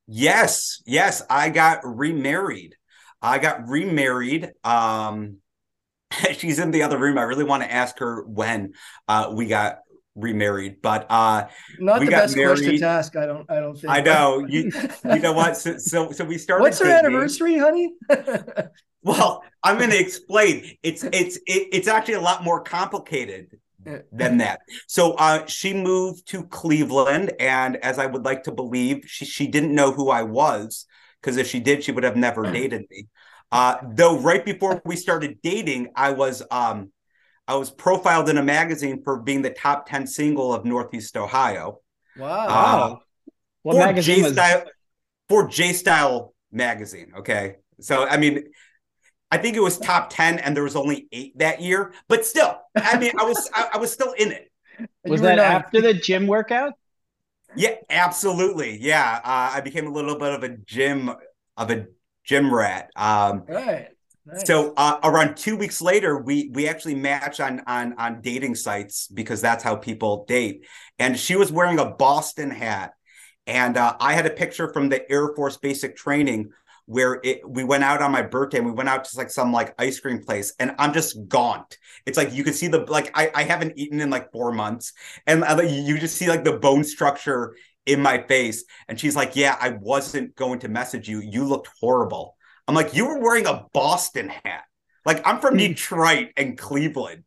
Yes, 0.05 0.83
yes, 0.85 1.23
I 1.27 1.49
got 1.49 1.79
remarried. 1.83 2.75
I 3.19 3.39
got 3.39 3.67
remarried. 3.67 4.51
Um, 4.63 5.37
she's 6.37 6.59
in 6.59 6.69
the 6.69 6.83
other 6.83 6.99
room. 6.99 7.17
I 7.17 7.23
really 7.23 7.45
want 7.45 7.63
to 7.63 7.73
ask 7.73 7.97
her 7.97 8.23
when 8.25 8.73
uh, 9.07 9.31
we 9.33 9.47
got 9.47 9.79
remarried, 10.13 10.83
but 10.83 11.07
uh, 11.09 11.47
Not 11.79 12.01
We 12.01 12.05
the 12.05 12.11
got 12.11 12.21
best 12.25 12.35
question 12.35 12.77
to 12.77 12.85
ask. 12.85 13.15
I 13.15 13.25
don't. 13.25 13.49
I 13.49 13.59
don't 13.59 13.73
think. 13.73 13.91
I 13.91 14.01
know 14.01 14.45
you. 14.47 14.71
You 15.03 15.17
know 15.17 15.33
what? 15.33 15.57
So, 15.57 15.79
so, 15.79 16.11
so 16.11 16.25
we 16.25 16.37
started. 16.37 16.61
What's 16.61 16.77
her 16.77 16.85
dating. 16.85 17.07
anniversary, 17.07 17.57
honey? 17.57 17.91
Well, 19.01 19.43
I'm 19.63 19.79
going 19.79 19.89
to 19.89 19.99
explain. 19.99 20.77
It's 20.83 21.03
it's 21.05 21.37
it, 21.37 21.69
it's 21.71 21.87
actually 21.87 22.15
a 22.15 22.21
lot 22.21 22.43
more 22.43 22.61
complicated 22.61 23.57
than 24.11 24.37
that. 24.37 24.61
So 24.87 25.13
uh, 25.13 25.45
she 25.45 25.73
moved 25.73 26.27
to 26.29 26.43
Cleveland, 26.43 27.33
and 27.39 27.77
as 27.77 27.99
I 27.99 28.05
would 28.05 28.25
like 28.25 28.43
to 28.43 28.51
believe, 28.51 29.03
she 29.07 29.25
she 29.25 29.47
didn't 29.47 29.73
know 29.73 29.91
who 29.91 30.09
I 30.09 30.23
was 30.23 30.85
because 31.21 31.37
if 31.37 31.47
she 31.47 31.59
did, 31.59 31.83
she 31.83 31.91
would 31.91 32.03
have 32.03 32.15
never 32.17 32.51
dated 32.51 32.85
me. 32.89 33.07
Uh, 33.51 33.77
though 33.93 34.19
right 34.19 34.45
before 34.45 34.81
we 34.85 34.95
started 34.95 35.39
dating, 35.41 35.91
I 35.95 36.11
was 36.11 36.43
um, 36.51 36.91
I 37.47 37.55
was 37.55 37.71
profiled 37.71 38.29
in 38.29 38.37
a 38.37 38.43
magazine 38.43 39.01
for 39.03 39.19
being 39.21 39.41
the 39.41 39.49
top 39.49 39.89
ten 39.89 40.05
single 40.07 40.53
of 40.53 40.65
Northeast 40.65 41.17
Ohio 41.17 41.81
wow. 42.15 42.47
Uh, 42.47 42.95
What 43.63 43.73
for 43.73 43.79
magazine 43.79 44.17
J 44.17 44.23
was 44.23 44.33
Style 44.33 44.63
for 45.27 45.47
J 45.47 45.73
Style 45.73 46.33
magazine. 46.51 47.13
Okay, 47.19 47.55
so 47.79 48.07
I 48.07 48.17
mean. 48.17 48.43
I 49.31 49.37
think 49.37 49.55
it 49.55 49.59
was 49.59 49.77
top 49.77 50.09
10 50.09 50.39
and 50.39 50.55
there 50.55 50.63
was 50.63 50.75
only 50.75 51.07
eight 51.11 51.37
that 51.37 51.61
year, 51.61 51.93
but 52.07 52.25
still, 52.25 52.59
I 52.83 52.99
mean, 52.99 53.11
I 53.17 53.23
was, 53.23 53.49
I, 53.53 53.69
I 53.73 53.77
was 53.77 53.91
still 53.91 54.13
in 54.13 54.31
it. 54.31 54.51
Was 55.05 55.21
were 55.21 55.27
that 55.27 55.35
nine. 55.37 55.45
after 55.45 55.81
the 55.81 55.93
gym 55.93 56.27
workout? 56.27 56.73
Yeah, 57.55 57.75
absolutely. 57.89 58.77
Yeah. 58.79 59.19
Uh, 59.23 59.51
I 59.55 59.61
became 59.61 59.87
a 59.87 59.91
little 59.91 60.17
bit 60.17 60.33
of 60.33 60.43
a 60.43 60.49
gym 60.49 61.11
of 61.57 61.71
a 61.71 61.87
gym 62.23 62.53
rat. 62.53 62.91
Um, 62.95 63.43
Right. 63.47 63.89
Nice. 64.25 64.45
so 64.45 64.73
uh, 64.77 64.99
around 65.03 65.37
two 65.37 65.57
weeks 65.57 65.81
later, 65.81 66.17
we 66.17 66.51
we 66.53 66.67
actually 66.67 66.95
match 66.95 67.39
on 67.39 67.61
on 67.65 67.93
on 67.97 68.21
dating 68.21 68.55
sites 68.55 69.07
because 69.07 69.41
that's 69.41 69.63
how 69.63 69.75
people 69.75 70.25
date. 70.27 70.65
And 70.99 71.17
she 71.17 71.35
was 71.35 71.51
wearing 71.51 71.79
a 71.79 71.85
Boston 71.85 72.51
hat, 72.51 72.93
and 73.47 73.75
uh, 73.75 73.95
I 73.99 74.13
had 74.13 74.27
a 74.27 74.29
picture 74.29 74.71
from 74.71 74.89
the 74.89 75.09
Air 75.11 75.29
Force 75.35 75.57
basic 75.57 75.95
training 75.95 76.51
where 76.89 77.19
it 77.23 77.47
we 77.47 77.63
went 77.63 77.83
out 77.83 78.01
on 78.01 78.11
my 78.11 78.23
birthday 78.23 78.57
and 78.57 78.65
we 78.65 78.71
went 78.71 78.89
out 78.89 79.03
to 79.03 79.15
like 79.15 79.29
some 79.29 79.53
like 79.53 79.75
ice 79.77 79.99
cream 79.99 80.23
place 80.23 80.55
and 80.59 80.73
I'm 80.79 80.91
just 80.91 81.27
gaunt. 81.27 81.77
It's 82.07 82.17
like 82.17 82.33
you 82.33 82.43
can 82.43 82.53
see 82.53 82.67
the 82.67 82.79
like 82.79 83.11
I, 83.13 83.29
I 83.35 83.43
haven't 83.43 83.77
eaten 83.77 84.01
in 84.01 84.09
like 84.09 84.31
four 84.31 84.51
months 84.51 84.93
and 85.27 85.43
uh, 85.43 85.61
you 85.61 85.99
just 85.99 86.17
see 86.17 86.27
like 86.27 86.43
the 86.43 86.53
bone 86.53 86.83
structure 86.83 87.55
in 87.85 88.01
my 88.01 88.23
face. 88.23 88.63
And 88.87 88.99
she's 88.99 89.15
like, 89.15 89.35
Yeah, 89.35 89.55
I 89.61 89.77
wasn't 89.79 90.35
going 90.35 90.57
to 90.61 90.67
message 90.67 91.07
you. 91.07 91.21
You 91.21 91.45
looked 91.45 91.69
horrible. 91.79 92.35
I'm 92.67 92.73
like, 92.73 92.95
You 92.95 93.05
were 93.05 93.19
wearing 93.19 93.45
a 93.45 93.67
Boston 93.71 94.29
hat. 94.29 94.63
Like 95.05 95.25
I'm 95.27 95.39
from 95.39 95.57
Detroit 95.57 96.29
and 96.37 96.57
Cleveland. 96.57 97.23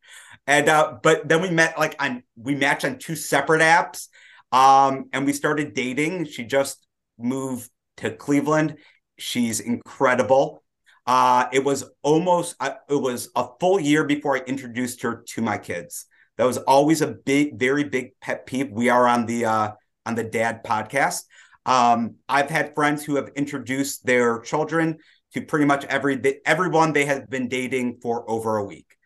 And 0.48 0.68
uh, 0.68 0.94
but 1.04 1.28
then 1.28 1.40
we 1.40 1.50
met 1.50 1.78
like 1.78 1.94
on 2.02 2.24
we 2.34 2.56
matched 2.56 2.84
on 2.84 2.98
two 2.98 3.14
separate 3.14 3.62
apps. 3.62 4.08
Um, 4.50 5.04
and 5.12 5.24
we 5.24 5.32
started 5.32 5.72
dating. 5.72 6.24
She 6.24 6.42
just 6.42 6.84
moved 7.16 7.70
to 7.98 8.10
Cleveland. 8.10 8.76
She's 9.18 9.60
incredible. 9.60 10.62
Uh, 11.06 11.46
it 11.52 11.64
was 11.64 11.84
almost 12.02 12.56
uh, 12.60 12.74
it 12.88 12.94
was 12.94 13.30
a 13.34 13.46
full 13.60 13.80
year 13.80 14.04
before 14.04 14.36
I 14.36 14.40
introduced 14.40 15.02
her 15.02 15.24
to 15.28 15.42
my 15.42 15.58
kids. 15.58 16.06
That 16.38 16.44
was 16.44 16.58
always 16.58 17.02
a 17.02 17.08
big, 17.08 17.58
very 17.58 17.84
big 17.84 18.18
pet 18.20 18.46
peeve. 18.46 18.70
We 18.70 18.88
are 18.88 19.06
on 19.06 19.26
the 19.26 19.44
uh, 19.44 19.72
on 20.06 20.14
the 20.14 20.24
Dad 20.24 20.64
podcast. 20.64 21.24
Um, 21.66 22.16
I've 22.28 22.50
had 22.50 22.74
friends 22.74 23.04
who 23.04 23.16
have 23.16 23.30
introduced 23.36 24.04
their 24.06 24.40
children 24.40 24.98
to 25.34 25.42
pretty 25.42 25.64
much 25.64 25.84
every 25.86 26.40
everyone 26.44 26.92
they 26.92 27.04
have 27.04 27.28
been 27.28 27.48
dating 27.48 27.98
for 28.00 28.28
over 28.30 28.56
a 28.56 28.64
week. 28.64 28.96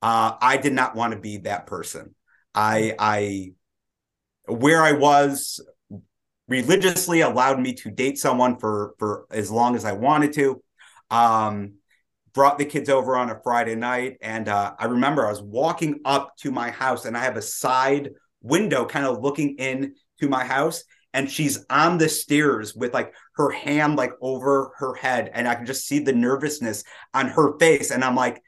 Uh, 0.00 0.36
I 0.40 0.56
did 0.56 0.72
not 0.72 0.96
want 0.96 1.12
to 1.12 1.18
be 1.18 1.38
that 1.38 1.66
person. 1.66 2.14
I 2.54 2.94
I 2.98 3.52
where 4.46 4.82
I 4.82 4.92
was 4.92 5.60
religiously 6.52 7.22
allowed 7.22 7.58
me 7.58 7.72
to 7.72 7.90
date 7.90 8.18
someone 8.18 8.58
for 8.58 8.94
for 8.98 9.26
as 9.30 9.50
long 9.50 9.74
as 9.74 9.84
I 9.84 9.92
wanted 9.92 10.34
to. 10.34 10.62
Um, 11.10 11.74
brought 12.34 12.58
the 12.58 12.64
kids 12.64 12.88
over 12.88 13.16
on 13.16 13.30
a 13.30 13.40
Friday 13.42 13.74
night, 13.74 14.16
and 14.22 14.48
uh, 14.48 14.74
I 14.78 14.86
remember 14.86 15.26
I 15.26 15.30
was 15.30 15.42
walking 15.42 16.00
up 16.04 16.36
to 16.38 16.50
my 16.50 16.70
house, 16.70 17.04
and 17.04 17.16
I 17.16 17.24
have 17.24 17.36
a 17.36 17.42
side 17.42 18.10
window 18.42 18.84
kind 18.84 19.06
of 19.06 19.22
looking 19.22 19.56
in 19.56 19.94
to 20.20 20.28
my 20.28 20.44
house, 20.44 20.84
and 21.14 21.30
she's 21.30 21.64
on 21.70 21.98
the 21.98 22.08
stairs 22.08 22.74
with 22.74 22.92
like 22.92 23.14
her 23.36 23.50
hand 23.50 23.96
like 23.96 24.12
over 24.20 24.72
her 24.76 24.94
head, 24.94 25.30
and 25.32 25.48
I 25.48 25.54
can 25.54 25.66
just 25.66 25.86
see 25.86 26.00
the 26.00 26.12
nervousness 26.12 26.84
on 27.14 27.28
her 27.28 27.58
face, 27.58 27.90
and 27.90 28.04
I'm 28.04 28.16
like. 28.16 28.42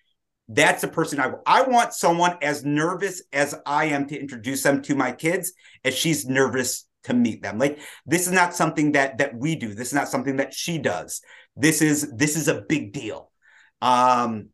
That's 0.47 0.83
the 0.83 0.89
person 0.89 1.21
I 1.21 1.33
I 1.47 1.63
want 1.63 1.95
someone 1.95 2.37
as 2.43 2.67
nervous 2.67 3.23
as 3.33 3.55
I 3.65 3.87
am 3.87 4.07
to 4.09 4.21
introduce 4.21 4.63
them 4.63 4.83
to 4.83 4.95
my 4.95 5.11
kids 5.11 5.55
as 5.87 5.95
she's 5.95 6.27
nervous 6.27 6.87
to 7.05 7.15
meet 7.15 7.43
them. 7.43 7.59
Like 7.59 7.79
this 8.07 8.27
is 8.27 8.33
not 8.33 8.55
something 8.55 8.93
that 8.93 9.19
that 9.19 9.37
we 9.37 9.57
do. 9.57 9.75
This 9.75 9.89
is 9.89 9.95
not 9.95 10.09
something 10.09 10.37
that 10.37 10.53
she 10.53 10.79
does. 10.79 11.23
This 11.57 11.81
is 11.81 12.11
this 12.15 12.37
is 12.37 12.49
a 12.49 12.63
big 12.63 12.93
deal. 12.93 13.31
Um 13.81 14.49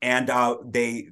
and 0.00 0.28
uh 0.28 0.56
they 0.66 1.08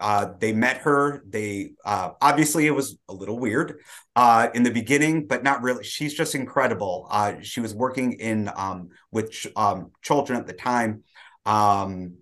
uh 0.00 0.32
they 0.38 0.52
met 0.52 0.78
her. 0.78 1.22
They 1.28 1.72
uh 1.84 2.10
obviously 2.20 2.66
it 2.66 2.72
was 2.72 2.98
a 3.08 3.14
little 3.14 3.38
weird 3.38 3.80
uh 4.16 4.48
in 4.54 4.62
the 4.62 4.70
beginning 4.70 5.26
but 5.26 5.42
not 5.42 5.62
really. 5.62 5.84
She's 5.84 6.14
just 6.14 6.34
incredible. 6.34 7.06
Uh 7.10 7.34
she 7.42 7.60
was 7.60 7.74
working 7.74 8.14
in 8.14 8.50
um 8.56 8.90
with 9.10 9.30
ch- 9.30 9.48
um 9.56 9.92
children 10.02 10.38
at 10.38 10.46
the 10.46 10.52
time. 10.52 11.04
Um 11.46 12.14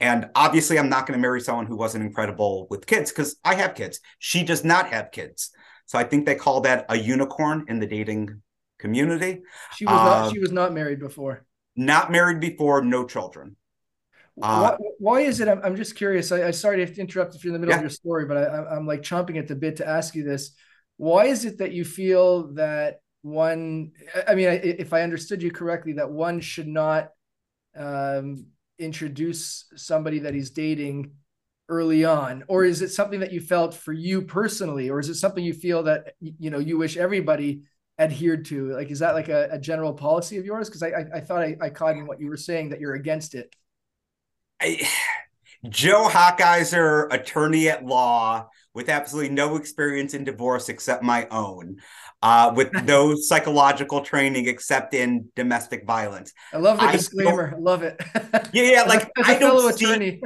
and 0.00 0.28
obviously 0.34 0.80
i'm 0.80 0.88
not 0.88 1.06
going 1.06 1.16
to 1.16 1.22
marry 1.22 1.40
someone 1.40 1.64
who 1.64 1.76
wasn't 1.76 2.02
incredible 2.02 2.66
with 2.70 2.86
kids 2.86 3.12
because 3.12 3.36
i 3.44 3.54
have 3.54 3.76
kids. 3.76 4.00
She 4.18 4.42
does 4.42 4.64
not 4.64 4.88
have 4.88 5.12
kids 5.12 5.52
so 5.92 5.98
I 5.98 6.04
think 6.04 6.24
they 6.24 6.34
call 6.36 6.62
that 6.62 6.86
a 6.88 6.96
unicorn 6.96 7.66
in 7.68 7.78
the 7.78 7.86
dating 7.86 8.40
community. 8.78 9.42
she 9.76 9.84
was 9.84 9.92
not. 9.92 10.06
uh, 10.26 10.30
She 10.32 10.38
was 10.38 10.50
not 10.50 10.72
married 10.72 10.98
before. 10.98 11.44
Not 11.76 12.10
married 12.10 12.40
before, 12.40 12.80
no 12.82 13.04
children. 13.04 13.56
Uh, 14.40 14.70
why, 14.78 14.88
why 14.98 15.20
is 15.20 15.40
it? 15.40 15.48
I'm, 15.48 15.60
I'm 15.62 15.76
just 15.76 15.94
curious. 15.94 16.32
I, 16.32 16.44
I 16.48 16.50
sorry 16.52 16.86
to 16.86 16.98
interrupt 16.98 17.34
if 17.34 17.44
you're 17.44 17.54
in 17.54 17.60
the 17.60 17.66
middle 17.66 17.74
Yeah. 17.74 17.80
of 17.80 17.82
your 17.82 17.90
story, 17.90 18.24
but 18.24 18.38
I, 18.38 18.44
I'm- 18.44 18.66
I'm 18.70 18.86
like 18.86 19.02
chomping 19.02 19.36
at 19.38 19.48
the 19.48 19.54
bit 19.54 19.76
to 19.76 19.86
ask 19.86 20.14
you 20.14 20.24
this. 20.24 20.52
Why 20.96 21.26
is 21.26 21.44
it 21.44 21.58
that 21.58 21.72
you 21.72 21.84
feel 21.84 22.54
that 22.54 23.02
one? 23.20 23.92
I- 24.16 24.32
I 24.32 24.34
mean, 24.34 24.48
if 24.48 24.94
I 24.94 25.02
understood 25.02 25.42
you 25.42 25.50
correctly, 25.50 25.92
that 25.94 26.10
one 26.10 26.40
should 26.40 26.68
not 26.68 27.10
um, 27.76 28.46
introduce 28.78 29.66
somebody 29.76 30.20
that 30.20 30.32
he's 30.32 30.52
dating 30.52 31.12
early 31.68 32.04
on, 32.04 32.44
or 32.48 32.64
is 32.64 32.82
it 32.82 32.90
something 32.90 33.20
that 33.20 33.32
you 33.32 33.40
felt 33.40 33.74
for 33.74 33.92
you 33.92 34.22
personally, 34.22 34.90
or 34.90 34.98
is 35.00 35.08
it 35.08 35.14
something 35.14 35.44
you 35.44 35.54
feel 35.54 35.84
that 35.84 36.14
you 36.20 36.50
know 36.50 36.58
you 36.58 36.76
wish 36.78 36.96
everybody 36.96 37.62
adhered 37.98 38.44
to? 38.46 38.70
Like, 38.72 38.90
is 38.90 38.98
that 39.00 39.14
like 39.14 39.28
a, 39.28 39.48
a 39.52 39.58
general 39.58 39.92
policy 39.94 40.38
of 40.38 40.44
yours? 40.44 40.68
Because 40.68 40.82
I, 40.82 40.88
I 40.88 41.04
I 41.16 41.20
thought 41.20 41.42
I, 41.42 41.56
I 41.60 41.70
caught 41.70 41.96
in 41.96 42.06
what 42.06 42.20
you 42.20 42.28
were 42.28 42.36
saying 42.36 42.70
that 42.70 42.80
you're 42.80 42.94
against 42.94 43.34
it. 43.34 43.54
I, 44.60 44.86
Joe 45.68 46.08
Hochheiser, 46.10 47.12
attorney 47.12 47.68
at 47.68 47.84
law, 47.84 48.48
with 48.74 48.88
absolutely 48.88 49.30
no 49.32 49.56
experience 49.56 50.12
in 50.14 50.24
divorce 50.24 50.68
except 50.68 51.02
my 51.04 51.26
own, 51.30 51.76
uh, 52.22 52.52
with 52.54 52.72
no 52.84 53.14
psychological 53.14 54.00
training 54.00 54.48
except 54.48 54.92
in 54.94 55.28
domestic 55.36 55.86
violence. 55.86 56.32
I 56.52 56.56
love 56.58 56.80
the 56.80 56.88
disclaimer. 56.90 57.54
I 57.56 57.58
love 57.60 57.82
it. 57.84 58.00
Yeah, 58.52 58.62
yeah, 58.64 58.82
As 58.82 58.86
a- 58.86 58.88
like 58.88 59.10
as 59.18 59.28
a 59.28 59.30
I 59.30 59.38
don't 59.38 59.50
fellow 59.56 59.70
see- 59.70 59.84
attorney. 59.84 60.20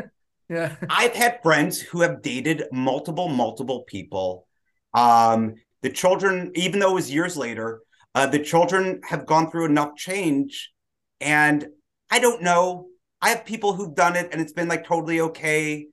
Yeah. 0.48 0.76
I've 0.90 1.14
had 1.14 1.42
friends 1.42 1.80
who 1.80 2.02
have 2.02 2.22
dated 2.22 2.64
multiple, 2.72 3.28
multiple 3.28 3.84
people. 3.86 4.46
Um, 4.94 5.54
the 5.82 5.90
children, 5.90 6.52
even 6.54 6.80
though 6.80 6.92
it 6.92 6.94
was 6.94 7.12
years 7.12 7.36
later, 7.36 7.80
uh, 8.14 8.26
the 8.26 8.38
children 8.38 9.00
have 9.08 9.26
gone 9.26 9.50
through 9.50 9.66
enough 9.66 9.96
change. 9.96 10.72
And 11.20 11.66
I 12.10 12.18
don't 12.18 12.42
know 12.42 12.88
I 13.20 13.30
have 13.30 13.44
people 13.44 13.72
who've 13.72 13.94
done 13.94 14.16
it 14.16 14.28
and 14.32 14.40
it's 14.40 14.52
been 14.52 14.68
like 14.68 14.86
totally 14.86 15.20
okay. 15.20 15.88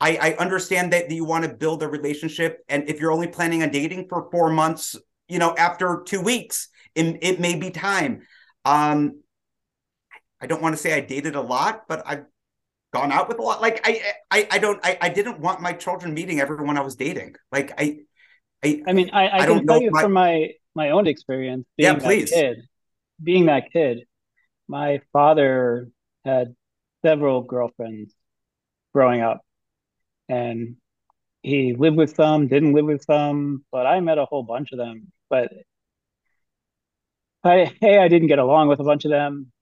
I, 0.00 0.16
I 0.16 0.36
understand 0.36 0.92
that 0.92 1.10
you 1.10 1.24
want 1.24 1.44
to 1.44 1.52
build 1.52 1.82
a 1.82 1.88
relationship. 1.88 2.64
And 2.68 2.88
if 2.88 3.00
you're 3.00 3.10
only 3.10 3.26
planning 3.26 3.62
on 3.62 3.70
dating 3.70 4.06
for 4.08 4.30
four 4.30 4.50
months, 4.50 4.94
you 5.28 5.38
know, 5.38 5.54
after 5.56 6.02
two 6.06 6.20
weeks, 6.20 6.68
it, 6.94 7.18
it 7.20 7.40
may 7.40 7.56
be 7.56 7.70
time. 7.70 8.22
Um, 8.64 9.22
I 10.40 10.46
don't 10.46 10.62
want 10.62 10.76
to 10.76 10.80
say 10.80 10.94
I 10.94 11.00
dated 11.00 11.34
a 11.34 11.40
lot, 11.40 11.88
but 11.88 12.02
I've 12.06 12.26
gone 12.92 13.12
out 13.12 13.28
with 13.28 13.38
a 13.38 13.42
lot. 13.42 13.60
Like 13.60 13.80
I, 13.84 14.00
I, 14.30 14.48
I 14.50 14.58
don't, 14.58 14.80
I, 14.84 14.98
I 15.00 15.08
didn't 15.08 15.40
want 15.40 15.60
my 15.60 15.72
children 15.72 16.14
meeting 16.14 16.40
everyone 16.40 16.76
I 16.78 16.82
was 16.82 16.96
dating. 16.96 17.34
Like 17.52 17.72
I, 17.78 17.98
I, 18.64 18.82
I 18.86 18.92
mean, 18.92 19.10
I, 19.12 19.28
I, 19.28 19.38
I 19.40 19.46
can 19.46 19.66
tell 19.66 19.80
you 19.80 19.90
my... 19.90 20.02
from 20.02 20.12
my 20.12 20.50
my 20.74 20.90
own 20.90 21.06
experience. 21.06 21.66
Being 21.76 21.94
yeah, 21.94 21.98
please. 21.98 22.30
That 22.30 22.36
kid, 22.36 22.58
being 23.22 23.46
that 23.46 23.72
kid, 23.72 24.04
my 24.66 25.00
father 25.12 25.88
had 26.24 26.54
several 27.04 27.42
girlfriends 27.42 28.14
growing 28.94 29.20
up, 29.20 29.40
and 30.28 30.76
he 31.42 31.74
lived 31.74 31.96
with 31.96 32.14
some, 32.14 32.48
didn't 32.48 32.74
live 32.74 32.86
with 32.86 33.04
some, 33.04 33.64
but 33.70 33.86
I 33.86 34.00
met 34.00 34.18
a 34.18 34.24
whole 34.24 34.42
bunch 34.42 34.72
of 34.72 34.78
them. 34.78 35.12
But 35.30 35.52
I, 37.44 37.72
a, 37.82 37.98
I 38.00 38.08
didn't 38.08 38.28
get 38.28 38.38
along 38.38 38.68
with 38.68 38.80
a 38.80 38.84
bunch 38.84 39.04
of 39.04 39.10
them. 39.10 39.52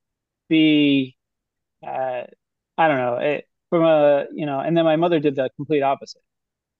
B, 0.48 1.16
uh, 1.86 2.22
I 2.78 2.88
don't 2.88 2.98
know. 2.98 3.16
It, 3.16 3.46
from 3.70 3.82
a 3.84 4.26
you 4.34 4.46
know, 4.46 4.60
and 4.60 4.76
then 4.76 4.84
my 4.84 4.96
mother 4.96 5.20
did 5.20 5.36
the 5.36 5.50
complete 5.56 5.82
opposite. 5.82 6.22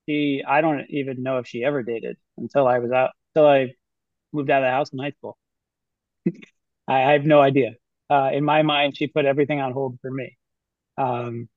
She, 0.08 0.42
I 0.46 0.60
don't 0.60 0.86
even 0.90 1.22
know 1.22 1.38
if 1.38 1.46
she 1.48 1.64
ever 1.64 1.82
dated 1.82 2.16
until 2.38 2.66
I 2.68 2.78
was 2.78 2.92
out, 2.92 3.10
until 3.34 3.48
I 3.48 3.72
moved 4.32 4.50
out 4.50 4.62
of 4.62 4.68
the 4.68 4.70
house 4.70 4.90
in 4.92 4.98
high 4.98 5.12
school. 5.12 5.36
I, 6.88 7.02
I, 7.02 7.12
have 7.12 7.24
no 7.26 7.40
idea. 7.40 7.72
Uh, 8.10 8.30
in 8.32 8.44
my 8.44 8.62
mind, 8.62 8.96
she 8.96 9.08
put 9.08 9.24
everything 9.24 9.60
on 9.60 9.72
hold 9.72 9.98
for 10.00 10.10
me. 10.10 10.36
Um, 10.98 11.48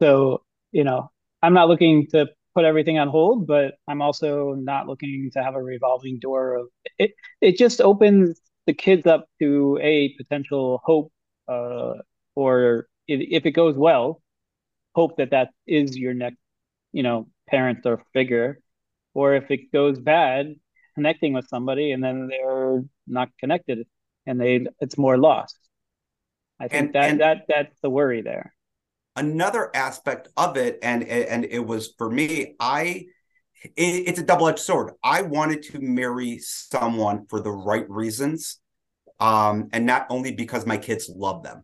so 0.00 0.42
you 0.72 0.84
know, 0.84 1.10
I'm 1.42 1.54
not 1.54 1.68
looking 1.68 2.06
to 2.08 2.28
put 2.54 2.64
everything 2.64 2.98
on 2.98 3.08
hold, 3.08 3.46
but 3.46 3.74
I'm 3.88 4.02
also 4.02 4.54
not 4.54 4.88
looking 4.88 5.30
to 5.34 5.42
have 5.42 5.54
a 5.54 5.62
revolving 5.62 6.18
door 6.18 6.56
of 6.56 6.68
it. 6.98 7.12
It 7.40 7.58
just 7.58 7.80
opens 7.80 8.40
the 8.66 8.74
kids 8.74 9.06
up 9.06 9.26
to 9.40 9.78
a 9.82 10.14
potential 10.16 10.80
hope, 10.84 11.12
uh, 11.48 11.94
or 12.34 12.88
if 13.08 13.46
it 13.46 13.52
goes 13.52 13.76
well, 13.76 14.22
hope 14.94 15.16
that 15.18 15.30
that 15.30 15.50
is 15.66 15.96
your 15.96 16.14
next, 16.14 16.38
you 16.92 17.02
know, 17.02 17.28
parent 17.48 17.84
or 17.84 18.02
figure, 18.12 18.60
or 19.14 19.34
if 19.34 19.50
it 19.50 19.72
goes 19.72 19.98
bad, 19.98 20.54
connecting 20.94 21.32
with 21.32 21.46
somebody 21.48 21.92
and 21.92 22.02
then 22.02 22.28
they're 22.28 22.82
not 23.06 23.28
connected 23.38 23.86
and 24.26 24.40
they 24.40 24.66
it's 24.80 24.98
more 24.98 25.16
lost. 25.16 25.56
I 26.58 26.68
think 26.68 26.86
and, 26.86 26.94
that 26.94 27.10
and 27.10 27.20
that 27.20 27.42
that's 27.48 27.80
the 27.80 27.90
worry 27.90 28.22
there. 28.22 28.54
Another 29.14 29.70
aspect 29.74 30.28
of 30.36 30.56
it, 30.56 30.78
and 30.82 31.02
and 31.04 31.44
it 31.44 31.64
was 31.64 31.94
for 31.96 32.10
me, 32.10 32.54
I 32.60 33.06
it, 33.62 33.72
it's 33.76 34.18
a 34.18 34.22
double 34.24 34.48
edged 34.48 34.58
sword. 34.58 34.92
I 35.02 35.22
wanted 35.22 35.62
to 35.64 35.80
marry 35.80 36.38
someone 36.38 37.26
for 37.28 37.40
the 37.40 37.52
right 37.52 37.88
reasons, 37.88 38.58
um, 39.20 39.68
and 39.72 39.86
not 39.86 40.06
only 40.10 40.32
because 40.32 40.66
my 40.66 40.76
kids 40.76 41.10
love 41.14 41.42
them. 41.42 41.62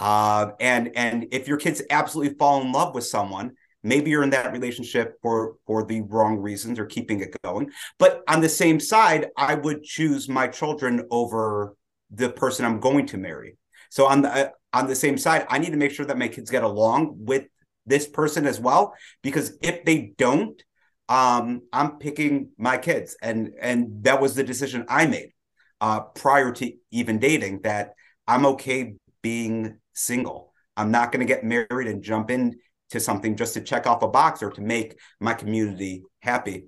Uh, 0.00 0.52
and 0.60 0.90
and 0.96 1.26
if 1.30 1.46
your 1.46 1.58
kids 1.58 1.82
absolutely 1.90 2.34
fall 2.34 2.62
in 2.62 2.72
love 2.72 2.94
with 2.94 3.04
someone, 3.04 3.52
maybe 3.82 4.10
you're 4.10 4.22
in 4.22 4.30
that 4.30 4.52
relationship 4.52 5.18
for 5.20 5.56
for 5.66 5.84
the 5.84 6.00
wrong 6.02 6.38
reasons 6.38 6.78
or 6.78 6.86
keeping 6.86 7.20
it 7.20 7.36
going. 7.44 7.70
But 7.98 8.22
on 8.26 8.40
the 8.40 8.48
same 8.48 8.80
side, 8.80 9.28
I 9.36 9.54
would 9.54 9.84
choose 9.84 10.28
my 10.28 10.48
children 10.48 11.06
over 11.10 11.76
the 12.10 12.30
person 12.30 12.64
I'm 12.64 12.80
going 12.80 13.06
to 13.08 13.18
marry. 13.18 13.58
So 13.90 14.06
on 14.06 14.22
the 14.22 14.30
uh, 14.30 14.48
on 14.72 14.86
the 14.86 14.96
same 14.96 15.18
side, 15.18 15.46
I 15.50 15.58
need 15.58 15.72
to 15.72 15.76
make 15.76 15.92
sure 15.92 16.06
that 16.06 16.18
my 16.18 16.28
kids 16.28 16.50
get 16.50 16.64
along 16.64 17.16
with 17.18 17.44
this 17.84 18.08
person 18.08 18.46
as 18.46 18.58
well 18.58 18.94
because 19.22 19.58
if 19.62 19.84
they 19.84 20.14
don't 20.16 20.62
um, 21.10 21.62
I'm 21.72 21.98
picking 21.98 22.50
my 22.56 22.78
kids, 22.78 23.16
and 23.20 23.50
and 23.60 24.04
that 24.04 24.20
was 24.20 24.36
the 24.36 24.44
decision 24.44 24.86
I 24.88 25.06
made 25.06 25.32
uh, 25.80 26.00
prior 26.00 26.52
to 26.52 26.72
even 26.92 27.18
dating. 27.18 27.62
That 27.62 27.94
I'm 28.28 28.46
okay 28.46 28.94
being 29.20 29.80
single. 30.00 30.52
I'm 30.76 30.90
not 30.90 31.12
going 31.12 31.26
to 31.26 31.32
get 31.32 31.44
married 31.44 31.88
and 31.88 32.02
jump 32.02 32.30
in 32.30 32.58
to 32.90 33.00
something 33.00 33.36
just 33.36 33.54
to 33.54 33.60
check 33.60 33.86
off 33.86 34.02
a 34.02 34.08
box 34.08 34.42
or 34.42 34.50
to 34.50 34.60
make 34.60 34.98
my 35.20 35.34
community 35.34 36.04
happy. 36.20 36.66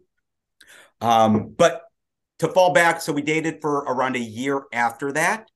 Um, 1.00 1.54
but 1.56 1.82
to 2.38 2.48
fall 2.48 2.72
back, 2.72 3.00
so 3.00 3.12
we 3.12 3.22
dated 3.22 3.60
for 3.60 3.78
around 3.78 4.16
a 4.16 4.20
year 4.20 4.62
after 4.72 5.12
that. 5.12 5.48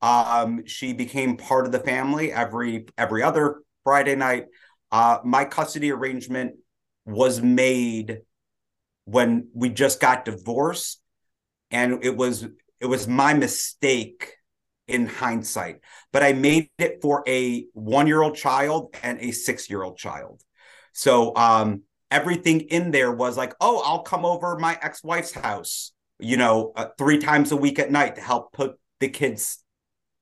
Um, 0.00 0.66
she 0.66 0.92
became 0.92 1.36
part 1.36 1.66
of 1.66 1.72
the 1.72 1.78
family 1.78 2.30
every 2.32 2.86
every 2.98 3.22
other 3.22 3.62
Friday 3.84 4.14
night. 4.14 4.46
Uh, 4.92 5.18
my 5.24 5.44
custody 5.44 5.90
arrangement 5.90 6.56
was 7.06 7.40
made 7.40 8.20
when 9.06 9.48
we 9.54 9.70
just 9.70 10.00
got 10.00 10.24
divorced, 10.24 11.00
and 11.70 12.04
it 12.04 12.16
was 12.16 12.46
it 12.80 12.86
was 12.86 13.08
my 13.08 13.32
mistake 13.32 14.34
in 14.86 15.06
hindsight, 15.06 15.80
but 16.12 16.22
I 16.22 16.32
made 16.32 16.70
it 16.78 17.00
for 17.00 17.22
a 17.26 17.66
one 17.72 18.06
year 18.06 18.22
old 18.22 18.36
child 18.36 18.94
and 19.02 19.18
a 19.20 19.30
six 19.30 19.70
year 19.70 19.82
old 19.82 19.96
child. 19.96 20.42
So 20.92 21.34
um, 21.36 21.82
everything 22.10 22.60
in 22.60 22.90
there 22.90 23.12
was 23.12 23.36
like, 23.36 23.54
oh, 23.60 23.82
I'll 23.84 24.02
come 24.02 24.24
over 24.24 24.58
my 24.58 24.78
ex 24.80 25.02
wife's 25.02 25.32
house, 25.32 25.92
you 26.18 26.36
know, 26.36 26.72
uh, 26.76 26.86
three 26.98 27.18
times 27.18 27.52
a 27.52 27.56
week 27.56 27.78
at 27.78 27.90
night 27.90 28.16
to 28.16 28.20
help 28.20 28.52
put 28.52 28.78
the 29.00 29.08
kids 29.08 29.58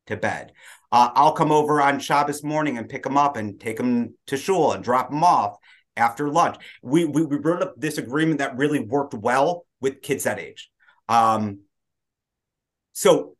to 0.06 0.16
bed. 0.16 0.52
Uh, 0.90 1.10
I'll 1.14 1.32
come 1.32 1.52
over 1.52 1.80
on 1.80 2.00
Shabbos 2.00 2.44
morning 2.44 2.78
and 2.78 2.88
pick 2.88 3.02
them 3.02 3.16
up 3.16 3.36
and 3.36 3.58
take 3.58 3.78
them 3.78 4.14
to 4.26 4.36
shul 4.36 4.72
and 4.72 4.84
drop 4.84 5.10
them 5.10 5.24
off 5.24 5.56
after 5.96 6.28
lunch. 6.28 6.56
We 6.82 7.04
we, 7.04 7.24
we 7.24 7.36
wrote 7.36 7.62
up 7.62 7.74
this 7.76 7.98
agreement 7.98 8.38
that 8.38 8.56
really 8.56 8.80
worked 8.80 9.14
well 9.14 9.66
with 9.80 10.02
kids 10.02 10.24
that 10.24 10.38
age. 10.38 10.70
Um, 11.08 11.60
so 12.92 13.36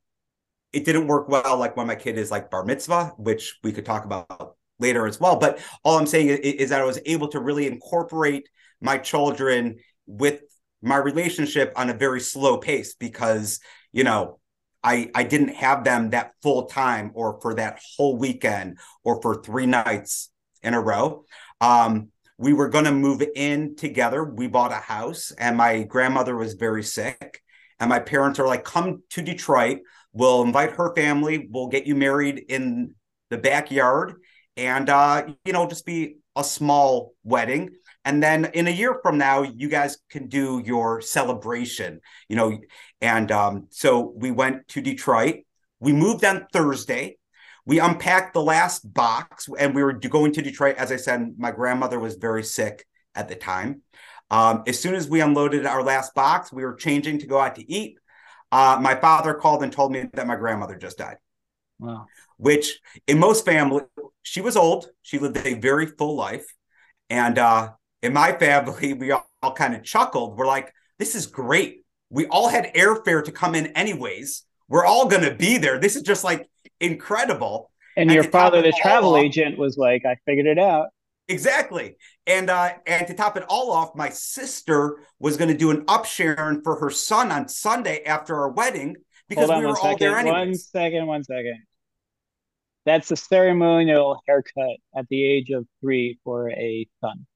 it 0.73 0.85
didn't 0.85 1.07
work 1.07 1.29
well 1.29 1.57
like 1.59 1.77
when 1.77 1.87
my 1.87 1.95
kid 1.95 2.19
is 2.19 2.31
like 2.31 2.51
bar 2.51 2.65
mitzvah, 2.65 3.13
which 3.17 3.59
we 3.63 3.73
could 3.73 3.85
talk 3.85 4.05
about 4.05 4.57
later 4.79 5.07
as 5.07 5.21
well. 5.21 5.37
But 5.37 5.61
all 5.85 5.99
I'm 5.99 6.07
saying 6.07 6.29
is, 6.29 6.39
is 6.39 6.71
that 6.71 6.81
I 6.81 6.85
was 6.85 7.01
able 7.07 7.29
to 7.29 7.41
really 7.41 7.67
incorporate 7.67 8.49
my 8.81 8.99
children 8.99 9.79
with 10.07 10.41
my 10.83 10.97
relationship 10.97 11.73
on 11.77 11.89
a 11.89 11.95
very 11.95 12.21
slow 12.21 12.59
pace 12.59 12.95
because 12.95 13.61
you 13.93 14.05
know 14.05 14.41
I 14.83 15.11
I 15.15 15.23
didn't 15.25 15.55
have 15.55 15.85
them 15.85 16.11
that 16.11 16.33
full 16.43 16.67
time 16.67 17.13
or 17.15 17.41
for 17.41 17.55
that 17.55 17.81
whole 17.97 18.17
weekend 18.17 18.79
or 19.05 19.23
for 19.23 19.43
three 19.43 19.67
nights 19.67 20.31
in 20.63 20.75
a 20.75 20.81
row. 20.81 21.25
Um, 21.61 22.09
we 22.39 22.53
were 22.53 22.69
going 22.69 22.87
to 22.87 22.93
move 22.93 23.23
in 23.37 23.77
together. 23.77 24.25
We 24.25 24.49
bought 24.49 24.73
a 24.73 24.77
house, 24.77 25.31
and 25.39 25.57
my 25.57 25.85
grandmother 25.85 26.35
was 26.35 26.55
very 26.55 26.83
sick, 26.83 27.41
and 27.79 27.89
my 27.89 28.01
parents 28.01 28.41
are 28.41 28.47
like, 28.47 28.65
"Come 28.65 29.03
to 29.11 29.23
Detroit. 29.23 29.81
We'll 30.13 30.43
invite 30.43 30.73
her 30.73 30.95
family. 30.95 31.49
We'll 31.51 31.69
get 31.69 31.87
you 31.87 31.95
married 31.95 32.45
in 32.49 32.95
the 33.31 33.39
backyard, 33.39 34.15
and 34.57 34.89
uh, 34.89 35.27
you 35.45 35.53
know, 35.53 35.67
just 35.69 35.87
be 35.87 36.17
a 36.37 36.45
small 36.45 37.15
wedding." 37.25 37.71
And 38.05 38.23
then 38.23 38.47
in 38.47 38.67
a 38.67 38.71
year 38.71 38.99
from 39.03 39.17
now, 39.19 39.43
you 39.43 39.69
guys 39.69 39.99
can 40.11 40.29
do 40.29 40.61
your 40.65 41.01
celebration, 41.01 42.01
you 42.29 42.37
know. 42.37 42.59
And 43.01 43.31
um, 43.31 43.69
so 43.71 44.13
we 44.17 44.31
went 44.31 44.69
to 44.69 44.81
Detroit. 44.81 45.45
We 45.79 45.93
moved 45.93 46.25
on 46.25 46.47
Thursday. 46.53 47.19
We 47.65 47.79
unpacked 47.79 48.35
the 48.35 48.43
last 48.43 48.93
box 48.93 49.49
and 49.57 49.75
we 49.75 49.85
were 49.85 49.93
going 49.93 50.33
to 50.33 50.43
Detroit. 50.43 50.77
As 50.77 50.91
I 50.91 50.97
said, 50.97 51.35
my 51.39 51.53
grandmother 51.53 52.01
was 52.01 52.17
very 52.17 52.43
sick 52.43 52.85
at 53.15 53.29
the 53.29 53.37
time. 53.37 53.83
Um, 54.31 54.65
as 54.67 54.81
soon 54.81 54.95
as 54.95 55.09
we 55.09 55.21
unloaded 55.21 55.67
our 55.67 55.83
last 55.83 56.15
box, 56.15 56.53
we 56.53 56.65
were 56.65 56.75
changing 56.75 57.19
to 57.19 57.27
go 57.27 57.39
out 57.39 57.55
to 57.57 57.73
eat. 57.73 57.99
Uh, 58.53 58.79
my 58.81 58.95
father 58.95 59.33
called 59.33 59.63
and 59.63 59.73
told 59.73 59.91
me 59.91 60.05
that 60.13 60.27
my 60.27 60.37
grandmother 60.37 60.77
just 60.77 60.99
died. 60.99 61.17
Wow. 61.79 62.07
Which 62.37 62.81
in 63.07 63.19
most 63.19 63.45
families, 63.45 63.87
she 64.23 64.43
was 64.43 64.57
old. 64.57 64.89
She 65.01 65.19
lived 65.19 65.39
a 65.39 65.55
very 65.55 65.87
full 65.87 66.15
life. 66.15 66.45
And 67.09 67.39
uh, 67.39 67.71
in 68.03 68.13
my 68.13 68.33
family, 68.33 68.93
we 68.93 69.11
all, 69.11 69.27
all 69.43 69.55
kind 69.55 69.75
of 69.75 69.83
chuckled. 69.83 70.37
We're 70.37 70.47
like, 70.47 70.73
this 70.99 71.15
is 71.15 71.27
great. 71.27 71.85
We 72.11 72.27
all 72.27 72.49
had 72.49 72.75
airfare 72.75 73.25
to 73.25 73.33
come 73.33 73.55
in 73.55 73.69
anyways. 73.69 74.45
We're 74.69 74.85
all 74.85 75.09
going 75.09 75.23
to 75.23 75.35
be 75.35 75.57
there. 75.57 75.79
This 75.79 75.97
is 75.97 76.03
just 76.03 76.23
like 76.23 76.49
incredible. 76.79 77.71
And, 77.97 78.11
and 78.11 78.15
your 78.15 78.25
father, 78.25 78.61
the 78.63 78.73
travel 78.81 79.15
off, 79.15 79.23
agent, 79.23 79.59
was 79.59 79.77
like, 79.79 80.05
I 80.05 80.17
figured 80.27 80.47
it 80.47 80.59
out. 80.59 80.89
Exactly. 81.33 81.97
And 82.27 82.51
uh, 82.51 82.75
and 82.87 83.07
to 83.07 83.15
top 83.15 83.37
it 83.37 83.45
all 83.49 83.73
off, 83.73 83.97
my 83.97 84.11
sister 84.11 84.99
was 85.19 85.37
going 85.37 85.51
to 85.51 85.57
do 85.57 85.71
an 85.71 85.85
upsherin 85.87 86.63
for 86.63 86.79
her 86.79 86.91
son 86.91 87.33
on 87.33 87.49
Sunday 87.49 88.03
after 88.05 88.37
our 88.37 88.51
wedding 88.51 88.97
because 89.29 89.49
we 89.49 89.65
were 89.65 89.69
all 89.69 89.77
second, 89.77 89.99
there 89.99 90.19
anyways. 90.19 90.37
One 90.37 90.55
second, 90.55 91.07
one 91.07 91.25
second. 91.25 91.63
That's 92.85 93.11
a 93.11 93.17
ceremonial 93.17 94.21
haircut 94.27 94.77
at 94.95 95.09
the 95.09 95.25
age 95.25 95.51
of 95.51 95.67
three 95.81 96.19
for 96.23 96.51
a 96.51 96.87
son. 97.01 97.27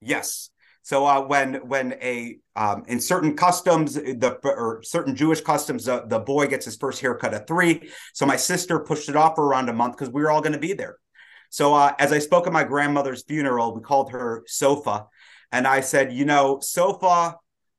Yes. 0.00 0.50
So 0.82 1.06
uh, 1.06 1.22
when 1.22 1.54
when 1.68 1.94
a 2.02 2.38
um, 2.56 2.82
in 2.88 3.00
certain 3.00 3.36
customs 3.36 3.94
the 3.94 4.38
or 4.44 4.82
certain 4.82 5.14
Jewish 5.14 5.40
customs 5.40 5.84
the, 5.84 6.04
the 6.06 6.18
boy 6.18 6.46
gets 6.46 6.64
his 6.64 6.76
first 6.76 7.00
haircut 7.00 7.32
at 7.32 7.46
three. 7.46 7.90
So 8.12 8.26
my 8.26 8.36
sister 8.36 8.80
pushed 8.80 9.08
it 9.08 9.16
off 9.16 9.36
for 9.36 9.46
around 9.46 9.68
a 9.68 9.72
month 9.72 9.96
because 9.96 10.12
we 10.12 10.20
were 10.20 10.30
all 10.30 10.42
going 10.42 10.52
to 10.52 10.58
be 10.58 10.72
there. 10.72 10.98
So 11.54 11.72
uh, 11.72 11.94
as 12.00 12.10
I 12.10 12.18
spoke 12.18 12.48
at 12.48 12.52
my 12.52 12.64
grandmother's 12.64 13.22
funeral, 13.22 13.72
we 13.72 13.80
called 13.80 14.10
her 14.10 14.42
Sofa, 14.48 15.06
and 15.52 15.68
I 15.68 15.82
said, 15.82 16.12
you 16.12 16.24
know, 16.24 16.58
Sofa 16.60 17.36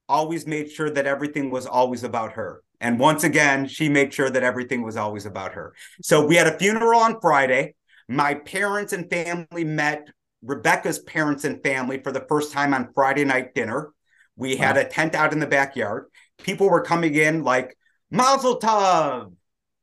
always 0.07 0.47
made 0.47 0.71
sure 0.71 0.89
that 0.89 1.05
everything 1.05 1.51
was 1.51 1.65
always 1.65 2.05
about 2.05 2.32
her. 2.34 2.63
And 2.80 2.97
once 2.97 3.26
again, 3.26 3.67
she 3.67 3.89
made 3.89 4.13
sure 4.13 4.30
that 4.30 4.43
everything 4.43 4.82
was 4.82 4.95
always 4.95 5.26
about 5.26 5.55
her. 5.55 5.73
So 6.01 6.26
we 6.26 6.38
had 6.38 6.47
a 6.47 6.57
funeral 6.57 7.01
on 7.01 7.19
Friday. 7.19 7.76
My 8.07 8.36
parents 8.36 8.93
and 8.93 9.09
family 9.09 9.65
met 9.65 10.07
Rebecca's 10.41 10.99
parents 10.99 11.43
and 11.43 11.61
family 11.61 12.01
for 12.01 12.13
the 12.13 12.26
first 12.30 12.53
time 12.53 12.73
on 12.73 12.93
Friday 12.93 13.26
night 13.26 13.53
dinner. 13.55 13.91
We 14.38 14.55
wow. 14.55 14.67
had 14.67 14.78
a 14.78 14.86
tent 14.86 15.15
out 15.15 15.34
in 15.34 15.39
the 15.39 15.47
backyard. 15.47 16.05
People 16.38 16.69
were 16.69 16.82
coming 16.82 17.13
in 17.13 17.43
like 17.43 17.78
Mazel 18.09 18.57
Tov, 18.57 19.34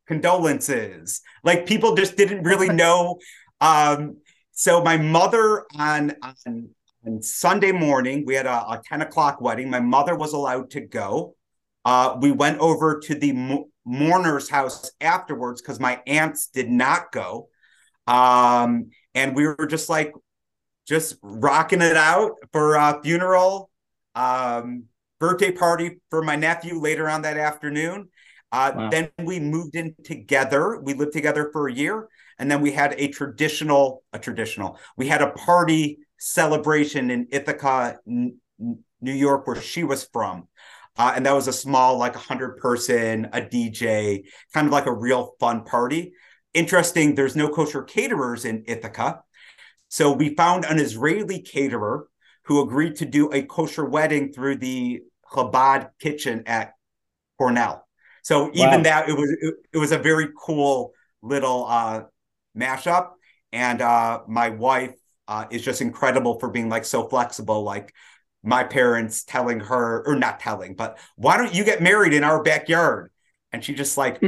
condolences. 0.07 1.21
Like 1.45 1.67
people 1.67 1.95
just 1.95 2.17
didn't 2.17 2.45
really 2.45 2.69
know. 2.83 3.19
Um, 3.63 4.19
so 4.51 4.83
my 4.83 4.97
mother 4.97 5.65
on 5.79 6.15
on 6.23 6.69
on 7.07 7.23
Sunday 7.23 7.73
morning, 7.73 8.25
we 8.27 8.35
had 8.35 8.47
a, 8.47 8.71
a 8.71 8.83
10 8.85 9.03
o'clock 9.03 9.41
wedding. 9.41 9.71
My 9.71 9.81
mother 9.81 10.15
was 10.15 10.35
allowed 10.35 10.71
to 10.71 10.81
go. 10.81 11.35
Uh, 11.85 12.17
we 12.21 12.31
went 12.31 12.61
over 12.61 13.01
to 13.01 13.15
the 13.15 13.33
mo- 13.33 13.69
mourner's 13.85 14.49
house 14.49 14.91
afterwards 15.01 15.61
because 15.61 15.81
my 15.81 16.01
aunts 16.07 16.47
did 16.49 16.71
not 16.71 17.11
go. 17.11 17.49
Um, 18.07 18.91
and 19.15 19.35
we 19.35 19.47
were 19.47 19.67
just 19.67 19.89
like, 19.89 20.13
just 20.87 21.17
rocking 21.23 21.83
it 21.83 21.97
out 21.97 22.33
for 22.53 22.75
a 22.75 23.01
funeral, 23.03 23.71
um, 24.15 24.85
birthday 25.19 25.53
party 25.53 25.99
for 26.11 26.23
my 26.23 26.37
nephew 26.37 26.79
later 26.79 27.09
on 27.09 27.23
that 27.23 27.37
afternoon. 27.37 28.09
Uh, 28.51 28.73
wow. 28.77 28.91
Then 28.91 29.11
we 29.25 29.41
moved 29.41 29.77
in 29.77 29.95
together. 30.05 30.81
We 30.81 30.95
lived 30.95 31.13
together 31.13 31.51
for 31.53 31.69
a 31.69 31.73
year, 31.73 32.09
and 32.43 32.51
then 32.51 32.61
we 32.61 32.73
had 32.73 32.97
a 32.99 33.07
traditional, 33.07 34.03
a 34.13 34.19
traditional. 34.19 34.77
We 34.97 35.07
had 35.07 35.23
a 35.23 35.31
party 35.31 35.99
celebration 36.19 37.09
in 37.09 37.29
Ithaca, 37.31 38.01
N- 38.05 38.39
New 39.01 39.13
York, 39.13 39.47
where 39.47 39.63
she 39.63 39.85
was 39.85 40.03
from. 40.13 40.49
Uh, 40.97 41.13
and 41.15 41.25
that 41.25 41.37
was 41.37 41.47
a 41.47 41.53
small, 41.53 41.99
like 41.99 42.17
100 42.17 42.57
person, 42.57 43.27
a 43.27 43.41
DJ, 43.41 44.25
kind 44.53 44.67
of 44.67 44.73
like 44.73 44.87
a 44.87 44.93
real 44.93 45.37
fun 45.39 45.63
party. 45.63 46.15
Interesting, 46.53 47.15
there's 47.15 47.37
no 47.37 47.49
kosher 47.49 47.85
caterers 47.85 48.45
in 48.45 48.65
Ithaca. 48.67 49.23
So 49.87 50.11
we 50.11 50.35
found 50.35 50.65
an 50.65 50.81
Israeli 50.81 51.43
caterer 51.43 52.09
who 52.47 52.61
agreed 52.61 52.97
to 52.97 53.05
do 53.05 53.33
a 53.33 53.43
kosher 53.43 53.85
wedding 53.85 54.33
through 54.33 54.57
the 54.57 55.03
Chabad 55.31 55.91
kitchen 56.01 56.43
at 56.47 56.73
Cornell. 57.39 57.87
So 58.25 58.51
even 58.53 58.69
wow. 58.69 58.83
that, 58.83 59.09
it 59.09 59.13
was 59.13 59.31
it, 59.41 59.55
it, 59.75 59.79
was 59.79 59.93
a 59.93 59.99
very 59.99 60.31
cool 60.37 60.93
little 61.23 61.67
uh, 61.69 62.03
mashup. 62.57 63.11
And 63.53 63.83
uh, 63.83 64.23
my 64.27 64.51
wife 64.51 64.95
uh, 65.29 65.47
is 65.51 65.63
just 65.63 65.81
incredible 65.81 66.39
for 66.39 66.51
being 66.51 66.69
like 66.69 66.85
so 66.85 67.09
flexible. 67.09 67.63
Like 67.63 67.93
my 68.43 68.65
parents 68.65 69.25
telling 69.25 69.61
her, 69.61 70.03
or 70.07 70.17
not 70.17 70.41
telling, 70.41 70.75
but 70.75 70.99
why 71.17 71.37
don't 71.37 71.55
you 71.55 71.65
get 71.65 71.83
married 71.83 72.13
in 72.13 72.25
our 72.25 72.43
backyard? 72.43 73.11
And 73.53 73.65
she 73.65 73.75
just 73.75 73.97
like, 73.97 74.23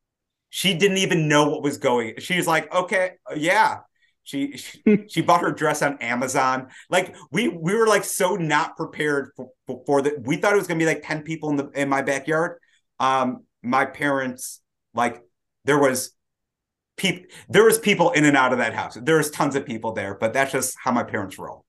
she 0.50 0.74
didn't 0.74 0.98
even 0.98 1.28
know 1.28 1.48
what 1.48 1.62
was 1.62 1.78
going. 1.78 2.14
She 2.18 2.36
was 2.36 2.46
like, 2.46 2.72
okay, 2.74 3.12
yeah. 3.36 3.78
She, 4.22 4.56
she 4.56 4.82
she 5.08 5.22
bought 5.22 5.40
her 5.40 5.50
dress 5.52 5.82
on 5.82 5.98
Amazon. 5.98 6.68
Like 6.88 7.16
we 7.32 7.48
we 7.48 7.74
were 7.74 7.86
like 7.86 8.04
so 8.04 8.36
not 8.36 8.76
prepared 8.76 9.30
for, 9.36 9.50
for 9.86 10.02
the. 10.02 10.20
We 10.22 10.36
thought 10.36 10.52
it 10.52 10.58
was 10.58 10.66
gonna 10.66 10.78
be 10.78 10.86
like 10.86 11.02
ten 11.02 11.22
people 11.22 11.50
in 11.50 11.56
the 11.56 11.68
in 11.70 11.88
my 11.88 12.02
backyard. 12.02 12.58
Um, 12.98 13.44
my 13.62 13.86
parents 13.86 14.60
like 14.94 15.22
there 15.64 15.78
was 15.78 16.12
people 17.00 17.24
there 17.48 17.64
was 17.64 17.78
people 17.78 18.10
in 18.10 18.24
and 18.26 18.36
out 18.36 18.52
of 18.52 18.58
that 18.58 18.74
house. 18.74 18.96
There 19.00 19.16
was 19.16 19.30
tons 19.30 19.56
of 19.56 19.64
people 19.64 19.92
there, 19.92 20.14
but 20.14 20.32
that's 20.32 20.52
just 20.52 20.76
how 20.82 20.92
my 20.92 21.02
parents 21.02 21.38
roll. 21.38 21.64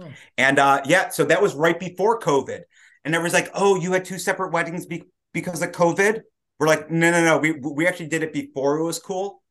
Hmm. 0.00 0.08
And 0.36 0.58
uh, 0.58 0.82
yeah, 0.84 1.08
so 1.10 1.24
that 1.24 1.40
was 1.40 1.54
right 1.54 1.78
before 1.78 2.18
COVID, 2.18 2.62
and 3.04 3.14
everyone's 3.14 3.32
like, 3.34 3.50
"Oh, 3.54 3.76
you 3.76 3.92
had 3.92 4.04
two 4.04 4.18
separate 4.18 4.52
weddings 4.52 4.86
be- 4.86 5.04
because 5.32 5.62
of 5.62 5.70
COVID." 5.70 6.22
We're 6.58 6.66
like, 6.66 6.90
"No, 6.90 7.10
no, 7.12 7.24
no. 7.24 7.38
We 7.38 7.52
we 7.52 7.86
actually 7.86 8.08
did 8.08 8.22
it 8.22 8.32
before 8.32 8.78
it 8.78 8.84
was 8.84 8.98
cool." 8.98 9.42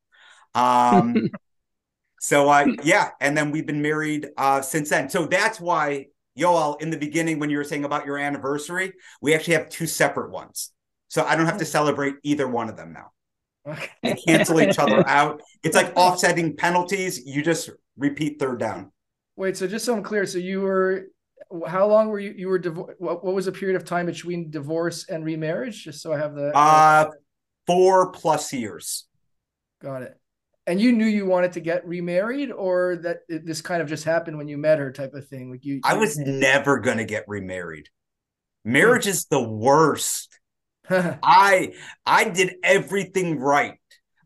Um, 0.54 1.30
so 2.20 2.50
uh, 2.50 2.68
yeah, 2.84 3.12
and 3.22 3.38
then 3.38 3.52
we've 3.52 3.66
been 3.66 3.82
married 3.82 4.28
uh, 4.38 4.62
since 4.62 4.89
then. 4.89 5.10
So 5.10 5.26
that's 5.26 5.62
why 5.62 6.08
Yoel, 6.38 6.82
in 6.82 6.89
the 6.89 6.97
beginning, 6.97 7.39
when 7.39 7.50
you 7.50 7.58
were 7.58 7.64
saying 7.64 7.86
about 7.86 8.06
your 8.06 8.18
anniversary, 8.18 8.93
we 9.22 9.34
actually 9.34 9.54
have 9.54 9.70
two 9.70 9.88
separate 9.88 10.32
ones. 10.32 10.72
So 11.08 11.24
I 11.24 11.38
don't 11.38 11.45
have 11.45 11.58
to 11.60 11.66
hmm. 11.66 11.72
celebrate 11.72 12.16
either 12.24 12.47
one 12.50 12.68
of 12.68 12.76
them 12.76 12.91
now. 12.91 13.12
Okay. 13.78 13.90
They 14.04 14.14
cancel 14.16 14.62
each 14.62 14.80
other 14.80 15.04
out. 15.08 15.42
It's 15.64 15.76
like 15.76 15.96
offsetting 15.96 16.56
penalties. 16.56 17.26
You 17.26 17.42
just 17.44 17.70
repeat 17.98 18.40
third 18.40 18.60
down. 18.60 18.92
Wait, 19.36 19.58
so 19.58 19.68
just 19.68 19.86
so 19.86 19.96
I'm 19.96 20.04
clear, 20.04 20.26
so 20.26 20.38
you 20.38 20.62
were 20.62 21.08
how 21.68 21.88
long 21.88 22.10
were 22.10 22.20
you 22.20 22.34
you 22.36 22.48
were 22.48 22.60
divorced? 22.60 23.00
What, 23.00 23.24
what 23.24 23.34
was 23.34 23.46
the 23.46 23.52
period 23.52 23.76
of 23.76 23.86
time 23.86 24.06
between 24.06 24.52
divorce 24.52 25.08
and 25.10 25.24
remarriage? 25.24 25.84
Just 25.84 26.02
so 26.02 26.14
I 26.14 26.18
have 26.18 26.36
the 26.36 26.56
uh 26.56 27.10
four 27.66 28.12
plus 28.12 28.54
years. 28.54 29.08
Got 29.82 30.04
it. 30.04 30.16
And 30.68 30.80
you 30.80 30.92
knew 30.92 31.06
you 31.06 31.26
wanted 31.26 31.54
to 31.54 31.62
get 31.62 31.88
remarried, 31.88 32.52
or 32.52 32.98
that 32.98 33.22
it, 33.28 33.46
this 33.46 33.62
kind 33.62 33.82
of 33.82 33.88
just 33.88 34.04
happened 34.04 34.38
when 34.38 34.48
you 34.48 34.58
met 34.58 34.78
her, 34.78 34.92
type 34.92 35.14
of 35.14 35.28
thing. 35.28 35.50
Like 35.50 35.66
you, 35.66 35.80
I 35.84 35.96
was 35.96 36.18
never 36.18 36.80
gonna 36.80 37.06
get 37.06 37.26
remarried. 37.28 37.90
Marriage 38.64 39.08
is 39.08 39.26
the 39.26 39.42
worst. 39.42 40.39
I 41.24 41.74
I 42.06 42.30
did 42.30 42.56
everything 42.64 43.40
right. 43.40 43.76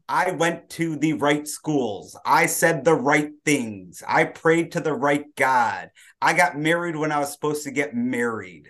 I 0.07 0.31
went 0.31 0.69
to 0.71 0.95
the 0.97 1.13
right 1.13 1.47
schools. 1.47 2.17
I 2.25 2.45
said 2.45 2.83
the 2.83 2.93
right 2.93 3.31
things. 3.45 4.03
I 4.07 4.25
prayed 4.25 4.73
to 4.73 4.79
the 4.79 4.93
right 4.93 5.25
God. 5.35 5.89
I 6.21 6.33
got 6.33 6.57
married 6.57 6.95
when 6.95 7.11
I 7.11 7.19
was 7.19 7.31
supposed 7.31 7.63
to 7.63 7.71
get 7.71 7.95
married. 7.95 8.69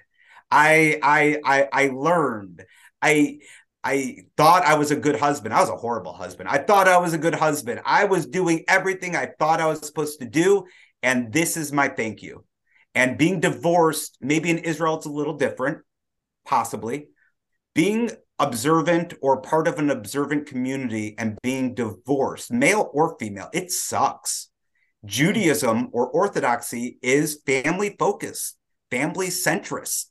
I 0.50 1.00
I 1.04 1.38
I, 1.44 1.68
I 1.72 1.88
learned. 1.89 2.64
I 3.02 3.39
I 3.84 4.20
thought 4.38 4.64
I 4.64 4.76
was 4.76 4.91
a 4.91 4.96
good 4.96 5.20
husband. 5.20 5.54
I 5.54 5.60
was 5.60 5.70
a 5.70 5.76
horrible 5.76 6.14
husband. 6.14 6.50
I 6.50 6.60
thought 6.60 6.88
I 6.88 6.98
was 6.98 7.14
a 7.14 7.18
good 7.18 7.36
husband. 7.36 7.82
I 7.86 8.06
was 8.06 8.26
doing 8.26 8.64
everything 8.68 9.16
I 9.16 9.32
thought 9.38 9.60
I 9.60 9.68
was 9.68 9.86
supposed 9.86 10.20
to 10.20 10.26
do. 10.26 10.66
And 11.04 11.34
this 11.34 11.58
is 11.58 11.74
my 11.74 11.89
thank 11.89 12.24
you. 12.24 12.46
And 12.96 13.18
being 13.18 13.39
divorced, 13.41 14.18
maybe 14.22 14.50
in 14.50 14.60
Israel, 14.60 14.98
it's 14.98 15.06
a 15.06 15.10
little 15.10 15.36
different, 15.36 15.80
possibly 16.46 17.08
being 17.74 18.12
observant 18.40 19.14
or 19.22 19.42
part 19.42 19.68
of 19.68 19.80
an 19.80 19.90
observant 19.90 20.48
community 20.48 21.16
and 21.18 21.38
being 21.42 21.74
divorced, 21.74 22.52
male 22.52 22.90
or 22.94 23.18
female, 23.20 23.50
it 23.54 23.72
sucks. 23.72 24.50
Judaism 25.06 25.90
or 25.92 26.08
orthodoxy 26.08 26.98
is 27.02 27.42
family 27.46 27.96
focused, 28.00 28.58
family 28.90 29.28
centrist. 29.28 30.06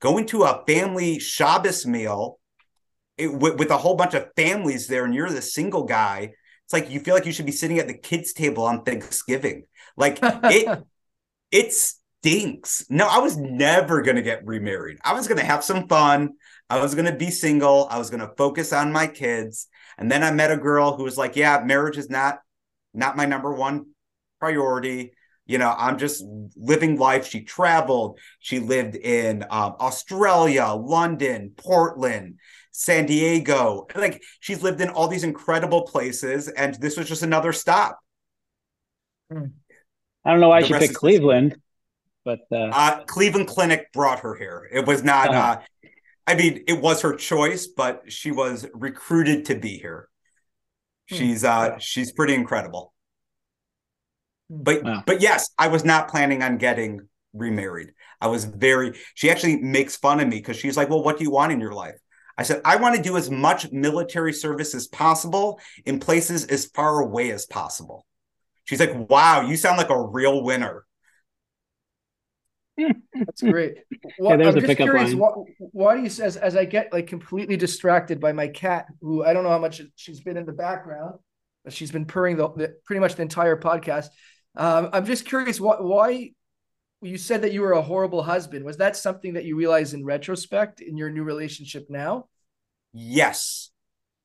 Going 0.00 0.26
to 0.26 0.42
a 0.44 0.64
family 0.66 1.18
Shabbos 1.18 1.86
meal 1.86 2.40
it, 3.18 3.32
with, 3.32 3.58
with 3.58 3.70
a 3.70 3.76
whole 3.76 3.94
bunch 3.94 4.14
of 4.14 4.30
families 4.36 4.86
there, 4.86 5.04
and 5.04 5.14
you're 5.14 5.30
the 5.30 5.42
single 5.42 5.84
guy. 5.84 6.32
It's 6.64 6.72
like 6.72 6.90
you 6.90 7.00
feel 7.00 7.14
like 7.14 7.26
you 7.26 7.32
should 7.32 7.46
be 7.46 7.52
sitting 7.52 7.78
at 7.78 7.86
the 7.86 7.96
kids' 7.96 8.32
table 8.32 8.64
on 8.64 8.82
Thanksgiving. 8.82 9.64
Like 9.96 10.18
it, 10.22 10.82
it 11.50 11.72
stinks. 11.72 12.86
No, 12.88 13.06
I 13.06 13.18
was 13.18 13.36
never 13.36 14.02
gonna 14.02 14.22
get 14.22 14.46
remarried. 14.46 14.98
I 15.04 15.12
was 15.12 15.28
gonna 15.28 15.44
have 15.44 15.62
some 15.62 15.88
fun. 15.88 16.30
I 16.70 16.80
was 16.80 16.94
going 16.94 17.06
to 17.06 17.16
be 17.16 17.30
single. 17.30 17.86
I 17.90 17.98
was 17.98 18.10
going 18.10 18.20
to 18.20 18.34
focus 18.36 18.72
on 18.72 18.92
my 18.92 19.06
kids. 19.06 19.68
And 19.98 20.10
then 20.10 20.22
I 20.22 20.30
met 20.30 20.50
a 20.50 20.56
girl 20.56 20.96
who 20.96 21.04
was 21.04 21.18
like, 21.18 21.36
yeah, 21.36 21.62
marriage 21.64 21.98
is 21.98 22.08
not 22.08 22.40
not 22.94 23.16
my 23.16 23.24
number 23.26 23.52
one 23.52 23.86
priority. 24.40 25.12
You 25.44 25.58
know, 25.58 25.74
I'm 25.76 25.98
just 25.98 26.24
living 26.56 26.98
life. 26.98 27.26
She 27.26 27.42
traveled. 27.42 28.18
She 28.38 28.58
lived 28.58 28.96
in 28.96 29.42
um, 29.50 29.76
Australia, 29.80 30.66
London, 30.66 31.52
Portland, 31.56 32.38
San 32.70 33.06
Diego. 33.06 33.86
Like 33.94 34.22
she's 34.40 34.62
lived 34.62 34.80
in 34.80 34.88
all 34.88 35.08
these 35.08 35.24
incredible 35.24 35.82
places, 35.82 36.48
and 36.48 36.74
this 36.76 36.96
was 36.96 37.08
just 37.08 37.22
another 37.22 37.52
stop. 37.52 37.98
Hmm. 39.30 39.46
I 40.24 40.30
don't 40.30 40.40
know 40.40 40.48
why 40.48 40.62
the 40.62 40.68
she 40.68 40.74
picked 40.74 40.94
Cleveland, 40.94 41.56
but 42.24 42.40
uh... 42.50 42.70
uh... 42.72 43.04
Cleveland 43.04 43.48
Clinic 43.48 43.92
brought 43.92 44.20
her 44.20 44.34
here. 44.34 44.68
It 44.72 44.86
was 44.86 45.02
not. 45.02 45.28
Uh-huh. 45.28 45.38
Uh, 45.38 45.62
I 46.32 46.34
mean, 46.34 46.64
it 46.66 46.80
was 46.80 47.02
her 47.02 47.14
choice, 47.14 47.66
but 47.66 48.10
she 48.10 48.30
was 48.30 48.66
recruited 48.72 49.44
to 49.46 49.54
be 49.54 49.76
here. 49.76 50.08
Hmm. 51.10 51.16
She's 51.16 51.44
uh 51.44 51.78
she's 51.78 52.10
pretty 52.10 52.34
incredible. 52.34 52.94
Hmm. 54.48 54.62
But 54.62 54.82
wow. 54.82 55.02
but 55.06 55.20
yes, 55.20 55.50
I 55.58 55.68
was 55.68 55.84
not 55.84 56.08
planning 56.08 56.42
on 56.42 56.56
getting 56.56 57.06
remarried. 57.34 57.92
I 58.18 58.28
was 58.28 58.46
very 58.46 58.98
she 59.14 59.30
actually 59.30 59.56
makes 59.56 59.96
fun 59.96 60.20
of 60.20 60.28
me 60.28 60.36
because 60.38 60.56
she's 60.56 60.74
like, 60.74 60.88
Well, 60.88 61.02
what 61.02 61.18
do 61.18 61.24
you 61.24 61.30
want 61.30 61.52
in 61.52 61.60
your 61.60 61.74
life? 61.74 61.98
I 62.38 62.44
said, 62.44 62.62
I 62.64 62.76
want 62.76 62.96
to 62.96 63.02
do 63.02 63.18
as 63.18 63.30
much 63.30 63.70
military 63.70 64.32
service 64.32 64.74
as 64.74 64.86
possible 64.86 65.60
in 65.84 66.00
places 66.00 66.46
as 66.46 66.64
far 66.64 67.00
away 67.00 67.30
as 67.30 67.44
possible. 67.44 68.06
She's 68.64 68.80
like, 68.80 69.10
Wow, 69.10 69.42
you 69.42 69.58
sound 69.58 69.76
like 69.76 69.90
a 69.90 70.02
real 70.02 70.42
winner. 70.42 70.86
That's 72.76 73.42
great. 73.42 73.76
Well, 74.18 74.38
yeah, 74.40 74.48
I'm 74.48 74.60
just 74.60 74.76
curious, 74.76 75.14
why, 75.14 75.30
why, 75.58 75.96
do 75.96 76.00
you 76.00 76.06
as 76.06 76.36
as 76.36 76.56
I 76.56 76.64
get 76.64 76.92
like 76.92 77.06
completely 77.06 77.56
distracted 77.56 78.20
by 78.20 78.32
my 78.32 78.48
cat, 78.48 78.86
who 79.00 79.24
I 79.24 79.32
don't 79.32 79.44
know 79.44 79.50
how 79.50 79.58
much 79.58 79.82
she's 79.96 80.20
been 80.20 80.36
in 80.36 80.46
the 80.46 80.52
background. 80.52 81.18
She's 81.68 81.92
been 81.92 82.06
purring 82.06 82.36
the, 82.36 82.48
the 82.50 82.74
pretty 82.84 83.00
much 83.00 83.14
the 83.14 83.22
entire 83.22 83.56
podcast. 83.56 84.08
Um, 84.56 84.90
I'm 84.92 85.06
just 85.06 85.24
curious, 85.24 85.60
why, 85.60 85.76
why 85.76 86.32
you 87.02 87.18
said 87.18 87.42
that 87.42 87.52
you 87.52 87.60
were 87.62 87.72
a 87.72 87.82
horrible 87.82 88.22
husband. 88.22 88.64
Was 88.64 88.78
that 88.78 88.96
something 88.96 89.34
that 89.34 89.44
you 89.44 89.56
realized 89.56 89.94
in 89.94 90.04
retrospect 90.04 90.80
in 90.80 90.96
your 90.96 91.10
new 91.10 91.24
relationship 91.24 91.86
now? 91.88 92.28
Yes. 92.92 93.70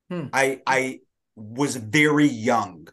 Hmm. 0.10 0.28
I 0.34 0.62
I 0.66 1.00
was 1.36 1.76
very 1.76 2.28
young. 2.28 2.88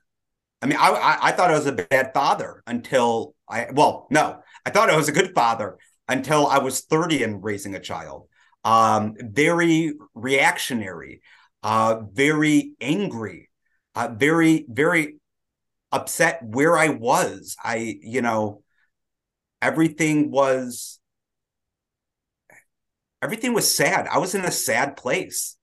I 0.62 0.66
mean, 0.66 0.78
I, 0.78 0.90
I, 0.90 1.18
I 1.28 1.32
thought 1.32 1.50
I 1.50 1.54
was 1.58 1.66
a 1.66 1.72
bad 1.72 2.12
father 2.14 2.62
until 2.66 3.34
I 3.48 3.68
well, 3.72 4.06
no, 4.10 4.40
I 4.66 4.70
thought 4.70 4.90
I 4.90 4.96
was 4.96 5.08
a 5.08 5.12
good 5.12 5.34
father 5.34 5.78
until 6.08 6.46
I 6.46 6.58
was 6.58 6.80
30 6.80 7.22
and 7.22 7.42
raising 7.42 7.74
a 7.74 7.80
child. 7.80 8.28
Um, 8.64 9.14
very 9.20 9.92
reactionary, 10.14 11.20
uh, 11.62 12.00
very 12.12 12.72
angry, 12.80 13.50
uh, 13.94 14.08
very, 14.16 14.64
very 14.68 15.16
upset 15.92 16.40
where 16.42 16.76
I 16.76 16.88
was. 16.88 17.56
I, 17.62 17.98
you 18.02 18.22
know, 18.22 18.62
everything 19.60 20.30
was 20.30 20.98
everything 23.22 23.54
was 23.54 23.74
sad. 23.74 24.06
I 24.06 24.18
was 24.18 24.34
in 24.34 24.44
a 24.44 24.50
sad 24.50 24.96
place. 24.96 25.56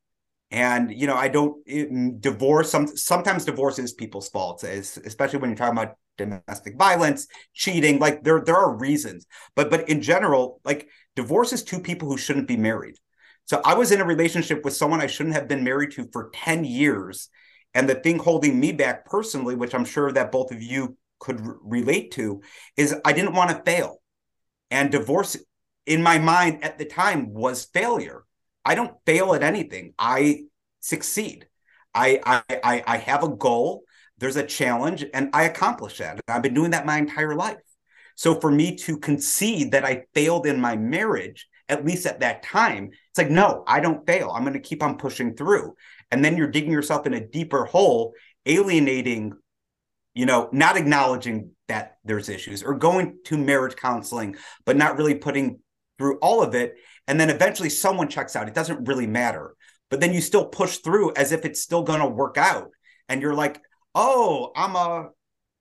And 0.49 0.91
you 0.91 1.07
know, 1.07 1.15
I 1.15 1.29
don't 1.29 1.63
it, 1.65 2.19
divorce. 2.19 2.69
Some 2.71 2.87
sometimes 2.87 3.45
divorce 3.45 3.79
is 3.79 3.93
people's 3.93 4.27
fault, 4.27 4.63
especially 4.63 5.39
when 5.39 5.49
you're 5.49 5.57
talking 5.57 5.77
about 5.77 5.95
domestic 6.17 6.77
violence, 6.77 7.27
cheating. 7.53 7.99
Like 7.99 8.23
there 8.23 8.41
there 8.41 8.55
are 8.57 8.75
reasons, 8.75 9.25
but 9.55 9.69
but 9.69 9.89
in 9.89 10.01
general, 10.01 10.61
like 10.63 10.89
divorce 11.15 11.53
is 11.53 11.63
two 11.63 11.79
people 11.79 12.09
who 12.09 12.17
shouldn't 12.17 12.47
be 12.47 12.57
married. 12.57 12.95
So 13.45 13.61
I 13.65 13.73
was 13.73 13.91
in 13.91 14.01
a 14.01 14.05
relationship 14.05 14.63
with 14.63 14.75
someone 14.75 15.01
I 15.01 15.07
shouldn't 15.07 15.35
have 15.35 15.47
been 15.47 15.63
married 15.63 15.91
to 15.91 16.07
for 16.11 16.29
ten 16.33 16.63
years, 16.63 17.29
and 17.73 17.89
the 17.89 17.95
thing 17.95 18.19
holding 18.19 18.59
me 18.59 18.71
back 18.71 19.05
personally, 19.05 19.55
which 19.55 19.73
I'm 19.73 19.85
sure 19.85 20.11
that 20.11 20.31
both 20.31 20.51
of 20.51 20.61
you 20.61 20.97
could 21.19 21.41
r- 21.41 21.57
relate 21.63 22.11
to, 22.13 22.41
is 22.77 22.95
I 23.05 23.13
didn't 23.13 23.33
want 23.33 23.49
to 23.51 23.61
fail, 23.63 24.01
and 24.69 24.91
divorce 24.91 25.37
in 25.85 26.01
my 26.03 26.19
mind 26.19 26.63
at 26.63 26.77
the 26.77 26.85
time 26.85 27.33
was 27.33 27.65
failure 27.65 28.23
I 28.63 28.75
don't 28.75 28.95
fail 29.05 29.33
at 29.33 29.41
anything. 29.41 29.93
I 29.97 30.43
succeed. 30.81 31.47
I 31.95 32.43
I 32.51 32.83
I 32.85 32.97
have 32.97 33.23
a 33.23 33.29
goal. 33.35 33.83
There's 34.21 34.37
a 34.37 34.45
challenge, 34.45 35.05
and 35.13 35.29
I 35.33 35.43
accomplish 35.43 35.97
that. 35.97 36.21
I've 36.27 36.43
been 36.43 36.53
doing 36.53 36.71
that 36.71 36.85
my 36.85 36.97
entire 36.97 37.35
life. 37.35 37.57
So 38.15 38.39
for 38.39 38.51
me 38.51 38.77
to 38.77 38.97
concede 38.97 39.71
that 39.71 39.83
I 39.83 40.03
failed 40.13 40.45
in 40.45 40.61
my 40.61 40.77
marriage, 40.77 41.47
at 41.67 41.85
least 41.85 42.05
at 42.05 42.21
that 42.21 42.43
time, 42.43 42.91
it's 43.09 43.17
like 43.17 43.29
no, 43.29 43.63
I 43.67 43.79
don't 43.79 44.05
fail. 44.05 44.31
I'm 44.31 44.43
going 44.43 44.53
to 44.53 44.59
keep 44.59 44.83
on 44.83 44.97
pushing 44.97 45.35
through. 45.35 45.75
And 46.11 46.23
then 46.23 46.37
you're 46.37 46.47
digging 46.47 46.71
yourself 46.71 47.05
in 47.05 47.13
a 47.13 47.27
deeper 47.27 47.65
hole, 47.65 48.13
alienating, 48.45 49.33
you 50.13 50.25
know, 50.25 50.49
not 50.51 50.77
acknowledging 50.77 51.51
that 51.67 51.97
there's 52.03 52.29
issues 52.29 52.63
or 52.63 52.75
going 52.75 53.17
to 53.25 53.37
marriage 53.37 53.75
counseling, 53.75 54.35
but 54.65 54.77
not 54.77 54.97
really 54.97 55.15
putting 55.15 55.59
through 55.97 56.17
all 56.19 56.41
of 56.41 56.55
it 56.55 56.75
and 57.07 57.19
then 57.19 57.29
eventually 57.29 57.69
someone 57.69 58.07
checks 58.07 58.35
out. 58.35 58.47
It 58.47 58.53
doesn't 58.53 58.87
really 58.87 59.07
matter. 59.07 59.55
But 59.89 59.99
then 59.99 60.13
you 60.13 60.21
still 60.21 60.45
push 60.45 60.77
through 60.77 61.13
as 61.15 61.31
if 61.31 61.43
it's 61.43 61.61
still 61.61 61.83
going 61.83 61.99
to 61.99 62.07
work 62.07 62.37
out. 62.37 62.69
And 63.09 63.21
you're 63.21 63.33
like, 63.33 63.61
oh, 63.95 64.51
I'm 64.55 64.75
a 64.75 65.09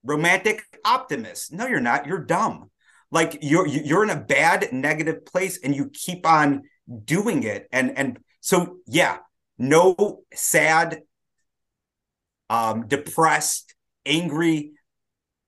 romantic 0.04 0.62
optimist. 0.84 1.52
No, 1.52 1.66
you're 1.66 1.80
not. 1.80 2.06
You're 2.06 2.24
dumb. 2.24 2.70
Like 3.10 3.38
you're 3.42 3.66
you're 3.66 4.04
in 4.04 4.10
a 4.10 4.20
bad 4.20 4.72
negative 4.72 5.26
place 5.26 5.58
and 5.62 5.74
you 5.74 5.90
keep 5.92 6.26
on 6.26 6.62
doing 7.04 7.42
it. 7.42 7.68
And 7.72 7.96
and 7.98 8.18
so 8.40 8.78
yeah, 8.86 9.18
no 9.58 10.22
sad, 10.32 11.02
um, 12.48 12.86
depressed, 12.86 13.74
angry 14.06 14.72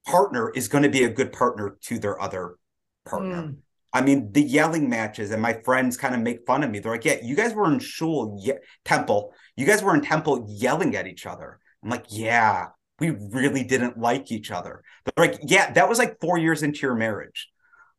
partner 0.07 0.51
is 0.51 0.69
going 0.69 0.83
to 0.83 0.91
be 0.91 1.05
a 1.05 1.09
good 1.09 1.33
partner 1.33 1.77
to 1.83 1.99
their 1.99 2.21
other 2.21 2.57
partner. 3.05 3.43
Mm. 3.43 3.57
I 3.95 4.01
mean, 4.01 4.33
the 4.33 4.43
yelling 4.43 4.89
matches, 4.89 5.31
and 5.31 5.43
my 5.43 5.53
friends 5.53 5.97
kind 5.99 6.15
of 6.15 6.21
make 6.23 6.47
fun 6.47 6.63
of 6.63 6.71
me. 6.71 6.79
They're 6.79 6.93
like, 6.93 7.05
"Yeah, 7.05 7.19
you 7.23 7.37
guys 7.37 7.55
were 7.55 7.71
in 7.71 7.79
shul, 7.79 8.39
ye- 8.43 8.59
temple. 8.85 9.35
You 9.55 9.67
guys 9.67 9.83
were 9.83 9.95
in 9.95 10.01
temple 10.01 10.47
yelling 10.49 10.97
at 10.97 11.07
each 11.07 11.27
other." 11.27 11.61
I'm 11.83 11.91
like, 11.91 12.07
"Yeah, 12.09 12.69
we 12.99 13.11
really 13.11 13.65
didn't 13.65 13.99
like 13.99 14.31
each 14.31 14.51
other." 14.51 14.83
They're 15.05 15.27
like, 15.27 15.41
"Yeah, 15.43 15.73
that 15.73 15.89
was 15.89 15.99
like 15.99 16.21
four 16.21 16.39
years 16.39 16.63
into 16.63 16.81
your 16.81 16.95
marriage." 16.95 17.49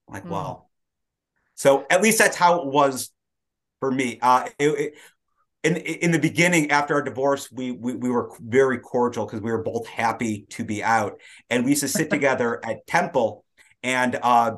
I'm 0.07 0.13
like, 0.13 0.25
mm. 0.25 0.29
well, 0.29 0.69
so 1.55 1.85
at 1.89 2.01
least 2.01 2.17
that's 2.17 2.37
how 2.37 2.61
it 2.61 2.67
was 2.67 3.11
for 3.79 3.91
me. 3.91 4.19
Uh, 4.21 4.47
it, 4.59 4.69
it, 4.69 4.93
in 5.63 5.77
in 5.77 6.11
the 6.11 6.19
beginning, 6.19 6.71
after 6.71 6.95
our 6.95 7.01
divorce, 7.01 7.51
we 7.51 7.71
we, 7.71 7.95
we 7.95 8.09
were 8.09 8.31
very 8.39 8.79
cordial 8.79 9.25
because 9.25 9.41
we 9.41 9.51
were 9.51 9.63
both 9.63 9.87
happy 9.87 10.45
to 10.51 10.63
be 10.63 10.83
out, 10.83 11.19
and 11.49 11.63
we 11.63 11.71
used 11.71 11.81
to 11.81 11.87
sit 11.87 12.09
together 12.09 12.59
at 12.65 12.85
temple 12.87 13.43
and 13.83 14.17
uh, 14.21 14.55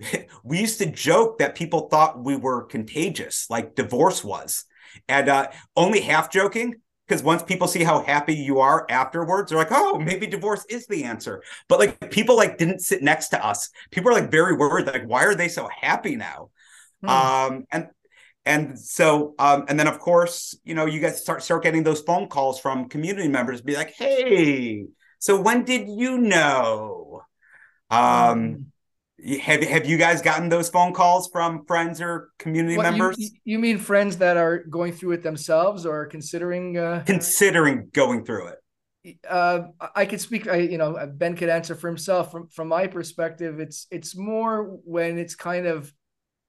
we 0.44 0.60
used 0.60 0.78
to 0.78 0.86
joke 0.86 1.38
that 1.38 1.54
people 1.54 1.88
thought 1.88 2.22
we 2.22 2.36
were 2.36 2.64
contagious, 2.64 3.46
like 3.50 3.74
divorce 3.74 4.24
was, 4.24 4.64
and 5.08 5.28
uh, 5.28 5.48
only 5.76 6.00
half 6.00 6.30
joking 6.30 6.76
because 7.06 7.22
once 7.22 7.42
people 7.42 7.68
see 7.68 7.84
how 7.84 8.02
happy 8.02 8.34
you 8.34 8.60
are 8.60 8.86
afterwards, 8.90 9.50
they're 9.50 9.58
like, 9.58 9.68
"Oh, 9.70 9.98
maybe 9.98 10.26
divorce 10.26 10.64
is 10.68 10.86
the 10.86 11.04
answer." 11.04 11.42
But 11.68 11.78
like 11.78 12.10
people 12.10 12.36
like 12.36 12.58
didn't 12.58 12.80
sit 12.80 13.02
next 13.02 13.28
to 13.28 13.44
us. 13.44 13.70
People 13.90 14.10
are 14.10 14.14
like 14.14 14.30
very 14.30 14.56
worried, 14.56 14.86
like, 14.86 15.06
"Why 15.06 15.24
are 15.24 15.34
they 15.34 15.48
so 15.48 15.68
happy 15.80 16.16
now?" 16.16 16.50
Hmm. 17.02 17.08
Um, 17.08 17.64
and 17.72 17.88
and 18.44 18.78
so 18.78 19.34
um, 19.38 19.64
and 19.68 19.78
then 19.78 19.88
of 19.88 19.98
course, 19.98 20.58
you 20.64 20.74
know, 20.74 20.86
you 20.86 21.00
guys 21.00 21.20
start 21.20 21.42
start 21.42 21.62
getting 21.62 21.82
those 21.82 22.00
phone 22.02 22.28
calls 22.28 22.60
from 22.60 22.88
community 22.88 23.28
members, 23.28 23.60
be 23.62 23.76
like, 23.76 23.90
"Hey, 23.90 24.86
so 25.18 25.40
when 25.40 25.64
did 25.64 25.88
you 25.88 26.18
know?" 26.18 27.22
Um. 27.90 28.52
Hmm 28.54 28.62
have 29.40 29.62
have 29.62 29.86
you 29.86 29.96
guys 29.96 30.20
gotten 30.20 30.48
those 30.48 30.68
phone 30.68 30.92
calls 30.92 31.28
from 31.28 31.64
friends 31.64 32.00
or 32.00 32.30
community 32.38 32.76
what, 32.76 32.82
members? 32.82 33.18
You, 33.18 33.30
you, 33.44 33.58
mean 33.58 33.78
friends 33.78 34.18
that 34.18 34.36
are 34.36 34.58
going 34.64 34.92
through 34.92 35.12
it 35.12 35.22
themselves 35.22 35.86
or 35.86 36.06
considering 36.06 36.76
uh, 36.76 37.02
considering 37.06 37.88
going 37.92 38.24
through 38.24 38.48
it? 38.48 39.18
Uh, 39.28 39.68
I 39.94 40.04
could 40.04 40.20
speak. 40.20 40.48
I, 40.48 40.56
you 40.56 40.76
know, 40.76 41.10
Ben 41.14 41.34
could 41.34 41.48
answer 41.48 41.74
for 41.74 41.88
himself. 41.88 42.30
From 42.30 42.48
from 42.48 42.68
my 42.68 42.86
perspective, 42.88 43.58
it's 43.58 43.86
it's 43.90 44.16
more 44.16 44.78
when 44.84 45.18
it's 45.18 45.34
kind 45.34 45.66
of 45.66 45.90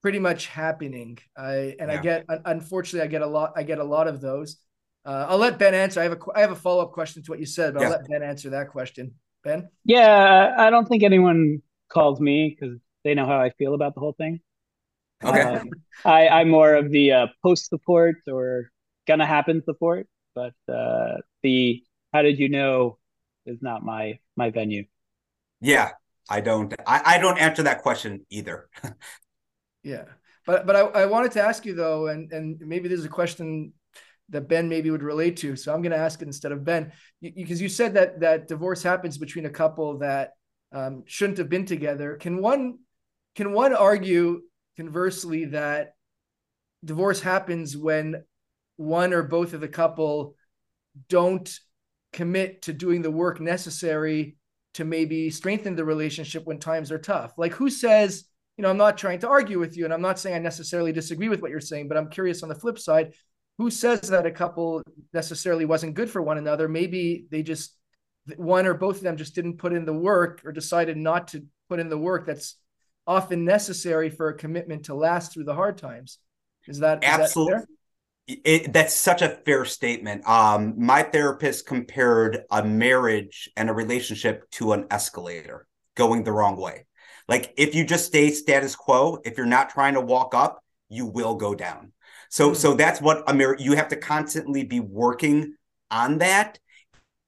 pretty 0.01 0.20
much 0.20 0.47
happening. 0.47 1.20
I 1.38 1.76
and 1.80 1.89
yeah. 1.89 1.99
I 1.99 2.01
get 2.01 2.26
unfortunately 2.45 3.07
I 3.07 3.09
get 3.09 3.22
a 3.22 3.28
lot. 3.28 3.53
I 3.55 3.63
get 3.63 3.80
a 3.80 3.84
lot 3.84 4.07
of 4.07 4.20
those. 4.20 4.57
Uh, 5.05 5.26
I'll 5.30 5.38
let 5.38 5.57
Ben 5.57 5.74
answer. 5.74 6.01
I 6.01 6.03
have 6.03 6.13
a 6.13 6.20
I 6.36 6.41
have 6.41 6.51
a 6.51 6.55
follow 6.55 6.82
up 6.82 6.91
question 6.91 7.24
to 7.24 7.32
what 7.32 7.39
you 7.39 7.45
said, 7.45 7.76
but 7.76 7.80
yeah. 7.80 7.86
I'll 7.86 7.91
let 7.93 8.09
Ben 8.09 8.24
answer 8.24 8.49
that 8.49 8.70
question. 8.70 9.13
Ben. 9.43 9.70
Yeah, 9.86 10.53
I 10.57 10.70
don't 10.70 10.86
think 10.86 11.03
anyone 11.03 11.61
calls 11.90 12.20
me 12.20 12.56
because 12.58 12.78
they 13.04 13.14
know 13.14 13.26
how 13.26 13.40
I 13.40 13.52
feel 13.52 13.74
about 13.74 13.94
the 13.94 14.00
whole 14.00 14.16
thing. 14.18 14.40
Okay. 15.24 15.42
Um, 15.42 15.70
I, 16.06 16.28
I'm 16.28 16.50
more 16.50 16.76
of 16.76 16.92
the 16.92 17.12
uh, 17.12 17.28
post 17.44 17.70
support 17.70 18.18
or 18.28 18.70
gonna 19.08 19.26
happen 19.26 19.64
support, 19.64 20.08
but 20.36 20.54
uh, 20.72 21.18
the 21.42 21.84
how 22.14 22.22
did 22.22 22.40
you 22.40 22.50
know 22.50 22.98
is 23.46 23.62
not 23.62 23.84
my 23.84 24.20
my 24.36 24.52
venue. 24.52 24.86
Yeah, 25.60 25.92
I 26.30 26.42
don't. 26.42 26.74
I, 26.86 27.02
I 27.06 27.18
don't 27.18 27.40
answer 27.40 27.64
that 27.64 27.82
question 27.82 28.26
either. 28.30 28.70
yeah, 29.84 30.06
but 30.46 30.68
but 30.68 30.76
I, 30.76 30.82
I 30.82 31.06
wanted 31.06 31.32
to 31.34 31.42
ask 31.42 31.66
you 31.66 31.74
though, 31.74 32.08
and 32.08 32.32
and 32.32 32.60
maybe 32.60 32.88
there's 32.88 33.06
a 33.06 33.10
question 33.10 33.74
that 34.30 34.50
Ben 34.50 34.68
maybe 34.68 34.92
would 34.92 35.04
relate 35.04 35.38
to. 35.38 35.56
So 35.56 35.74
I'm 35.74 35.82
going 35.82 35.94
to 35.94 35.98
ask 35.98 36.22
it 36.22 36.28
instead 36.28 36.52
of 36.52 36.66
Ben, 36.66 36.92
because 37.22 37.62
you, 37.62 37.66
you, 37.66 37.70
said 37.70 37.94
that 37.94 38.20
that 38.20 38.50
divorce 38.50 38.84
happens 38.84 39.18
between 39.18 39.46
a 39.46 39.50
couple 39.50 40.00
that 40.00 40.32
um, 40.72 41.03
shouldn't 41.05 41.38
have 41.38 41.49
been 41.49 41.65
together. 41.65 42.15
Can 42.15 42.41
one 42.41 42.80
can 43.36 43.53
one 43.53 43.74
argue 43.74 44.41
conversely 44.76 45.45
that 45.45 45.93
divorce 46.84 47.22
happens 47.22 47.78
when 47.78 48.24
one 48.78 49.13
or 49.13 49.24
both 49.24 49.53
of 49.53 49.61
the 49.61 49.68
couple 49.68 50.36
don't 51.09 51.59
commit 52.13 52.63
to 52.63 52.74
doing 52.74 53.01
the 53.01 53.11
work 53.11 53.39
necessary 53.39 54.38
to 54.74 54.86
maybe 54.86 55.30
strengthen 55.30 55.76
the 55.76 55.86
relationship 55.86 56.45
when 56.45 56.59
times 56.59 56.91
are 56.91 56.99
tough? 56.99 57.34
Like 57.38 57.53
who 57.53 57.70
says, 57.70 58.26
you 58.57 58.63
know, 58.63 58.70
I'm 58.70 58.78
not 58.78 58.97
trying 58.97 59.20
to 59.20 59.30
argue 59.30 59.59
with 59.59 59.78
you 59.78 59.86
and 59.86 59.93
I'm 59.93 60.01
not 60.01 60.20
saying 60.20 60.36
I 60.36 60.39
necessarily 60.39 60.91
disagree 60.91 61.30
with 61.30 61.41
what 61.41 61.51
you're 61.51 61.59
saying, 61.61 61.88
but 61.88 61.97
I'm 61.97 62.09
curious 62.09 62.43
on 62.43 62.49
the 62.49 62.55
flip 62.55 62.80
side, 62.80 63.13
who 63.57 63.70
says 63.70 64.01
that 64.01 64.26
a 64.26 64.32
couple 64.32 64.82
necessarily 65.13 65.65
wasn't 65.65 65.95
good 65.95 66.09
for 66.09 66.22
one 66.22 66.38
another? 66.38 66.68
Maybe 66.68 67.28
they 67.30 67.43
just 67.43 67.76
one 68.36 68.65
or 68.65 68.73
both 68.73 68.97
of 68.97 69.03
them 69.03 69.17
just 69.17 69.36
didn't 69.36 69.57
put 69.57 69.73
in 69.73 69.86
the 69.86 69.93
work 69.93 70.41
or 70.43 70.51
decided 70.51 70.97
not 70.97 71.30
to 71.30 71.45
put 71.69 71.80
in 71.80 71.89
the 71.89 71.97
work 71.97 72.25
that's 72.25 72.55
often 73.05 73.45
necessary 73.45 74.09
for 74.09 74.30
a 74.30 74.38
commitment 74.38 74.86
to 74.86 74.93
last 74.93 75.34
through 75.34 75.45
the 75.45 75.55
hard 75.55 75.78
times. 75.78 76.19
Is 76.67 76.80
that 76.80 77.03
absolutely? 77.03 77.59
That 77.59 77.65
it, 78.28 78.73
that's 78.73 78.93
such 78.93 79.21
a 79.21 79.30
fair 79.30 79.63
statement. 79.63 80.28
Um, 80.28 80.73
my 80.78 81.03
therapist 81.03 81.65
compared 81.65 82.43
a 82.51 82.63
marriage 82.63 83.49
and 83.55 83.69
a 83.69 83.73
relationship 83.73 84.49
to 84.51 84.73
an 84.73 84.86
escalator 84.91 85.65
going 85.95 86.23
the 86.23 86.34
wrong 86.34 86.57
way. 86.57 86.86
Like 87.30 87.53
if 87.57 87.73
you 87.73 87.86
just 87.86 88.05
stay 88.05 88.32
status 88.32 88.75
quo, 88.75 89.19
if 89.23 89.38
you're 89.38 89.45
not 89.45 89.69
trying 89.69 89.93
to 89.93 90.01
walk 90.01 90.36
up, 90.36 90.61
you 90.89 91.05
will 91.05 91.36
go 91.36 91.55
down. 91.55 91.93
So, 92.30 92.51
mm. 92.51 92.55
so 92.55 92.73
that's 92.73 93.01
what 93.01 93.23
a 93.28 93.34
marriage. 93.34 93.61
You 93.61 93.73
have 93.73 93.89
to 93.89 93.95
constantly 93.95 94.63
be 94.63 94.82
working 94.82 95.55
on 95.89 96.17
that 96.17 96.59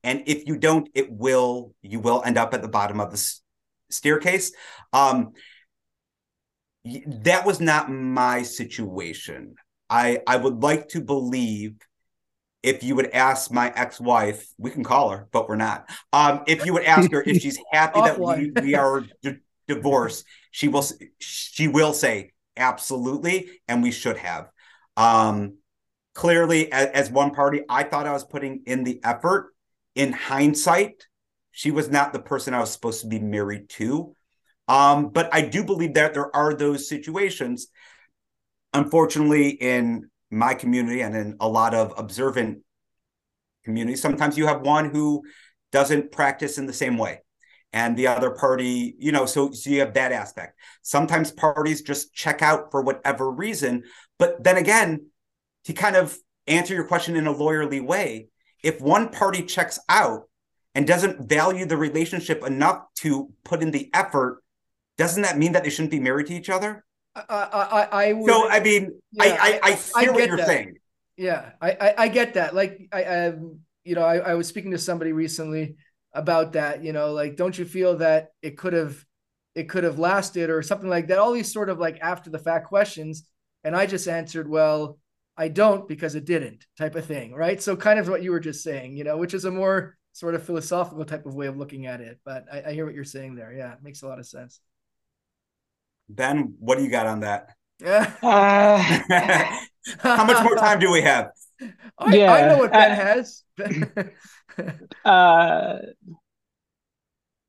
and 0.04 0.24
if 0.26 0.48
you 0.48 0.58
don't, 0.58 0.90
it 0.94 1.12
will 1.12 1.74
you 1.82 2.00
will 2.00 2.24
end 2.26 2.38
up 2.38 2.54
at 2.54 2.62
the 2.62 2.68
bottom 2.68 3.00
of 3.00 3.12
the 3.12 3.40
staircase. 3.90 4.52
Um, 4.94 5.32
that 6.86 7.46
was 7.46 7.60
not 7.60 7.92
my 7.92 8.44
situation. 8.44 9.56
I 9.90 10.20
I 10.28 10.38
would 10.38 10.64
like 10.64 10.90
to 10.90 11.02
believe 11.02 11.76
if 12.62 12.84
you 12.84 12.96
would 12.96 13.10
ask 13.12 13.52
my 13.52 13.72
ex-wife, 13.76 14.46
we 14.58 14.70
can 14.70 14.84
call 14.84 15.12
her, 15.12 15.28
but 15.32 15.48
we're 15.48 15.56
not. 15.56 15.90
Um, 16.12 16.44
if 16.46 16.66
you 16.66 16.74
would 16.74 16.84
ask 16.84 17.10
her 17.12 17.24
if 17.26 17.42
she's 17.42 17.58
happy 17.72 18.02
that 18.02 18.20
we, 18.20 18.52
we 18.62 18.76
are 18.76 19.06
d- 19.22 19.38
divorced, 19.68 20.26
she 20.52 20.68
will 20.68 20.86
she 21.20 21.68
will 21.68 21.94
say 21.94 22.32
absolutely, 22.58 23.50
and 23.68 23.82
we 23.82 23.92
should 23.92 24.18
have. 24.18 24.50
Um, 24.98 25.58
clearly, 26.14 26.72
as, 26.72 26.88
as 26.88 27.12
one 27.12 27.32
party, 27.32 27.62
I 27.70 27.84
thought 27.84 28.06
I 28.06 28.12
was 28.12 28.26
putting 28.26 28.64
in 28.66 28.84
the 28.84 29.00
effort. 29.04 29.54
In 30.00 30.14
hindsight, 30.14 31.08
she 31.52 31.72
was 31.72 31.90
not 31.90 32.14
the 32.14 32.20
person 32.22 32.54
I 32.54 32.62
was 32.62 32.72
supposed 32.72 33.02
to 33.02 33.08
be 33.08 33.20
married 33.20 33.68
to. 33.72 34.16
Um, 34.70 35.10
but 35.10 35.28
I 35.34 35.42
do 35.42 35.66
believe 35.66 35.96
that 35.96 36.14
there 36.14 36.34
are 36.34 36.54
those 36.54 36.88
situations. 36.88 37.68
Unfortunately, 38.74 39.50
in 39.50 40.10
my 40.32 40.54
community 40.54 41.02
and 41.02 41.18
in 41.18 41.36
a 41.42 41.50
lot 41.50 41.74
of 41.74 41.94
observant 41.98 42.60
communities, 43.66 44.02
sometimes 44.02 44.38
you 44.38 44.48
have 44.48 44.62
one 44.62 44.90
who 44.90 45.24
doesn't 45.74 46.14
practice 46.14 46.58
in 46.58 46.66
the 46.66 46.72
same 46.72 46.98
way. 46.98 47.20
And 47.74 47.98
the 47.98 48.08
other 48.08 48.32
party, 48.32 48.96
you 49.00 49.12
know, 49.12 49.26
so, 49.26 49.52
so 49.52 49.70
you 49.70 49.82
have 49.82 49.96
that 49.96 50.14
aspect. 50.14 50.58
Sometimes 50.82 51.30
parties 51.30 51.82
just 51.82 52.14
check 52.14 52.42
out 52.42 52.72
for 52.72 52.82
whatever 52.82 53.30
reason. 53.30 53.84
But 54.18 54.46
then 54.46 54.56
again, 54.56 55.08
to 55.66 55.74
kind 55.74 55.98
of 55.98 56.18
answer 56.48 56.74
your 56.74 56.88
question 56.88 57.18
in 57.18 57.28
a 57.28 57.34
lawyerly 57.34 57.86
way, 57.86 58.30
if 58.64 58.82
one 58.82 59.10
party 59.10 59.44
checks 59.44 59.80
out 59.90 60.30
and 60.76 60.86
doesn't 60.86 61.28
value 61.28 61.66
the 61.66 61.78
relationship 61.78 62.46
enough 62.46 62.84
to 62.96 63.32
put 63.44 63.62
in 63.62 63.72
the 63.72 63.90
effort, 63.94 64.44
doesn't 64.98 65.24
that 65.24 65.38
mean 65.38 65.54
that 65.54 65.64
they 65.64 65.70
shouldn't 65.70 65.92
be 65.92 66.00
married 66.00 66.28
to 66.28 66.34
each 66.34 66.50
other? 66.50 66.84
I, 67.16 67.24
I, 67.30 67.88
I 67.92 68.14
would, 68.14 68.30
so 68.30 68.50
I 68.50 68.60
mean, 68.60 69.00
yeah, 69.12 69.38
I, 69.40 69.60
I, 69.64 69.80
I 69.96 70.02
hear 70.02 70.12
I 70.12 70.14
what 70.14 70.28
you're 70.28 70.38
that. 70.38 70.48
saying. 70.48 70.78
Yeah, 71.18 71.52
I, 71.62 71.72
I, 71.72 71.94
I, 71.98 72.08
get 72.08 72.36
that. 72.36 72.56
Like 72.56 72.88
I, 72.94 73.04
I 73.04 73.34
you 73.84 73.96
know, 73.96 74.04
I, 74.04 74.18
I 74.18 74.34
was 74.36 74.48
speaking 74.48 74.72
to 74.72 74.78
somebody 74.78 75.12
recently 75.12 75.76
about 76.14 76.54
that. 76.54 76.84
You 76.84 76.94
know, 76.94 77.12
like, 77.12 77.36
don't 77.36 77.58
you 77.58 77.66
feel 77.66 77.98
that 77.98 78.30
it 78.42 78.58
could 78.58 78.74
have, 78.74 79.04
it 79.56 79.68
could 79.68 79.84
have 79.84 80.00
lasted 80.00 80.50
or 80.50 80.62
something 80.62 80.90
like 80.90 81.08
that? 81.08 81.18
All 81.18 81.34
these 81.34 81.52
sort 81.52 81.70
of 81.70 81.80
like 81.80 82.00
after 82.02 82.30
the 82.30 82.40
fact 82.40 82.68
questions, 82.68 83.24
and 83.64 83.76
I 83.76 83.86
just 83.86 84.08
answered, 84.08 84.48
well, 84.48 84.98
I 85.40 85.48
don't 85.48 85.88
because 85.88 86.16
it 86.16 86.26
didn't, 86.26 86.66
type 86.78 86.96
of 86.96 87.06
thing, 87.06 87.34
right? 87.34 87.64
So 87.64 87.78
kind 87.78 87.98
of 87.98 88.10
what 88.10 88.22
you 88.22 88.32
were 88.32 88.42
just 88.42 88.62
saying, 88.62 88.98
you 88.98 89.06
know, 89.06 89.16
which 89.16 89.34
is 89.34 89.46
a 89.46 89.52
more 89.52 89.98
sort 90.12 90.36
of 90.36 90.44
philosophical 90.44 91.06
type 91.06 91.26
of 91.26 91.34
way 91.34 91.48
of 91.48 91.56
looking 91.56 91.86
at 91.86 92.02
it. 92.02 92.20
But 92.26 92.46
I, 92.52 92.64
I 92.68 92.74
hear 92.74 92.86
what 92.86 92.94
you're 92.94 93.06
saying 93.06 93.36
there. 93.36 93.54
Yeah, 93.54 93.72
it 93.72 93.80
makes 93.82 94.02
a 94.02 94.08
lot 94.08 94.20
of 94.20 94.28
sense. 94.28 94.60
Ben, 96.10 96.56
what 96.60 96.78
do 96.78 96.84
you 96.84 96.92
got 96.92 97.08
on 97.08 97.22
that? 97.22 97.56
Uh, 97.82 98.04
How 100.00 100.26
much 100.26 100.44
more 100.44 100.58
time 100.58 100.78
do 100.80 100.92
we 100.92 101.04
have? 101.04 101.32
I, 101.98 102.16
yeah, 102.16 102.34
I 102.34 102.48
know 102.50 102.58
what 102.58 102.74
Ben 102.74 102.92
uh, 102.92 102.96
has. 102.96 103.44
uh, 105.06 105.78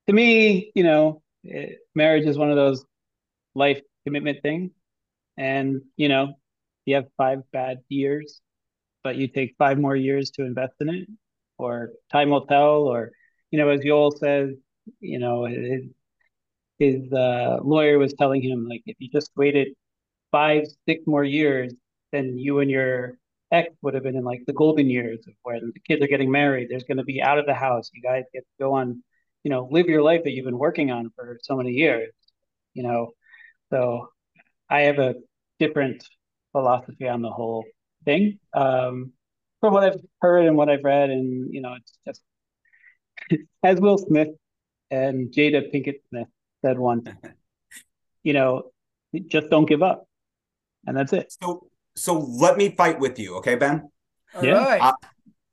to 0.07 0.13
me, 0.13 0.71
you 0.77 0.85
know, 0.85 1.23
it, 1.43 1.81
marriage 1.97 2.27
is 2.27 2.39
one 2.39 2.51
of 2.51 2.57
those 2.57 2.85
life 3.57 3.81
commitment 4.05 4.43
things. 4.43 4.71
And, 5.37 5.83
you 5.97 6.09
know, 6.09 6.35
you 6.87 6.95
have 6.97 7.07
five 7.17 7.41
bad 7.53 7.79
years, 7.89 8.41
but 9.03 9.17
you 9.17 9.29
take 9.29 9.55
five 9.59 9.79
more 9.79 9.97
years 9.97 10.31
to 10.33 10.45
invest 10.45 10.75
in 10.81 10.89
it, 10.89 11.09
or 11.59 11.93
time 12.13 12.31
will 12.31 12.47
tell, 12.47 12.85
or, 12.85 13.13
you 13.51 13.59
know, 13.59 13.69
as 13.69 13.81
Yoel 13.81 14.17
says, 14.19 14.55
you 15.01 15.19
know, 15.19 15.45
his, 15.45 15.85
his 16.79 17.13
uh, 17.13 17.59
lawyer 17.63 17.99
was 17.99 18.15
telling 18.15 18.43
him, 18.43 18.67
like, 18.69 18.83
if 18.87 18.97
you 18.99 19.09
just 19.11 19.31
waited 19.37 19.69
five, 20.31 20.65
six 20.87 21.07
more 21.07 21.25
years, 21.25 21.73
then 22.13 22.39
you 22.39 22.61
and 22.61 22.71
your 22.71 23.19
ex 23.53 23.75
would 23.83 23.95
have 23.95 24.03
been 24.03 24.17
in 24.17 24.25
like 24.25 24.43
the 24.47 24.53
golden 24.53 24.89
years 24.89 25.19
of 25.27 25.35
when 25.43 25.73
the 25.75 25.81
kids 25.81 26.03
are 26.03 26.09
getting 26.09 26.31
married. 26.31 26.69
There's 26.69 26.85
going 26.85 26.99
to 26.99 27.05
be 27.05 27.21
out 27.21 27.39
of 27.39 27.47
the 27.47 27.55
house. 27.55 27.91
You 27.93 28.03
guys 28.03 28.25
get 28.33 28.41
to 28.41 28.65
go 28.65 28.75
on, 28.75 29.03
you 29.43 29.51
know, 29.51 29.69
live 29.71 29.87
your 29.87 30.03
life 30.03 30.23
that 30.25 30.31
you've 30.31 30.45
been 30.45 30.59
working 30.59 30.91
on 30.91 31.11
for 31.17 31.39
so 31.43 31.57
many 31.57 31.73
years, 31.73 32.13
you 32.75 32.83
know. 32.83 33.11
So 33.71 34.09
I 34.69 34.83
have 34.83 34.99
a 34.99 35.15
different 35.59 36.07
philosophy 36.53 37.09
on 37.09 37.23
the 37.23 37.31
whole 37.31 37.65
thing. 38.05 38.39
Um, 38.55 39.13
from 39.61 39.75
what 39.75 39.85
I've 39.85 40.01
heard 40.21 40.47
and 40.47 40.57
what 40.57 40.69
I've 40.69 40.85
read, 40.85 41.11
and 41.11 41.53
you 41.53 41.61
know, 41.61 41.75
it's 41.75 41.93
just 42.07 42.23
as 43.63 43.81
Will 43.81 43.99
Smith 43.99 44.29
and 44.91 45.31
Jada 45.33 45.73
Pinkett 45.73 46.01
Smith 46.09 46.29
said 46.65 46.79
once, 46.79 47.09
you 48.23 48.33
know, 48.33 48.71
just 49.27 49.51
don't 49.51 49.67
give 49.67 49.83
up, 49.83 50.07
and 50.87 50.97
that's 50.97 51.13
it. 51.13 51.33
So, 51.41 51.69
so 51.97 52.19
let 52.19 52.57
me 52.57 52.71
fight 52.71 52.99
with 52.99 53.19
you, 53.19 53.37
okay, 53.37 53.57
Ben? 53.57 53.91
All 54.35 54.45
yeah. 54.45 54.65
Right. 54.65 54.81
Uh, 54.81 54.93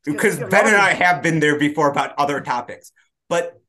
because 0.05 0.39
Ben 0.39 0.67
and 0.67 0.75
I 0.75 0.93
have 0.93 1.21
been 1.21 1.39
there 1.39 1.59
before 1.59 1.89
about 1.89 2.13
other 2.17 2.39
topics, 2.39 2.93
but 3.27 3.59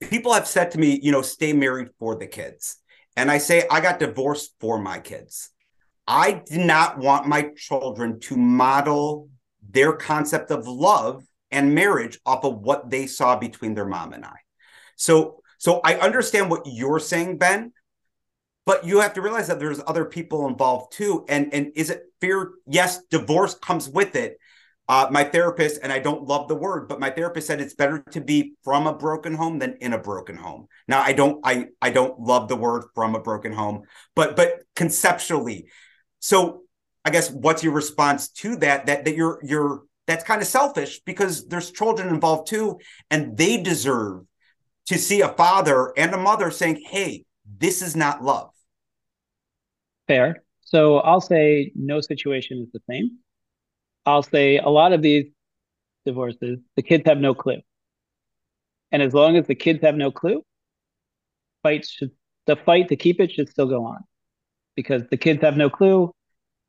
people 0.00 0.32
have 0.32 0.46
said 0.46 0.70
to 0.72 0.78
me, 0.78 0.98
you 1.02 1.12
know, 1.12 1.22
stay 1.22 1.52
married 1.52 1.88
for 1.98 2.16
the 2.16 2.26
kids. 2.26 2.78
And 3.16 3.30
I 3.30 3.38
say, 3.38 3.66
I 3.70 3.80
got 3.80 3.98
divorced 3.98 4.54
for 4.60 4.78
my 4.78 4.98
kids. 4.98 5.50
I 6.06 6.42
did 6.46 6.60
not 6.60 6.98
want 6.98 7.26
my 7.26 7.50
children 7.56 8.20
to 8.20 8.36
model 8.36 9.28
their 9.68 9.94
concept 9.94 10.50
of 10.50 10.66
love 10.66 11.24
and 11.50 11.74
marriage 11.74 12.18
off 12.26 12.44
of 12.44 12.60
what 12.60 12.90
they 12.90 13.06
saw 13.06 13.36
between 13.36 13.74
their 13.74 13.86
mom 13.86 14.12
and 14.12 14.24
I. 14.24 14.36
So, 14.96 15.40
so 15.58 15.80
I 15.84 15.94
understand 15.96 16.50
what 16.50 16.62
you're 16.66 16.98
saying, 16.98 17.38
Ben, 17.38 17.72
but 18.66 18.84
you 18.84 19.00
have 19.00 19.14
to 19.14 19.22
realize 19.22 19.48
that 19.48 19.58
there's 19.58 19.80
other 19.86 20.04
people 20.04 20.46
involved 20.46 20.92
too. 20.92 21.24
And 21.28 21.52
and 21.52 21.72
is 21.74 21.90
it 21.90 22.02
fear? 22.20 22.52
Yes, 22.66 23.02
divorce 23.10 23.54
comes 23.54 23.88
with 23.88 24.16
it. 24.16 24.38
Uh, 24.86 25.08
my 25.10 25.24
therapist, 25.24 25.80
and 25.82 25.90
I 25.90 25.98
don't 25.98 26.24
love 26.24 26.46
the 26.46 26.54
word, 26.54 26.88
but 26.88 27.00
my 27.00 27.08
therapist 27.08 27.46
said 27.46 27.58
it's 27.58 27.72
better 27.72 28.04
to 28.10 28.20
be 28.20 28.52
from 28.62 28.86
a 28.86 28.92
broken 28.92 29.32
home 29.32 29.58
than 29.58 29.76
in 29.80 29.94
a 29.94 29.98
broken 29.98 30.36
home. 30.36 30.66
Now, 30.86 31.00
I 31.00 31.14
don't, 31.14 31.40
I, 31.42 31.68
I 31.80 31.88
don't 31.88 32.20
love 32.20 32.48
the 32.48 32.56
word 32.56 32.84
from 32.94 33.14
a 33.14 33.20
broken 33.20 33.50
home, 33.50 33.84
but, 34.14 34.36
but 34.36 34.62
conceptually, 34.76 35.68
so 36.24 36.62
I 37.04 37.10
guess 37.10 37.30
what's 37.30 37.62
your 37.62 37.74
response 37.74 38.28
to 38.40 38.56
that? 38.56 38.86
That 38.86 39.04
that 39.04 39.14
you're 39.14 39.40
you're 39.42 39.82
that's 40.06 40.24
kind 40.24 40.40
of 40.40 40.48
selfish 40.48 41.00
because 41.00 41.46
there's 41.48 41.70
children 41.70 42.08
involved 42.08 42.48
too, 42.48 42.80
and 43.10 43.36
they 43.36 43.62
deserve 43.62 44.22
to 44.86 44.96
see 44.96 45.20
a 45.20 45.28
father 45.28 45.92
and 45.98 46.14
a 46.14 46.16
mother 46.16 46.50
saying, 46.50 46.80
"Hey, 46.88 47.26
this 47.58 47.82
is 47.82 47.94
not 47.94 48.24
love." 48.24 48.52
Fair. 50.08 50.42
So 50.62 50.96
I'll 51.00 51.20
say 51.20 51.72
no 51.74 52.00
situation 52.00 52.62
is 52.62 52.72
the 52.72 52.80
same. 52.88 53.18
I'll 54.06 54.22
say 54.22 54.56
a 54.56 54.70
lot 54.70 54.94
of 54.94 55.02
these 55.02 55.26
divorces, 56.06 56.58
the 56.76 56.82
kids 56.82 57.02
have 57.04 57.18
no 57.18 57.34
clue. 57.34 57.60
And 58.92 59.02
as 59.02 59.12
long 59.12 59.36
as 59.36 59.46
the 59.46 59.54
kids 59.54 59.82
have 59.82 59.94
no 59.94 60.10
clue, 60.10 60.42
fights 61.62 61.90
should 61.90 62.12
the 62.46 62.56
fight 62.56 62.88
to 62.88 62.96
keep 62.96 63.20
it 63.20 63.30
should 63.30 63.50
still 63.50 63.66
go 63.66 63.84
on 63.84 64.04
because 64.76 65.02
the 65.10 65.16
kids 65.16 65.42
have 65.42 65.56
no 65.56 65.70
clue. 65.70 66.12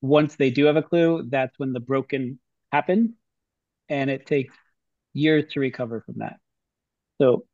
Once 0.01 0.35
they 0.35 0.51
do 0.51 0.65
have 0.65 0.75
a 0.75 0.83
clue, 0.83 1.23
that's 1.29 1.57
when 1.57 1.73
the 1.73 1.79
broken 1.79 2.39
happens, 2.71 3.11
and 3.89 4.09
it 4.09 4.25
takes 4.25 4.55
years 5.13 5.45
to 5.53 5.59
recover 5.59 6.01
from 6.01 6.15
that. 6.19 6.37
So 7.19 7.45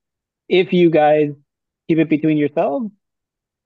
if 0.50 0.74
you 0.74 0.90
guys 0.90 1.32
keep 1.88 2.00
it 2.00 2.10
between 2.10 2.38
yourselves 2.38 2.92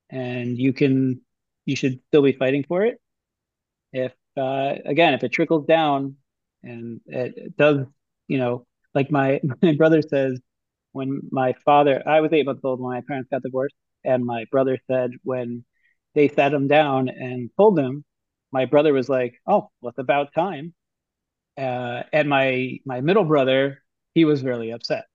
and 0.10 0.58
you 0.58 0.74
can 0.74 1.22
you 1.66 1.76
should 1.76 2.00
still 2.08 2.22
be 2.22 2.34
fighting 2.34 2.64
for 2.68 2.84
it 2.84 3.00
if 3.94 4.14
uh, 4.38 4.76
again 4.86 5.14
if 5.14 5.24
it 5.24 5.32
trickles 5.32 5.66
down 5.66 6.16
and 6.64 7.02
it 7.08 7.56
does 7.58 7.86
you 8.28 8.38
know 8.38 8.66
like 8.94 9.12
my 9.12 9.40
my 9.62 9.74
brother 9.76 10.02
says 10.02 10.40
when 10.92 11.22
my 11.32 11.54
father 11.66 12.02
i 12.08 12.22
was 12.22 12.32
eight 12.34 12.46
months 12.46 12.62
old 12.64 12.80
when 12.80 12.94
my 12.94 13.02
parents 13.08 13.30
got 13.32 13.44
divorced 13.44 13.76
and 14.04 14.26
my 14.26 14.46
brother 14.52 14.78
said 14.88 15.12
when 15.24 15.64
they 16.16 16.30
sat 16.30 16.54
him 16.54 16.68
down 16.68 17.10
and 17.10 17.52
told 17.58 17.80
him. 17.80 18.06
My 18.52 18.66
brother 18.66 18.94
was 18.94 19.10
like, 19.10 19.42
"Oh, 19.48 19.72
well, 19.82 19.90
it's 19.92 20.00
about 20.00 20.34
time." 20.34 20.74
Uh, 21.58 22.04
and 22.14 22.30
my 22.30 22.80
my 22.86 23.02
middle 23.02 23.26
brother, 23.26 23.84
he 24.16 24.26
was 24.26 24.44
really 24.44 24.72
upset. 24.72 25.06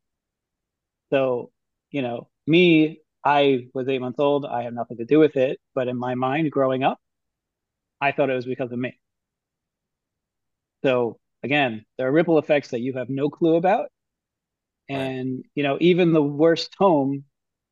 So, 1.11 1.53
you 1.91 2.03
know, 2.03 2.29
me, 2.47 3.01
I 3.25 3.69
was 3.75 3.89
eight 3.89 4.01
months 4.01 4.19
old. 4.19 4.47
I 4.47 4.63
have 4.63 4.75
nothing 4.75 4.99
to 4.99 5.05
do 5.05 5.19
with 5.19 5.37
it. 5.37 5.61
But 5.75 5.89
in 5.89 5.97
my 5.99 6.15
mind, 6.15 6.51
growing 6.53 6.85
up, 6.85 7.01
I 8.01 8.13
thought 8.13 8.31
it 8.31 8.35
was 8.35 8.47
because 8.47 8.73
of 8.73 8.79
me. 8.79 8.99
So 10.85 11.19
again, 11.43 11.85
there 11.97 12.09
are 12.09 12.13
ripple 12.13 12.39
effects 12.39 12.71
that 12.71 12.81
you 12.81 12.95
have 12.95 13.09
no 13.11 13.29
clue 13.31 13.57
about. 13.57 13.91
And, 14.89 15.45
you 15.55 15.63
know, 15.63 15.79
even 15.81 16.13
the 16.13 16.23
worst 16.23 16.75
home 16.79 17.25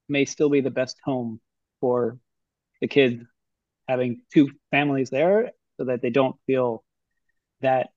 may 0.09 0.25
still 0.25 0.51
be 0.51 0.61
the 0.61 0.71
best 0.71 0.97
home 1.05 1.41
for 1.81 2.19
the 2.81 2.89
kids 2.89 3.25
having 3.87 4.23
two 4.33 4.51
families 4.71 5.11
there 5.11 5.53
so 5.79 5.85
that 5.85 6.03
they 6.03 6.11
don't 6.11 6.37
feel 6.47 6.85
that 7.61 7.89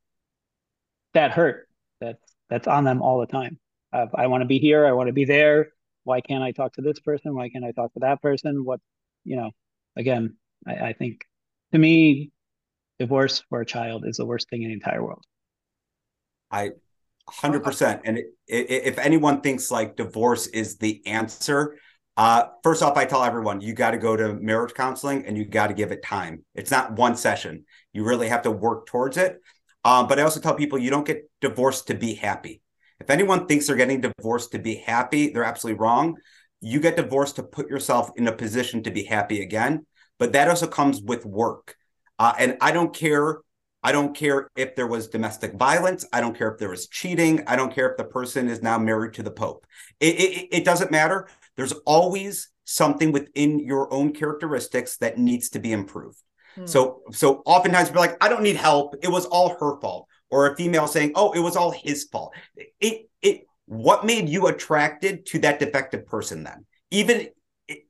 that 1.14 1.32
hurt 1.32 1.68
that's 2.00 2.34
that's 2.50 2.68
on 2.68 2.84
them 2.84 3.02
all 3.02 3.20
the 3.20 3.28
time. 3.28 3.60
Uh, 3.94 4.08
I 4.16 4.28
want 4.28 4.42
to 4.42 4.48
be 4.48 4.60
here. 4.60 4.86
I 4.86 4.92
want 4.94 5.08
to 5.08 5.14
be 5.14 5.26
there. 5.26 5.70
Why 6.04 6.22
can't 6.22 6.44
I 6.44 6.52
talk 6.52 6.74
to 6.74 6.82
this 6.82 7.00
person? 7.00 7.36
Why 7.36 7.50
can't 7.50 7.66
I 7.66 7.72
talk 7.72 7.94
to 7.94 8.00
that 8.00 8.22
person? 8.22 8.66
What, 8.66 8.80
you 9.24 9.36
know, 9.36 9.52
again, 9.96 10.36
I, 10.68 10.74
I 10.74 10.94
think 10.94 11.22
to 11.72 11.78
me, 11.78 12.32
divorce 13.00 13.44
for 13.50 13.62
a 13.62 13.66
child 13.66 14.06
is 14.06 14.18
the 14.18 14.26
worst 14.26 14.50
thing 14.50 14.64
in 14.64 14.70
the 14.70 14.74
entire 14.74 15.04
world. 15.04 15.24
I 16.50 16.72
100%. 17.30 18.02
And 18.04 18.18
it, 18.18 18.26
it, 18.48 18.84
if 18.86 18.98
anyone 18.98 19.42
thinks 19.42 19.72
like 19.72 19.96
divorce 19.96 20.48
is 20.48 20.78
the 20.78 21.06
answer, 21.06 21.78
uh, 22.22 22.50
first 22.62 22.84
off, 22.84 22.98
I 22.98 23.06
tell 23.06 23.24
everyone 23.24 23.62
you 23.62 23.74
got 23.74 23.92
to 23.92 23.98
go 23.98 24.16
to 24.16 24.36
marriage 24.36 24.76
counseling 24.76 25.26
and 25.26 25.36
you 25.36 25.44
got 25.44 25.68
to 25.68 25.74
give 25.74 25.92
it 25.92 26.04
time. 26.04 26.46
It's 26.54 26.70
not 26.70 26.92
one 26.92 27.18
session. 27.18 27.66
You 27.94 28.04
really 28.04 28.28
have 28.28 28.44
to 28.44 28.52
work 28.52 28.86
towards 28.86 29.18
it. 29.18 29.42
Um, 29.84 30.08
but 30.08 30.20
I 30.20 30.22
also 30.22 30.40
tell 30.40 30.54
people 30.54 30.78
you 30.78 30.92
don't 30.92 31.08
get 31.08 31.28
divorced 31.42 31.88
to 31.88 31.96
be 31.96 32.14
happy. 32.14 32.62
If 33.00 33.10
anyone 33.10 33.48
thinks 33.48 33.66
they're 33.66 33.76
getting 33.76 34.02
divorced 34.02 34.52
to 34.52 34.60
be 34.60 34.76
happy, 34.76 35.32
they're 35.32 35.44
absolutely 35.44 35.80
wrong. 35.80 36.16
You 36.60 36.80
get 36.80 36.96
divorced 36.96 37.38
to 37.38 37.44
put 37.44 37.72
yourself 37.72 38.12
in 38.16 38.28
a 38.28 38.32
position 38.32 38.84
to 38.84 38.92
be 38.92 39.04
happy 39.04 39.42
again. 39.42 39.88
But 40.20 40.34
that 40.34 40.48
also 40.48 40.68
comes 40.68 41.02
with 41.02 41.26
work. 41.26 41.76
Uh, 42.20 42.34
and 42.38 42.56
I 42.62 42.72
don't 42.72 42.96
care. 42.96 43.40
I 43.82 43.92
don't 43.92 44.16
care 44.16 44.48
if 44.56 44.76
there 44.76 44.86
was 44.86 45.08
domestic 45.08 45.54
violence. 45.56 46.06
I 46.14 46.22
don't 46.22 46.38
care 46.38 46.52
if 46.52 46.60
there 46.60 46.70
was 46.70 46.88
cheating. 46.88 47.44
I 47.48 47.56
don't 47.56 47.74
care 47.74 47.90
if 47.90 47.98
the 47.98 48.04
person 48.04 48.48
is 48.48 48.62
now 48.62 48.78
married 48.78 49.14
to 49.14 49.24
the 49.24 49.32
Pope. 49.32 49.66
It, 50.00 50.20
it, 50.20 50.48
it 50.52 50.66
doesn't 50.66 50.92
matter. 50.92 51.28
There's 51.62 51.74
always 51.86 52.50
something 52.64 53.12
within 53.12 53.60
your 53.60 53.94
own 53.94 54.14
characteristics 54.14 54.98
that 54.98 55.20
needs 55.20 55.50
to 55.50 55.60
be 55.60 55.72
improved. 55.72 56.18
Hmm. 56.56 56.66
So, 56.66 57.04
so 57.12 57.44
oftentimes 57.46 57.92
we're 57.92 58.00
like, 58.00 58.18
I 58.20 58.30
don't 58.30 58.42
need 58.42 58.56
help. 58.56 58.96
It 59.04 59.10
was 59.10 59.28
all 59.28 59.50
her 59.60 59.80
fault. 59.80 60.08
Or 60.32 60.48
a 60.48 60.56
female 60.56 60.88
saying, 60.88 61.12
"Oh, 61.14 61.34
it 61.34 61.40
was 61.40 61.56
all 61.56 61.70
his 61.70 62.06
fault." 62.06 62.34
It, 62.80 63.10
it. 63.22 63.42
What 63.68 64.08
made 64.08 64.28
you 64.28 64.48
attracted 64.48 65.28
to 65.28 65.40
that 65.40 65.60
defective 65.60 66.08
person 66.08 66.44
then? 66.44 66.66
Even, 66.90 67.28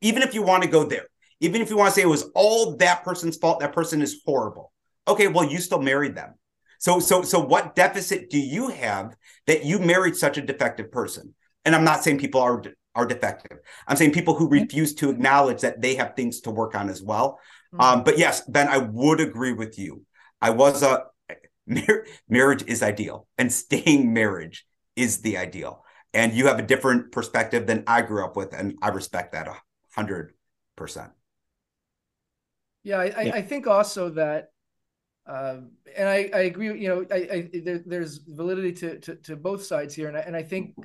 even 0.02 0.22
if 0.22 0.34
you 0.34 0.42
want 0.42 0.64
to 0.64 0.70
go 0.70 0.84
there, 0.84 1.06
even 1.40 1.62
if 1.62 1.70
you 1.70 1.78
want 1.78 1.94
to 1.94 1.96
say 1.96 2.02
it 2.02 2.10
was 2.10 2.30
all 2.36 2.76
that 2.76 3.06
person's 3.06 3.38
fault, 3.38 3.62
that 3.62 3.72
person 3.72 4.02
is 4.02 4.22
horrible. 4.26 4.74
Okay, 5.08 5.28
well, 5.28 5.50
you 5.50 5.60
still 5.60 5.82
married 5.82 6.14
them. 6.16 6.34
So, 6.80 7.00
so, 7.00 7.22
so, 7.22 7.40
what 7.40 7.74
deficit 7.74 8.30
do 8.30 8.38
you 8.38 8.68
have 8.68 9.16
that 9.48 9.64
you 9.64 9.80
married 9.80 10.18
such 10.18 10.38
a 10.38 10.42
defective 10.42 10.92
person? 10.92 11.34
And 11.64 11.76
I'm 11.76 11.84
not 11.84 12.04
saying 12.04 12.18
people 12.18 12.42
are 12.42 12.62
are 12.96 13.06
defective. 13.06 13.60
I'm 13.88 13.98
saying 13.98 14.12
people 14.12 14.36
who 14.36 14.48
refuse 14.48 14.94
to 14.96 15.10
acknowledge 15.10 15.62
that 15.62 15.82
they 15.82 15.96
have 15.96 16.16
things 16.16 16.42
to 16.42 16.52
work 16.52 16.76
on 16.76 16.90
as 16.90 17.02
well. 17.02 17.40
Mm-hmm. 17.74 17.82
Um, 17.82 18.04
but 18.04 18.18
yes, 18.18 18.42
Ben, 18.42 18.68
I 18.68 18.80
would 18.80 19.22
agree 19.22 19.54
with 19.54 19.80
you. 19.80 20.06
I 20.42 20.50
was 20.50 20.84
a 20.84 21.06
mar- 21.68 22.06
marriage 22.28 22.64
is 22.64 22.84
ideal, 22.84 23.28
and 23.38 23.52
staying 23.52 24.14
marriage 24.14 24.66
is 24.96 25.22
the 25.22 25.38
ideal. 25.38 25.86
And 26.14 26.34
you 26.34 26.48
have 26.48 26.60
a 26.60 26.64
different 26.64 27.12
perspective 27.14 27.68
than 27.68 27.86
I 27.88 28.02
grew 28.02 28.26
up 28.26 28.36
with, 28.36 28.54
and 28.54 28.78
I 28.82 28.90
respect 28.90 29.32
that 29.32 29.48
a 29.48 29.56
hundred 29.96 30.34
percent. 30.76 31.12
Yeah, 32.84 33.00
I, 33.00 33.06
I, 33.06 33.22
I 33.36 33.42
think 33.44 33.68
also 33.68 34.10
that 34.10 34.50
uh, 35.26 35.58
and 35.96 36.10
I, 36.10 36.30
I 36.34 36.40
agree. 36.42 36.82
You 36.82 36.90
know, 36.90 37.06
I, 37.12 37.16
I 37.16 37.50
there, 37.64 37.82
there's 37.86 38.18
validity 38.18 38.74
to, 38.74 39.00
to, 39.00 39.16
to 39.16 39.36
both 39.36 39.64
sides 39.64 39.94
here, 39.94 40.08
and 40.08 40.18
I, 40.18 40.22
and 40.22 40.36
I 40.36 40.44
think 40.44 40.76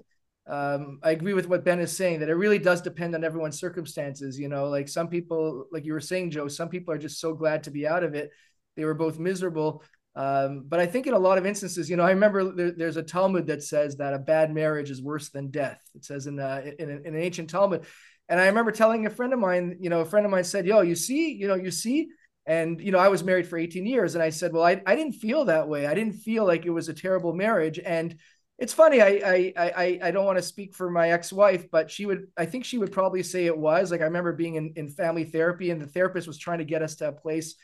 um, 0.49 1.01
I 1.03 1.11
agree 1.11 1.35
with 1.35 1.49
what 1.49 1.65
Ben 1.65 1.81
is 1.81 1.97
saying 1.97 2.21
that 2.21 2.29
it 2.29 2.35
really 2.35 2.59
does 2.59 2.81
depend 2.81 3.15
on 3.15 3.25
everyone's 3.25 3.59
circumstances. 3.59 4.39
You 4.39 4.49
know, 4.49 4.69
like 4.69 4.89
some 4.89 5.09
people, 5.09 5.67
like 5.73 5.85
you 5.85 5.93
were 5.93 6.01
saying, 6.01 6.31
Joe, 6.31 6.49
some 6.49 6.69
people 6.69 6.95
are 6.95 6.99
just 6.99 7.21
so 7.21 7.35
glad 7.35 7.65
to 7.65 7.71
be 7.71 7.87
out 7.87 8.05
of 8.05 8.15
it. 8.15 8.31
They 8.77 8.85
were 8.85 8.95
both 8.95 9.19
miserable. 9.19 9.83
Um, 10.15 10.65
but 10.67 10.81
I 10.81 10.87
think 10.87 11.07
in 11.07 11.15
a 11.15 11.19
lot 11.19 11.37
of 11.37 11.47
instances, 11.47 11.91
you 11.91 11.97
know, 11.97 12.05
I 12.05 12.11
remember 12.11 12.53
there, 12.53 12.71
there's 12.71 12.97
a 12.97 13.03
Talmud 13.03 13.49
that 13.49 13.63
says 13.63 13.97
that 13.97 14.15
a 14.15 14.19
bad 14.19 14.55
marriage 14.55 14.91
is 14.91 15.03
worse 15.03 15.31
than 15.31 15.51
death. 15.51 15.81
It 15.95 16.05
says 16.05 16.27
in, 16.27 16.39
uh, 16.39 16.63
in, 16.79 16.91
in 16.91 17.15
an 17.15 17.17
ancient 17.17 17.51
Talmud. 17.51 17.85
And 18.29 18.41
I 18.41 18.47
remember 18.47 18.73
telling 18.73 19.05
a 19.07 19.11
friend 19.11 19.33
of 19.33 19.39
mine, 19.39 19.77
you 19.81 19.91
know, 19.91 20.01
a 20.01 20.07
friend 20.07 20.25
of 20.25 20.33
mine 20.33 20.45
said, 20.45 20.67
yo, 20.67 20.81
you 20.81 20.95
see, 20.95 21.33
you 21.33 21.49
know, 21.49 21.55
you 21.55 21.71
see, 21.71 22.09
and 22.47 22.81
you 22.81 22.93
know 22.93 22.99
i 22.99 23.09
was 23.09 23.25
married 23.25 23.47
for 23.47 23.59
18 23.59 23.85
years 23.85 24.15
and 24.15 24.23
i 24.23 24.31
said 24.31 24.53
well 24.53 24.63
I, 24.63 24.81
I 24.87 24.95
didn't 24.95 25.15
feel 25.15 25.47
that 25.47 25.69
way 25.69 25.87
i 25.87 25.95
didn't 25.95 26.15
feel 26.15 26.47
like 26.47 26.65
it 26.65 26.71
was 26.71 26.89
a 26.89 26.95
terrible 26.95 27.33
marriage 27.33 27.81
and 27.85 28.17
it's 28.59 28.73
funny. 28.73 29.03
I 29.03 29.21
I 29.25 29.53
I 29.57 29.99
I 30.05 30.11
don't 30.11 30.25
want 30.25 30.39
to 30.39 30.43
speak 30.43 30.75
for 30.75 30.91
my 30.91 31.11
ex-wife, 31.11 31.71
but 31.71 31.91
she 31.91 32.07
would. 32.07 32.29
I 32.37 32.47
think 32.47 32.65
she 32.65 32.79
would 32.79 32.93
probably 32.93 33.23
say 33.23 33.47
it 33.47 33.57
was. 33.57 33.91
Like 33.91 34.01
I 34.01 34.05
remember 34.05 34.33
being 34.33 34.55
in 34.55 34.73
in 34.77 34.89
family 34.89 35.25
therapy, 35.25 35.71
and 35.71 35.81
the 35.81 35.87
therapist 35.87 36.27
was 36.27 36.39
trying 36.39 36.59
to 36.59 36.65
get 36.65 36.83
us 36.83 36.97
to 36.97 37.09
a 37.09 37.13
place 37.13 37.57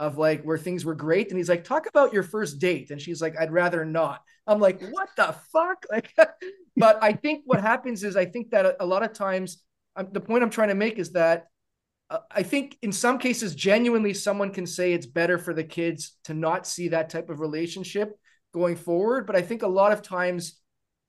of 0.00 0.18
like 0.18 0.42
where 0.42 0.58
things 0.58 0.84
were 0.84 0.94
great, 0.94 1.28
and 1.28 1.38
he's 1.38 1.48
like, 1.48 1.62
"Talk 1.62 1.86
about 1.86 2.12
your 2.12 2.24
first 2.24 2.58
date," 2.58 2.90
and 2.90 3.00
she's 3.00 3.22
like, 3.22 3.38
"I'd 3.38 3.52
rather 3.52 3.84
not." 3.84 4.22
I'm 4.46 4.58
like, 4.58 4.82
"What 4.82 5.10
the 5.16 5.36
fuck?" 5.52 5.86
Like, 5.90 6.12
but 6.76 6.98
I 7.00 7.12
think 7.12 7.42
what 7.46 7.60
happens 7.60 8.02
is 8.02 8.16
I 8.16 8.24
think 8.24 8.50
that 8.50 8.66
a, 8.66 8.82
a 8.82 8.86
lot 8.86 9.04
of 9.04 9.12
times 9.12 9.62
um, 9.94 10.08
the 10.10 10.20
point 10.20 10.42
I'm 10.42 10.50
trying 10.50 10.68
to 10.68 10.74
make 10.74 10.98
is 10.98 11.12
that 11.12 11.46
uh, 12.08 12.18
I 12.28 12.42
think 12.42 12.76
in 12.82 12.90
some 12.90 13.18
cases, 13.18 13.54
genuinely, 13.54 14.14
someone 14.14 14.50
can 14.50 14.66
say 14.66 14.92
it's 14.92 15.06
better 15.06 15.38
for 15.38 15.54
the 15.54 15.62
kids 15.62 16.16
to 16.24 16.34
not 16.34 16.66
see 16.66 16.88
that 16.88 17.08
type 17.08 17.30
of 17.30 17.38
relationship 17.38 18.18
going 18.52 18.76
forward. 18.76 19.26
But 19.26 19.36
I 19.36 19.42
think 19.42 19.62
a 19.62 19.68
lot 19.68 19.92
of 19.92 20.02
times 20.02 20.60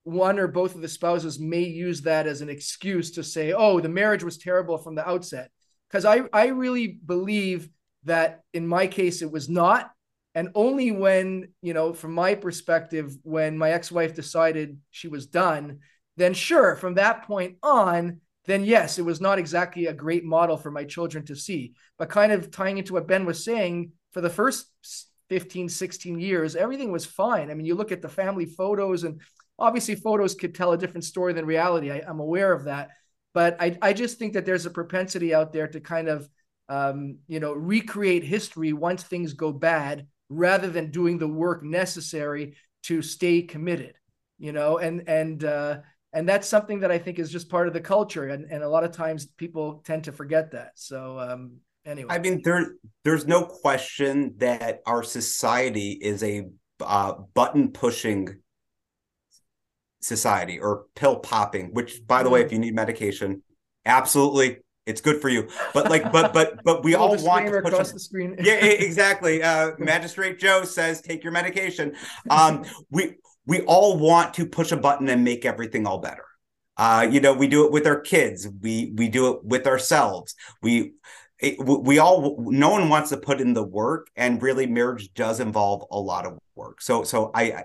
one 0.03 0.39
or 0.39 0.47
both 0.47 0.75
of 0.75 0.81
the 0.81 0.87
spouses 0.87 1.39
may 1.39 1.61
use 1.61 2.01
that 2.01 2.27
as 2.27 2.41
an 2.41 2.49
excuse 2.49 3.11
to 3.11 3.23
say, 3.23 3.53
oh, 3.53 3.79
the 3.79 3.89
marriage 3.89 4.23
was 4.23 4.37
terrible 4.37 4.77
from 4.77 4.95
the 4.95 5.07
outset. 5.07 5.51
Because 5.89 6.05
I, 6.05 6.21
I 6.33 6.47
really 6.47 6.87
believe 6.87 7.69
that 8.05 8.41
in 8.53 8.67
my 8.67 8.87
case, 8.87 9.21
it 9.21 9.31
was 9.31 9.49
not. 9.49 9.91
And 10.33 10.49
only 10.55 10.91
when, 10.91 11.49
you 11.61 11.73
know, 11.73 11.93
from 11.93 12.13
my 12.13 12.35
perspective, 12.35 13.15
when 13.23 13.57
my 13.57 13.71
ex 13.71 13.91
wife 13.91 14.15
decided 14.15 14.77
she 14.89 15.07
was 15.07 15.27
done, 15.27 15.79
then 16.17 16.33
sure, 16.33 16.75
from 16.77 16.95
that 16.95 17.23
point 17.23 17.57
on, 17.61 18.21
then 18.45 18.63
yes, 18.63 18.97
it 18.97 19.03
was 19.03 19.21
not 19.21 19.37
exactly 19.37 19.87
a 19.87 19.93
great 19.93 20.23
model 20.23 20.57
for 20.57 20.71
my 20.71 20.85
children 20.85 21.25
to 21.25 21.35
see. 21.35 21.73
But 21.99 22.09
kind 22.09 22.31
of 22.31 22.49
tying 22.49 22.77
into 22.77 22.93
what 22.93 23.07
Ben 23.07 23.25
was 23.25 23.43
saying, 23.43 23.91
for 24.11 24.21
the 24.21 24.29
first 24.29 24.67
15, 25.31 25.69
16 25.69 26.19
years, 26.19 26.57
everything 26.57 26.91
was 26.91 27.05
fine. 27.05 27.49
I 27.49 27.53
mean, 27.53 27.65
you 27.65 27.73
look 27.73 27.93
at 27.93 28.01
the 28.01 28.09
family 28.09 28.45
photos, 28.45 29.05
and 29.05 29.21
obviously, 29.57 29.95
photos 29.95 30.35
could 30.35 30.53
tell 30.53 30.73
a 30.73 30.77
different 30.77 31.05
story 31.05 31.31
than 31.31 31.45
reality. 31.45 31.89
I, 31.89 32.01
am 32.05 32.19
aware 32.19 32.51
of 32.51 32.65
that. 32.65 32.89
But 33.33 33.55
I, 33.61 33.77
I 33.81 33.93
just 33.93 34.19
think 34.19 34.33
that 34.33 34.45
there's 34.45 34.65
a 34.65 34.69
propensity 34.69 35.33
out 35.33 35.53
there 35.53 35.69
to 35.69 35.79
kind 35.79 36.09
of, 36.09 36.27
um, 36.67 37.19
you 37.29 37.39
know, 37.39 37.53
recreate 37.53 38.25
history 38.25 38.73
once 38.73 39.03
things 39.03 39.31
go 39.31 39.53
bad 39.53 40.05
rather 40.27 40.69
than 40.69 40.91
doing 40.91 41.17
the 41.17 41.29
work 41.29 41.63
necessary 41.63 42.57
to 42.83 43.01
stay 43.01 43.41
committed, 43.41 43.95
you 44.37 44.51
know, 44.51 44.79
and, 44.79 45.07
and, 45.07 45.45
uh, 45.45 45.77
and 46.11 46.27
that's 46.27 46.49
something 46.49 46.81
that 46.81 46.91
I 46.91 46.97
think 46.97 47.19
is 47.19 47.31
just 47.31 47.47
part 47.47 47.69
of 47.69 47.73
the 47.73 47.79
culture. 47.79 48.27
And, 48.27 48.51
and 48.51 48.63
a 48.63 48.69
lot 48.69 48.83
of 48.83 48.91
times 48.91 49.27
people 49.27 49.81
tend 49.85 50.03
to 50.03 50.11
forget 50.11 50.51
that. 50.51 50.71
So, 50.75 51.17
um, 51.17 51.61
anyway. 51.85 52.07
I 52.09 52.19
mean 52.19 52.41
there 52.43 52.73
there's 53.03 53.27
no 53.27 53.43
question 53.43 54.35
that 54.37 54.81
our 54.85 55.03
society 55.03 55.91
is 55.91 56.23
a 56.23 56.47
uh, 56.79 57.13
button 57.33 57.71
pushing 57.71 58.39
society 60.01 60.59
or 60.59 60.85
pill 60.95 61.17
popping 61.17 61.73
which 61.73 62.05
by 62.07 62.23
the 62.23 62.29
way 62.29 62.41
if 62.41 62.51
you 62.51 62.57
need 62.57 62.73
medication 62.73 63.43
absolutely 63.85 64.57
it's 64.85 65.01
good 65.01 65.21
for 65.21 65.29
you. 65.29 65.47
But 65.73 65.89
like 65.89 66.11
but 66.11 66.33
but 66.33 66.63
but 66.63 66.83
we 66.83 66.95
all 67.01 67.15
want 67.23 67.45
to 67.45 67.61
push 67.61 67.71
across 67.71 67.89
a, 67.91 67.93
the 67.93 67.99
screen. 67.99 68.35
Yeah 68.39 68.53
exactly. 68.55 69.43
Uh 69.43 69.71
magistrate 69.77 70.39
joe 70.39 70.63
says 70.63 71.01
take 71.01 71.23
your 71.23 71.33
medication. 71.33 71.95
Um 72.29 72.65
we 72.89 73.15
we 73.45 73.61
all 73.61 73.97
want 73.97 74.33
to 74.35 74.45
push 74.45 74.71
a 74.71 74.77
button 74.77 75.09
and 75.09 75.23
make 75.23 75.45
everything 75.45 75.85
all 75.85 75.99
better. 75.99 76.25
Uh 76.77 77.07
you 77.09 77.21
know 77.21 77.33
we 77.33 77.47
do 77.47 77.65
it 77.65 77.71
with 77.71 77.85
our 77.85 77.99
kids. 77.99 78.47
We 78.61 78.91
we 78.95 79.07
do 79.07 79.33
it 79.33 79.43
with 79.43 79.67
ourselves. 79.67 80.35
We 80.61 80.93
it, 81.41 81.55
we 81.59 81.97
all 81.97 82.37
no 82.39 82.69
one 82.69 82.87
wants 82.87 83.09
to 83.09 83.17
put 83.17 83.41
in 83.41 83.53
the 83.53 83.63
work 83.63 84.09
and 84.15 84.41
really 84.41 84.67
marriage 84.67 85.11
does 85.13 85.39
involve 85.39 85.83
a 85.91 85.99
lot 85.99 86.25
of 86.25 86.37
work. 86.55 86.81
So 86.81 87.03
so 87.03 87.31
i, 87.33 87.43
I 87.43 87.63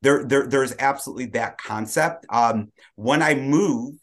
there, 0.00 0.24
there 0.24 0.46
there's 0.46 0.74
absolutely 0.78 1.26
that 1.26 1.58
concept. 1.58 2.26
Um 2.30 2.72
when 2.94 3.22
i 3.22 3.34
moved 3.34 3.98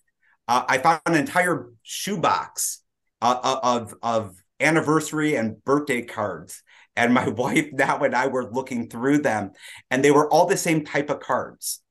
uh, 0.47 0.63
i 0.69 0.77
found 0.77 1.01
an 1.05 1.15
entire 1.15 1.69
shoebox 1.81 2.83
uh, 3.21 3.39
uh, 3.41 3.59
of 3.63 3.95
of 4.03 4.35
anniversary 4.59 5.35
and 5.35 5.63
birthday 5.65 6.03
cards. 6.03 6.61
And 6.95 7.13
my 7.13 7.27
wife 7.43 7.69
now 7.73 7.99
and 8.03 8.15
i 8.15 8.27
were 8.27 8.51
looking 8.51 8.89
through 8.89 9.19
them 9.19 9.51
and 9.89 10.03
they 10.05 10.11
were 10.11 10.31
all 10.31 10.45
the 10.45 10.57
same 10.57 10.85
type 10.85 11.09
of 11.09 11.19
cards. 11.19 11.81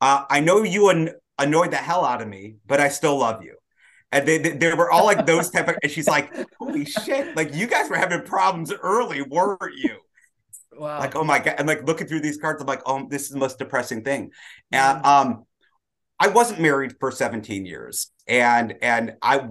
Uh, 0.00 0.24
i 0.30 0.38
know 0.38 0.62
you 0.62 0.88
an- 0.88 1.14
annoyed 1.38 1.72
the 1.72 1.76
hell 1.76 2.04
out 2.04 2.22
of 2.22 2.28
me 2.28 2.56
but 2.66 2.80
i 2.80 2.88
still 2.88 3.18
love 3.18 3.42
you 3.42 3.55
and 4.12 4.26
they, 4.26 4.38
they, 4.38 4.50
they 4.50 4.72
were 4.74 4.90
all 4.90 5.04
like 5.04 5.26
those 5.26 5.50
type 5.50 5.68
of 5.68 5.76
and 5.82 5.90
she's 5.90 6.08
like 6.08 6.32
holy 6.58 6.84
shit 6.84 7.36
like 7.36 7.54
you 7.54 7.66
guys 7.66 7.90
were 7.90 7.96
having 7.96 8.22
problems 8.22 8.72
early 8.72 9.22
weren't 9.22 9.76
you? 9.76 9.98
Wow. 10.76 10.98
Like 10.98 11.16
oh 11.16 11.24
my 11.24 11.38
god 11.38 11.56
and 11.58 11.66
like 11.66 11.84
looking 11.84 12.06
through 12.06 12.20
these 12.20 12.38
cards 12.38 12.60
i'm 12.60 12.66
like 12.66 12.82
oh 12.86 13.06
this 13.08 13.22
is 13.22 13.30
the 13.30 13.38
most 13.38 13.58
depressing 13.58 14.02
thing. 14.04 14.30
And 14.72 15.04
um 15.04 15.44
i 16.18 16.28
wasn't 16.28 16.60
married 16.60 16.94
for 17.00 17.10
17 17.10 17.66
years 17.66 18.10
and 18.26 18.74
and 18.82 19.14
i 19.22 19.46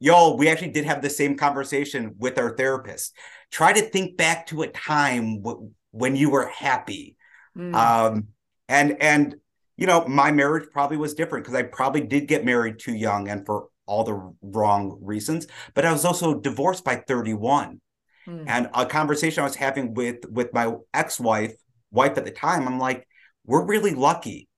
y'all 0.00 0.36
we 0.36 0.48
actually 0.48 0.70
did 0.70 0.84
have 0.84 1.02
the 1.02 1.10
same 1.10 1.36
conversation 1.36 2.14
with 2.18 2.38
our 2.38 2.56
therapist. 2.56 3.14
Try 3.50 3.72
to 3.72 3.82
think 3.82 4.16
back 4.16 4.46
to 4.48 4.62
a 4.62 4.68
time 4.68 5.42
w- 5.42 5.70
when 5.90 6.16
you 6.16 6.30
were 6.30 6.46
happy. 6.48 7.16
Mm. 7.56 7.74
um 7.74 8.28
And 8.68 9.02
and 9.02 9.34
you 9.76 9.86
know, 9.86 10.04
my 10.06 10.32
marriage 10.32 10.68
probably 10.72 10.96
was 10.96 11.14
different 11.14 11.44
because 11.44 11.56
I 11.56 11.62
probably 11.62 12.00
did 12.00 12.26
get 12.26 12.44
married 12.44 12.80
too 12.80 12.94
young 12.94 13.28
and 13.28 13.46
for 13.46 13.68
all 13.88 14.04
the 14.04 14.32
wrong 14.42 14.98
reasons. 15.02 15.46
But 15.74 15.84
I 15.84 15.92
was 15.92 16.04
also 16.04 16.38
divorced 16.38 16.84
by 16.84 16.96
31. 16.96 17.80
Mm. 18.28 18.44
And 18.46 18.70
a 18.74 18.86
conversation 18.86 19.40
I 19.40 19.44
was 19.44 19.56
having 19.56 19.94
with 19.94 20.18
with 20.30 20.52
my 20.52 20.74
ex-wife, 20.94 21.54
wife 21.90 22.16
at 22.18 22.24
the 22.24 22.30
time, 22.30 22.68
I'm 22.68 22.78
like, 22.78 23.08
we're 23.44 23.64
really 23.64 23.94
lucky. 23.94 24.48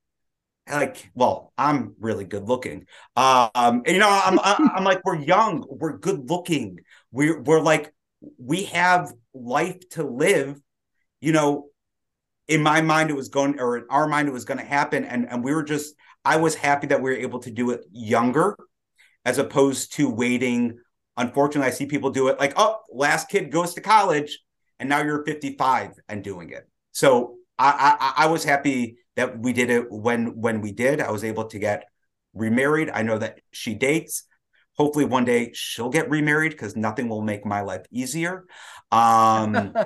Like, 0.69 1.11
well, 1.15 1.53
I'm 1.57 1.95
really 1.99 2.25
good 2.25 2.49
looking. 2.49 2.87
Um, 3.17 3.83
and 3.87 3.89
you 3.89 3.99
know, 3.99 4.11
I'm 4.11 4.39
I'm 4.43 4.85
like, 4.85 5.05
we're 5.05 5.21
young, 5.21 5.65
we're 5.69 5.97
good 5.97 6.29
looking. 6.29 6.81
We're 7.13 7.41
we're 7.41 7.63
like, 7.63 7.95
we 8.39 8.65
have 8.65 9.13
life 9.33 9.89
to 9.91 10.03
live. 10.03 10.61
You 11.21 11.33
know, 11.33 11.71
in 12.51 12.63
my 12.63 12.81
mind 12.81 13.11
it 13.11 13.17
was 13.17 13.29
going 13.29 13.59
or 13.61 13.79
in 13.79 13.85
our 13.89 14.09
mind 14.09 14.29
it 14.29 14.33
was 14.33 14.45
going 14.45 14.59
to 14.59 14.65
happen 14.65 15.05
and 15.05 15.31
and 15.31 15.43
we 15.43 15.55
were 15.55 15.63
just 15.63 15.95
i 16.25 16.37
was 16.37 16.55
happy 16.57 16.89
that 16.89 17.01
we 17.01 17.11
were 17.11 17.17
able 17.17 17.39
to 17.39 17.51
do 17.51 17.71
it 17.71 17.81
younger 17.93 18.57
as 19.25 19.39
opposed 19.39 19.93
to 19.95 20.09
waiting 20.09 20.79
unfortunately 21.17 21.69
i 21.69 21.75
see 21.75 21.87
people 21.87 22.11
do 22.11 22.29
it 22.29 22.39
like 22.39 22.53
oh 22.57 22.79
last 22.93 23.29
kid 23.29 23.51
goes 23.51 23.75
to 23.75 23.81
college 23.81 24.39
and 24.79 24.89
now 24.89 25.03
you're 25.03 25.25
55 25.25 25.93
and 26.09 26.25
doing 26.25 26.51
it 26.51 26.69
so 26.93 27.37
i 27.59 27.97
i, 28.01 28.25
I 28.25 28.27
was 28.27 28.45
happy 28.45 28.99
that 29.17 29.39
we 29.39 29.53
did 29.53 29.71
it 29.71 29.91
when 29.91 30.41
when 30.41 30.61
we 30.61 30.73
did 30.73 31.01
i 31.01 31.11
was 31.11 31.25
able 31.25 31.45
to 31.47 31.59
get 31.59 31.85
remarried 32.35 32.91
i 32.91 33.03
know 33.03 33.19
that 33.19 33.41
she 33.51 33.75
dates 33.75 34.25
hopefully 34.77 35.05
one 35.05 35.25
day 35.25 35.51
she'll 35.53 35.91
get 35.91 36.09
remarried 36.09 36.53
because 36.53 36.77
nothing 36.77 37.09
will 37.09 37.23
make 37.23 37.45
my 37.45 37.61
life 37.61 37.85
easier 37.91 38.45
um 38.93 39.75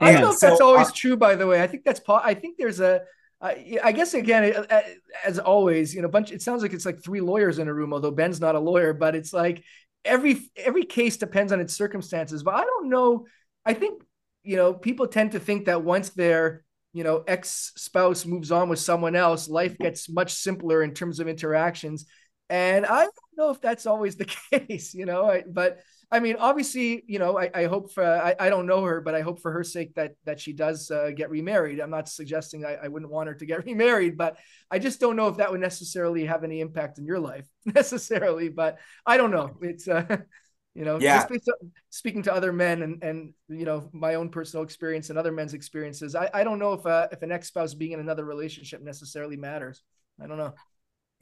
I 0.00 0.12
don't 0.12 0.20
know 0.22 0.30
if 0.30 0.36
so, 0.36 0.48
that's 0.48 0.60
always 0.60 0.88
uh, 0.88 0.92
true. 0.94 1.16
By 1.16 1.36
the 1.36 1.46
way, 1.46 1.62
I 1.62 1.66
think 1.66 1.84
that's. 1.84 2.00
I 2.08 2.34
think 2.34 2.58
there's 2.58 2.80
a. 2.80 3.02
Uh, 3.40 3.52
I 3.82 3.92
guess 3.92 4.14
again, 4.14 4.54
uh, 4.56 4.64
uh, 4.70 4.82
as 5.24 5.38
always, 5.38 5.94
you 5.94 6.00
know, 6.00 6.08
bunch. 6.08 6.32
It 6.32 6.42
sounds 6.42 6.62
like 6.62 6.72
it's 6.72 6.86
like 6.86 7.02
three 7.02 7.20
lawyers 7.20 7.58
in 7.58 7.68
a 7.68 7.74
room. 7.74 7.92
Although 7.92 8.10
Ben's 8.10 8.40
not 8.40 8.54
a 8.54 8.60
lawyer, 8.60 8.94
but 8.94 9.14
it's 9.14 9.32
like 9.32 9.62
every 10.04 10.50
every 10.56 10.84
case 10.84 11.16
depends 11.18 11.52
on 11.52 11.60
its 11.60 11.74
circumstances. 11.74 12.42
But 12.42 12.54
I 12.54 12.64
don't 12.64 12.88
know. 12.88 13.26
I 13.64 13.74
think 13.74 14.02
you 14.42 14.56
know 14.56 14.72
people 14.72 15.06
tend 15.06 15.32
to 15.32 15.40
think 15.40 15.66
that 15.66 15.82
once 15.82 16.10
their 16.10 16.64
you 16.94 17.04
know 17.04 17.24
ex 17.26 17.72
spouse 17.76 18.24
moves 18.24 18.50
on 18.50 18.70
with 18.70 18.78
someone 18.78 19.14
else, 19.14 19.48
life 19.48 19.72
mm-hmm. 19.72 19.84
gets 19.84 20.08
much 20.08 20.32
simpler 20.32 20.82
in 20.82 20.94
terms 20.94 21.20
of 21.20 21.28
interactions. 21.28 22.06
And 22.48 22.86
I 22.86 23.02
don't 23.02 23.14
know 23.36 23.50
if 23.50 23.60
that's 23.60 23.86
always 23.86 24.16
the 24.16 24.24
case, 24.50 24.94
you 24.94 25.04
know. 25.04 25.28
I, 25.28 25.44
but 25.46 25.80
I 26.10 26.20
mean, 26.20 26.36
obviously, 26.38 27.02
you 27.08 27.18
know, 27.18 27.36
I, 27.36 27.50
I 27.52 27.64
hope 27.64 27.92
for 27.92 28.04
I, 28.04 28.36
I 28.38 28.48
don't 28.48 28.66
know 28.66 28.84
her, 28.84 29.00
but 29.00 29.16
I 29.16 29.22
hope 29.22 29.40
for 29.40 29.50
her 29.50 29.64
sake 29.64 29.94
that 29.94 30.12
that 30.24 30.38
she 30.38 30.52
does 30.52 30.88
uh, 30.90 31.10
get 31.10 31.30
remarried. 31.30 31.80
I'm 31.80 31.90
not 31.90 32.08
suggesting 32.08 32.64
I, 32.64 32.76
I 32.84 32.88
wouldn't 32.88 33.10
want 33.10 33.28
her 33.28 33.34
to 33.34 33.46
get 33.46 33.64
remarried, 33.66 34.16
but 34.16 34.36
I 34.70 34.78
just 34.78 35.00
don't 35.00 35.16
know 35.16 35.26
if 35.28 35.38
that 35.38 35.50
would 35.50 35.60
necessarily 35.60 36.24
have 36.26 36.44
any 36.44 36.60
impact 36.60 36.98
in 36.98 37.06
your 37.06 37.18
life 37.18 37.46
necessarily. 37.64 38.48
But 38.48 38.78
I 39.04 39.16
don't 39.16 39.32
know. 39.32 39.56
It's 39.60 39.88
uh, 39.88 40.18
you 40.74 40.84
know, 40.84 41.00
yeah. 41.00 41.26
just 41.26 41.50
speaking 41.90 42.22
to 42.24 42.34
other 42.34 42.52
men 42.52 42.82
and 42.82 43.02
and 43.02 43.34
you 43.48 43.64
know 43.64 43.90
my 43.92 44.14
own 44.14 44.28
personal 44.28 44.62
experience 44.62 45.10
and 45.10 45.18
other 45.18 45.32
men's 45.32 45.54
experiences, 45.54 46.14
I, 46.14 46.30
I 46.32 46.44
don't 46.44 46.60
know 46.60 46.74
if 46.74 46.86
uh, 46.86 47.08
if 47.10 47.22
an 47.22 47.32
ex 47.32 47.48
spouse 47.48 47.74
being 47.74 47.92
in 47.92 48.00
another 48.00 48.24
relationship 48.24 48.80
necessarily 48.80 49.36
matters. 49.36 49.82
I 50.22 50.28
don't 50.28 50.38
know 50.38 50.54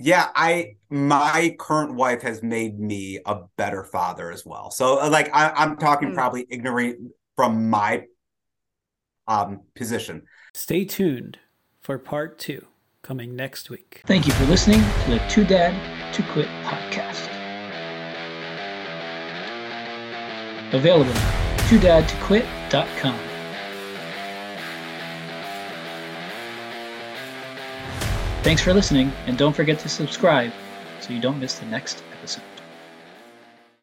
yeah 0.04 0.28
i 0.36 0.76
my 0.94 1.56
current 1.58 1.94
wife 1.94 2.22
has 2.22 2.42
made 2.42 2.78
me 2.78 3.18
a 3.26 3.40
better 3.56 3.82
father 3.82 4.30
as 4.30 4.46
well. 4.46 4.70
So 4.70 5.00
uh, 5.00 5.10
like 5.10 5.28
I, 5.34 5.64
am 5.64 5.76
talking 5.76 6.10
mm. 6.10 6.14
probably 6.14 6.46
ignorant 6.48 7.12
from 7.34 7.68
my 7.68 8.04
um 9.26 9.62
position. 9.74 10.22
Stay 10.54 10.84
tuned 10.84 11.38
for 11.80 11.98
part 11.98 12.38
two 12.38 12.64
coming 13.02 13.34
next 13.34 13.70
week. 13.70 14.02
Thank 14.06 14.26
you 14.26 14.32
for 14.34 14.44
listening 14.44 14.80
to 15.04 15.10
the 15.10 15.18
Too 15.28 15.44
Dad 15.44 15.74
To 16.14 16.22
Quit 16.32 16.48
podcast. 16.64 17.28
Available 20.72 21.12
at 21.12 21.60
toodadtoquit.com 21.68 23.33
Thanks 28.44 28.60
for 28.60 28.74
listening, 28.74 29.10
and 29.26 29.38
don't 29.38 29.56
forget 29.56 29.78
to 29.78 29.88
subscribe 29.88 30.52
so 31.00 31.14
you 31.14 31.18
don't 31.18 31.40
miss 31.40 31.58
the 31.58 31.64
next 31.64 32.02
episode. 32.12 32.53